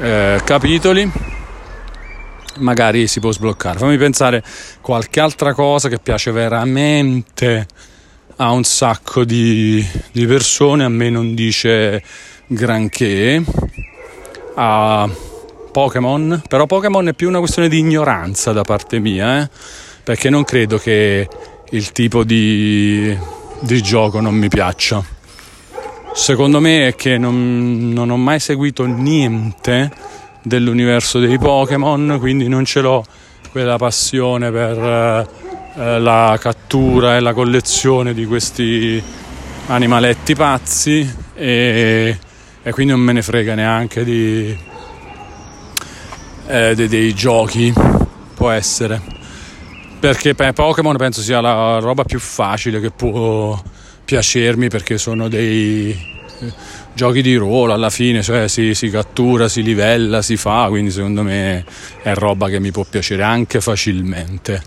eh, 0.02 0.40
capitoli 0.44 1.08
magari 2.56 3.06
si 3.06 3.20
può 3.20 3.30
sbloccare 3.30 3.78
fammi 3.78 3.96
pensare 3.96 4.42
qualche 4.80 5.20
altra 5.20 5.54
cosa 5.54 5.88
che 5.88 5.98
piace 5.98 6.32
veramente 6.32 7.66
a 8.36 8.50
un 8.50 8.64
sacco 8.64 9.24
di, 9.24 9.84
di 10.10 10.26
persone 10.26 10.82
a 10.84 10.88
me 10.88 11.08
non 11.08 11.34
dice 11.34 12.02
granché 12.46 13.42
a 14.56 15.08
Pokémon 15.70 16.42
però 16.48 16.66
Pokémon 16.66 17.08
è 17.08 17.14
più 17.14 17.28
una 17.28 17.38
questione 17.38 17.68
di 17.68 17.78
ignoranza 17.78 18.52
da 18.52 18.62
parte 18.62 18.98
mia 18.98 19.40
eh? 19.40 19.48
perché 20.02 20.30
non 20.30 20.42
credo 20.42 20.78
che 20.78 21.28
il 21.70 21.92
tipo 21.92 22.24
di, 22.24 23.16
di 23.60 23.82
gioco 23.82 24.20
non 24.20 24.34
mi 24.34 24.48
piaccia 24.48 25.20
Secondo 26.14 26.60
me 26.60 26.88
è 26.88 26.94
che 26.94 27.16
non, 27.16 27.90
non 27.92 28.10
ho 28.10 28.16
mai 28.16 28.38
seguito 28.38 28.84
niente 28.84 29.90
dell'universo 30.42 31.18
dei 31.18 31.38
Pokémon, 31.38 32.16
quindi 32.20 32.48
non 32.48 32.64
ce 32.64 32.80
l'ho 32.80 33.04
quella 33.50 33.76
passione 33.76 34.50
per 34.50 34.78
eh, 35.74 35.98
la 35.98 36.36
cattura 36.38 37.16
e 37.16 37.20
la 37.20 37.32
collezione 37.32 38.12
di 38.12 38.26
questi 38.26 39.02
animaletti 39.66 40.34
pazzi 40.34 41.14
e, 41.34 42.18
e 42.62 42.72
quindi 42.72 42.92
non 42.92 43.00
me 43.00 43.12
ne 43.12 43.22
frega 43.22 43.54
neanche 43.54 44.04
di, 44.04 44.56
eh, 46.46 46.74
dei, 46.74 46.88
dei 46.88 47.14
giochi, 47.14 47.72
può 48.34 48.50
essere. 48.50 49.00
Perché 49.98 50.34
Pokémon 50.34 50.96
penso 50.96 51.22
sia 51.22 51.40
la 51.40 51.78
roba 51.78 52.04
più 52.04 52.18
facile 52.18 52.80
che 52.80 52.90
può 52.90 53.60
piacermi 54.04 54.68
perché 54.68 54.98
sono 54.98 55.28
dei 55.28 55.90
eh, 55.90 56.52
giochi 56.94 57.22
di 57.22 57.34
ruolo 57.36 57.72
alla 57.72 57.90
fine, 57.90 58.22
cioè 58.22 58.48
si, 58.48 58.74
si, 58.74 58.90
cattura, 58.90 59.48
si 59.48 59.62
livella, 59.62 60.22
si 60.22 60.36
fa, 60.36 60.66
quindi 60.68 60.90
secondo 60.90 61.22
me 61.22 61.64
è 62.02 62.14
roba 62.14 62.48
che 62.48 62.60
mi 62.60 62.70
può 62.70 62.84
piacere 62.88 63.22
anche 63.22 63.60
facilmente. 63.60 64.62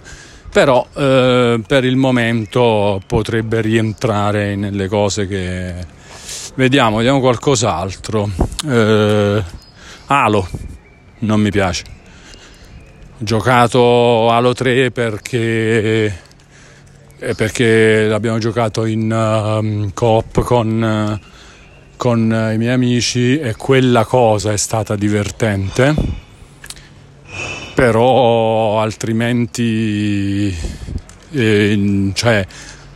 Però 0.52 0.88
eh, 0.96 1.60
per 1.68 1.84
il 1.84 1.98
momento 1.98 3.02
potrebbe 3.06 3.62
rientrare 3.62 4.56
nelle 4.56 4.88
cose 4.88 5.28
che... 5.28 5.94
Vediamo, 6.56 6.98
vediamo 6.98 7.20
qualcos'altro. 7.20 8.30
Eh, 8.66 9.44
Halo, 10.06 10.48
non 11.20 11.42
mi 11.42 11.52
piace. 11.52 11.84
Ho 13.18 13.24
giocato 13.24 14.30
Halo 14.30 14.54
3 14.54 14.92
perché 14.92 16.22
perché 17.18 18.07
l'abbiamo 18.07 18.38
giocato 18.39 18.86
in 18.86 19.11
uh, 19.11 19.91
coop 19.93 20.41
con, 20.41 21.20
uh, 21.22 21.28
con 21.95 22.30
uh, 22.30 22.53
i 22.53 22.57
miei 22.57 22.74
amici 22.74 23.39
e 23.39 23.55
quella 23.55 24.03
cosa 24.05 24.51
è 24.51 24.57
stata 24.57 24.95
divertente. 24.95 26.24
Però 27.74 28.80
altrimenti 28.80 30.55
eh, 31.32 32.11
cioè 32.13 32.45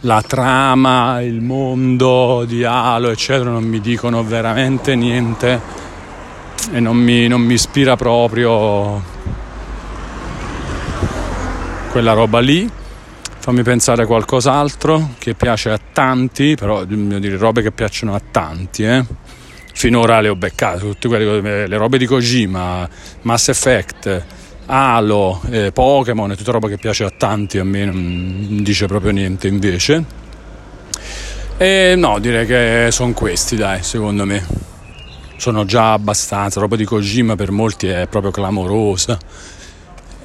la 0.01 0.21
trama, 0.21 1.21
il 1.21 1.41
mondo 1.41 2.45
di 2.47 2.63
Halo 2.63 3.09
eccetera 3.09 3.49
non 3.49 3.65
mi 3.65 3.81
dicono 3.81 4.23
veramente 4.23 4.95
niente 4.95 5.59
e 6.71 6.79
non 6.79 6.95
mi, 6.95 7.27
non 7.27 7.41
mi 7.41 7.55
ispira 7.55 7.97
proprio 7.97 9.17
quella 11.91 12.13
roba 12.13 12.39
lì 12.39 12.78
fammi 13.49 13.63
pensare 13.63 14.03
a 14.03 14.05
qualcos'altro 14.05 15.15
che 15.17 15.33
piace 15.33 15.71
a 15.71 15.79
tanti, 15.91 16.53
però 16.53 16.85
devo 16.85 17.17
dire 17.17 17.35
robe 17.35 17.63
che 17.63 17.71
piacciono 17.71 18.13
a 18.13 18.21
tanti, 18.29 18.83
eh. 18.83 19.03
Finora 19.73 20.21
le 20.21 20.29
ho 20.29 20.35
beccate, 20.35 20.81
tutte 20.81 21.07
quelle, 21.07 21.65
le 21.65 21.77
robe 21.77 21.97
di 21.97 22.05
Kojima, 22.05 22.87
Mass 23.23 23.47
Effect, 23.47 24.23
Halo, 24.67 25.41
eh, 25.49 25.71
Pokémon, 25.71 26.35
tutta 26.35 26.51
roba 26.51 26.67
che 26.67 26.77
piace 26.77 27.03
a 27.05 27.09
tanti, 27.09 27.57
a 27.57 27.63
me 27.63 27.85
non 27.85 28.59
dice 28.61 28.85
proprio 28.85 29.11
niente 29.13 29.47
invece. 29.47 30.05
E 31.57 31.95
no, 31.97 32.19
direi 32.19 32.45
che 32.45 32.89
sono 32.91 33.13
questi, 33.13 33.55
dai, 33.55 33.81
secondo 33.81 34.25
me. 34.25 34.45
Sono 35.37 35.65
già 35.65 35.93
abbastanza, 35.93 36.59
roba 36.59 36.75
di 36.75 36.85
Kojima 36.85 37.35
per 37.35 37.49
molti 37.49 37.87
è 37.87 38.05
proprio 38.07 38.29
clamorosa 38.29 39.17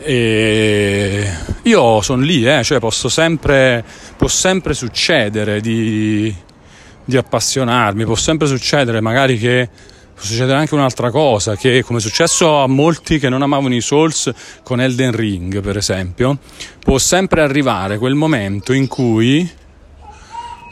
e 0.05 1.26
io 1.62 2.02
sono 2.02 2.22
lì, 2.22 2.46
eh, 2.46 2.62
cioè 2.62 2.78
posso 2.78 3.09
sempre, 3.09 3.82
può 4.18 4.28
sempre 4.28 4.74
succedere 4.74 5.62
di, 5.62 6.32
di 7.02 7.16
appassionarmi, 7.16 8.05
può 8.05 8.14
sempre 8.14 8.46
succedere 8.46 9.00
magari 9.00 9.38
che 9.38 9.66
può 10.12 10.22
succedere 10.22 10.59
anche 10.59 10.74
un'altra 10.74 11.11
cosa, 11.11 11.57
che 11.57 11.82
come 11.82 12.00
è 12.00 12.02
successo 12.02 12.59
a 12.59 12.66
molti 12.66 13.18
che 13.18 13.30
non 13.30 13.40
amavano 13.40 13.74
i 13.74 13.80
Souls 13.80 14.30
con 14.62 14.78
Elden 14.78 15.12
Ring, 15.12 15.62
per 15.62 15.78
esempio, 15.78 16.36
può 16.80 16.98
sempre 16.98 17.40
arrivare 17.40 17.96
quel 17.96 18.14
momento 18.14 18.74
in 18.74 18.86
cui 18.86 19.50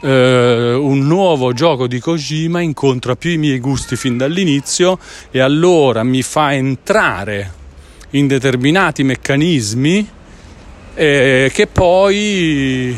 eh, 0.02 0.74
un 0.74 1.06
nuovo 1.06 1.54
gioco 1.54 1.86
di 1.86 2.00
Kojima 2.00 2.60
incontra 2.60 3.16
più 3.16 3.30
i 3.30 3.38
miei 3.38 3.60
gusti 3.60 3.96
fin 3.96 4.18
dall'inizio 4.18 4.98
e 5.30 5.40
allora 5.40 6.02
mi 6.02 6.20
fa 6.20 6.52
entrare 6.52 7.60
in 8.12 8.26
determinati 8.26 9.02
meccanismi 9.02 10.08
eh, 10.94 11.50
che 11.52 11.66
poi 11.66 12.96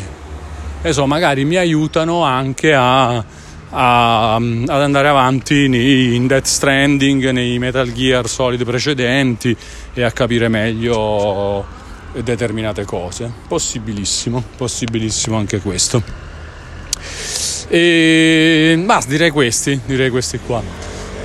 so, 0.90 1.06
magari 1.06 1.44
mi 1.44 1.56
aiutano 1.56 2.22
anche 2.22 2.74
a, 2.74 3.24
a, 3.70 4.34
ad 4.34 4.68
andare 4.68 5.08
avanti 5.08 5.64
in 6.14 6.26
Death 6.26 6.46
Stranding, 6.46 7.30
nei 7.30 7.58
Metal 7.58 7.90
Gear 7.92 8.28
Solid 8.28 8.64
precedenti 8.64 9.56
e 9.94 10.02
a 10.02 10.10
capire 10.10 10.48
meglio 10.48 11.64
determinate 12.22 12.84
cose. 12.84 13.30
Possibilissimo, 13.48 14.42
possibilissimo 14.56 15.36
anche 15.36 15.60
questo. 15.60 16.02
E 17.68 18.82
basta, 18.84 19.10
direi 19.10 19.30
questi, 19.30 19.80
direi 19.86 20.10
questi 20.10 20.38
qua. 20.44 20.62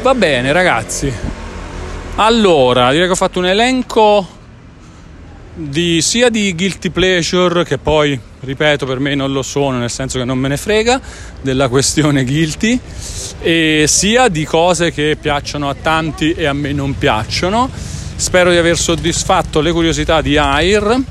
Va 0.01 0.15
bene, 0.15 0.51
ragazzi. 0.51 1.38
Allora, 2.21 2.91
direi 2.91 3.05
che 3.05 3.13
ho 3.13 3.15
fatto 3.15 3.39
un 3.39 3.45
elenco 3.45 4.27
di, 5.53 6.01
sia 6.01 6.27
di 6.27 6.53
guilty 6.53 6.89
pleasure 6.89 7.63
che 7.63 7.77
poi, 7.77 8.19
ripeto, 8.41 8.85
per 8.85 8.99
me 8.99 9.15
non 9.15 9.31
lo 9.31 9.41
sono, 9.41 9.77
nel 9.77 9.89
senso 9.89 10.19
che 10.19 10.25
non 10.25 10.37
me 10.37 10.49
ne 10.49 10.57
frega 10.57 10.99
della 11.41 11.69
questione 11.69 12.25
guilty, 12.25 12.77
e 13.39 13.85
sia 13.87 14.27
di 14.27 14.43
cose 14.43 14.91
che 14.91 15.17
piacciono 15.19 15.69
a 15.69 15.75
tanti 15.81 16.33
e 16.33 16.45
a 16.45 16.51
me 16.51 16.73
non 16.73 16.97
piacciono. 16.97 17.69
Spero 18.17 18.51
di 18.51 18.57
aver 18.57 18.77
soddisfatto 18.77 19.61
le 19.61 19.71
curiosità 19.71 20.19
di 20.19 20.35
Air 20.35 21.01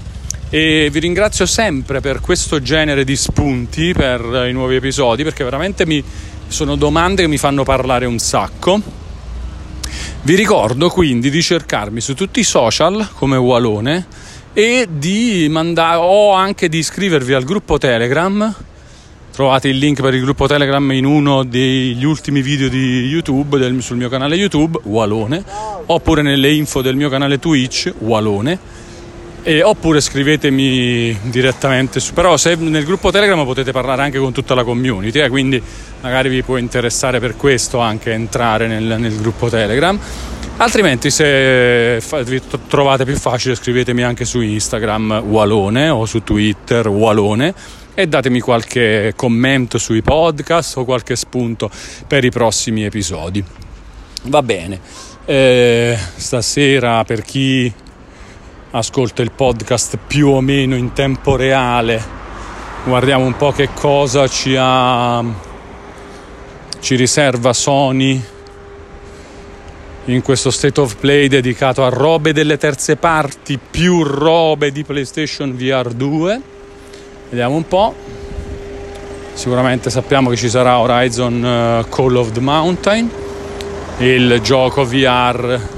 e 0.51 0.91
vi 0.93 0.99
ringrazio 0.99 1.47
sempre 1.47 2.01
per 2.01 2.21
questo 2.21 2.61
genere 2.61 3.05
di 3.05 3.17
spunti 3.17 3.95
per 3.95 4.45
i 4.47 4.53
nuovi 4.53 4.77
episodi 4.77 5.23
perché 5.23 5.43
veramente 5.43 5.87
mi, 5.87 6.05
sono 6.49 6.77
domande 6.77 7.23
che 7.23 7.29
mi 7.29 7.39
fanno 7.39 7.65
parlare 7.65 8.05
un 8.05 8.19
sacco 8.19 9.07
vi 10.23 10.35
ricordo 10.35 10.89
quindi 10.89 11.31
di 11.31 11.43
cercarmi 11.43 12.01
su 12.01 12.15
tutti 12.15 12.41
i 12.41 12.45
social 12.45 13.09
come 13.15 13.37
Walone 13.37 14.07
e 14.53 14.89
di 14.91 15.47
mandare 15.51 15.99
o 15.99 16.33
anche 16.33 16.69
di 16.69 16.79
iscrivervi 16.79 17.33
al 17.33 17.45
gruppo 17.45 17.79
Telegram. 17.79 18.55
Trovate 19.31 19.69
il 19.69 19.79
link 19.79 20.01
per 20.01 20.15
il 20.15 20.23
gruppo 20.23 20.49
Telegram 20.49 20.91
in 20.91 21.05
uno 21.05 21.45
degli 21.45 22.05
ultimi 22.05 22.43
video 22.43 22.69
di 22.69 23.07
YouTube 23.07 23.59
del, 23.59 23.81
sul 23.83 23.97
mio 23.97 24.09
canale 24.09 24.35
YouTube 24.35 24.81
Walone 24.85 25.45
oppure 25.87 26.23
nelle 26.23 26.53
info 26.53 26.83
del 26.83 26.97
mio 26.97 27.09
canale 27.09 27.39
Twitch 27.39 27.93
Walone 27.99 28.59
e, 29.49 29.63
oppure 29.63 30.03
scrivetemi 30.03 31.19
direttamente 31.23 32.01
su, 32.01 32.13
però 32.13 32.37
se 32.37 32.55
nel 32.57 32.85
gruppo 32.85 33.11
Telegram 33.11 33.43
potete 33.47 33.73
parlare 33.73 34.03
anche 34.03 34.19
con 34.19 34.31
tutta 34.31 34.55
la 34.55 34.63
community 34.63 35.21
eh, 35.21 35.31
quindi 35.31 35.63
magari 36.03 36.29
vi 36.29 36.43
può 36.43 36.59
interessare 36.59 37.19
per 37.19 37.35
questo 37.35 37.79
anche 37.79 38.13
entrare 38.13 38.67
nel, 38.67 39.01
nel 39.01 39.17
gruppo 39.17 39.49
Telegram. 39.49 39.99
Altrimenti 40.59 41.11
se 41.11 41.99
vi 42.25 42.43
trovate 42.67 43.07
più 43.07 43.17
facile 43.17 43.55
scrivetemi 43.55 44.03
anche 44.03 44.27
su 44.27 44.41
Instagram 44.41 45.23
Walone 45.27 45.89
o 45.89 46.05
su 46.05 46.23
Twitter 46.23 46.87
Walone 46.89 47.55
e 47.95 48.07
datemi 48.07 48.41
qualche 48.41 49.15
commento 49.17 49.79
sui 49.79 50.03
podcast 50.03 50.77
o 50.77 50.85
qualche 50.85 51.17
spunto 51.17 51.71
per 52.07 52.23
i 52.23 52.31
prossimi 52.31 52.85
episodi. 52.85 53.43
Va 54.25 54.43
bene. 54.43 54.79
Eh, 55.25 55.97
stasera 56.17 57.05
per 57.05 57.23
chi 57.23 57.73
ascolta 58.71 59.23
il 59.23 59.33
podcast 59.33 59.99
più 60.07 60.29
o 60.29 60.41
meno 60.41 60.77
in 60.77 60.93
tempo 60.93 61.37
reale. 61.37 62.17
Guardiamo 62.85 63.25
un 63.25 63.37
po' 63.37 63.51
che 63.53 63.71
cosa 63.73 64.29
ci, 64.29 64.55
ha, 64.59 65.25
ci 66.81 66.95
riserva 66.95 67.53
Sony 67.53 68.23
in 70.07 70.23
questo 70.23 70.51
state 70.51 70.81
of 70.81 70.97
play 70.97 71.29
dedicato 71.29 71.85
a 71.85 71.89
robe 71.89 72.33
delle 72.33 72.57
terze 72.57 72.97
parti 72.97 73.59
più 73.59 74.03
robe 74.03 74.71
di 74.71 74.85
PlayStation 74.85 75.57
VR 75.57 75.93
2. 75.93 76.41
Vediamo 77.31 77.57
un 77.57 77.69
po'. 77.69 77.95
Sicuramente 79.35 79.91
sappiamo 79.91 80.31
che 80.31 80.37
ci 80.37 80.49
sarà 80.49 80.79
Horizon 80.79 81.85
uh, 81.85 81.89
Call 81.89 82.17
of 82.17 82.33
the 82.33 82.41
Mountain, 82.41 83.09
il 83.99 84.41
gioco 84.43 84.85
VR 84.85 85.77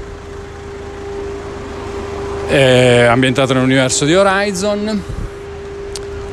eh, 2.51 3.05
ambientato 3.05 3.53
nell'universo 3.53 4.03
di 4.03 4.13
Horizon. 4.13 5.03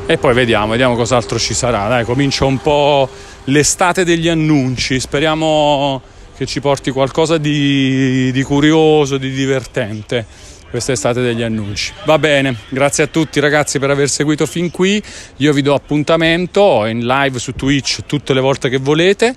E 0.05 0.17
poi 0.17 0.33
vediamo, 0.33 0.71
vediamo 0.71 0.95
cos'altro 0.95 1.39
ci 1.39 1.53
sarà. 1.53 1.87
Dai, 1.87 2.03
comincia 2.03 2.43
un 2.43 2.61
po' 2.61 3.07
l'estate 3.45 4.03
degli 4.03 4.27
annunci. 4.27 4.99
Speriamo 4.99 6.01
che 6.35 6.45
ci 6.45 6.59
porti 6.59 6.91
qualcosa 6.91 7.37
di, 7.37 8.31
di 8.31 8.43
curioso, 8.43 9.17
di 9.17 9.31
divertente 9.31 10.25
questa 10.69 10.91
estate 10.91 11.21
degli 11.21 11.41
annunci. 11.41 11.93
Va 12.05 12.17
bene, 12.17 12.55
grazie 12.69 13.03
a 13.03 13.07
tutti 13.07 13.39
ragazzi 13.39 13.79
per 13.79 13.89
aver 13.89 14.09
seguito 14.09 14.45
fin 14.45 14.71
qui. 14.71 15.01
Io 15.37 15.53
vi 15.53 15.61
do 15.61 15.73
appuntamento 15.73 16.85
in 16.85 17.05
live 17.05 17.39
su 17.39 17.53
Twitch 17.53 17.99
tutte 18.05 18.33
le 18.33 18.41
volte 18.41 18.69
che 18.69 18.77
volete, 18.77 19.35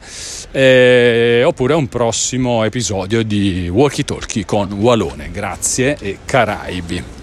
eh, 0.51 1.43
oppure 1.45 1.75
a 1.75 1.77
un 1.77 1.89
prossimo 1.89 2.65
episodio 2.65 3.23
di 3.23 3.69
Walkie 3.69 4.05
Talkie 4.05 4.45
con 4.45 4.73
Walone. 4.73 5.31
Grazie 5.31 5.97
e 6.01 6.19
Caraibi. 6.25 7.22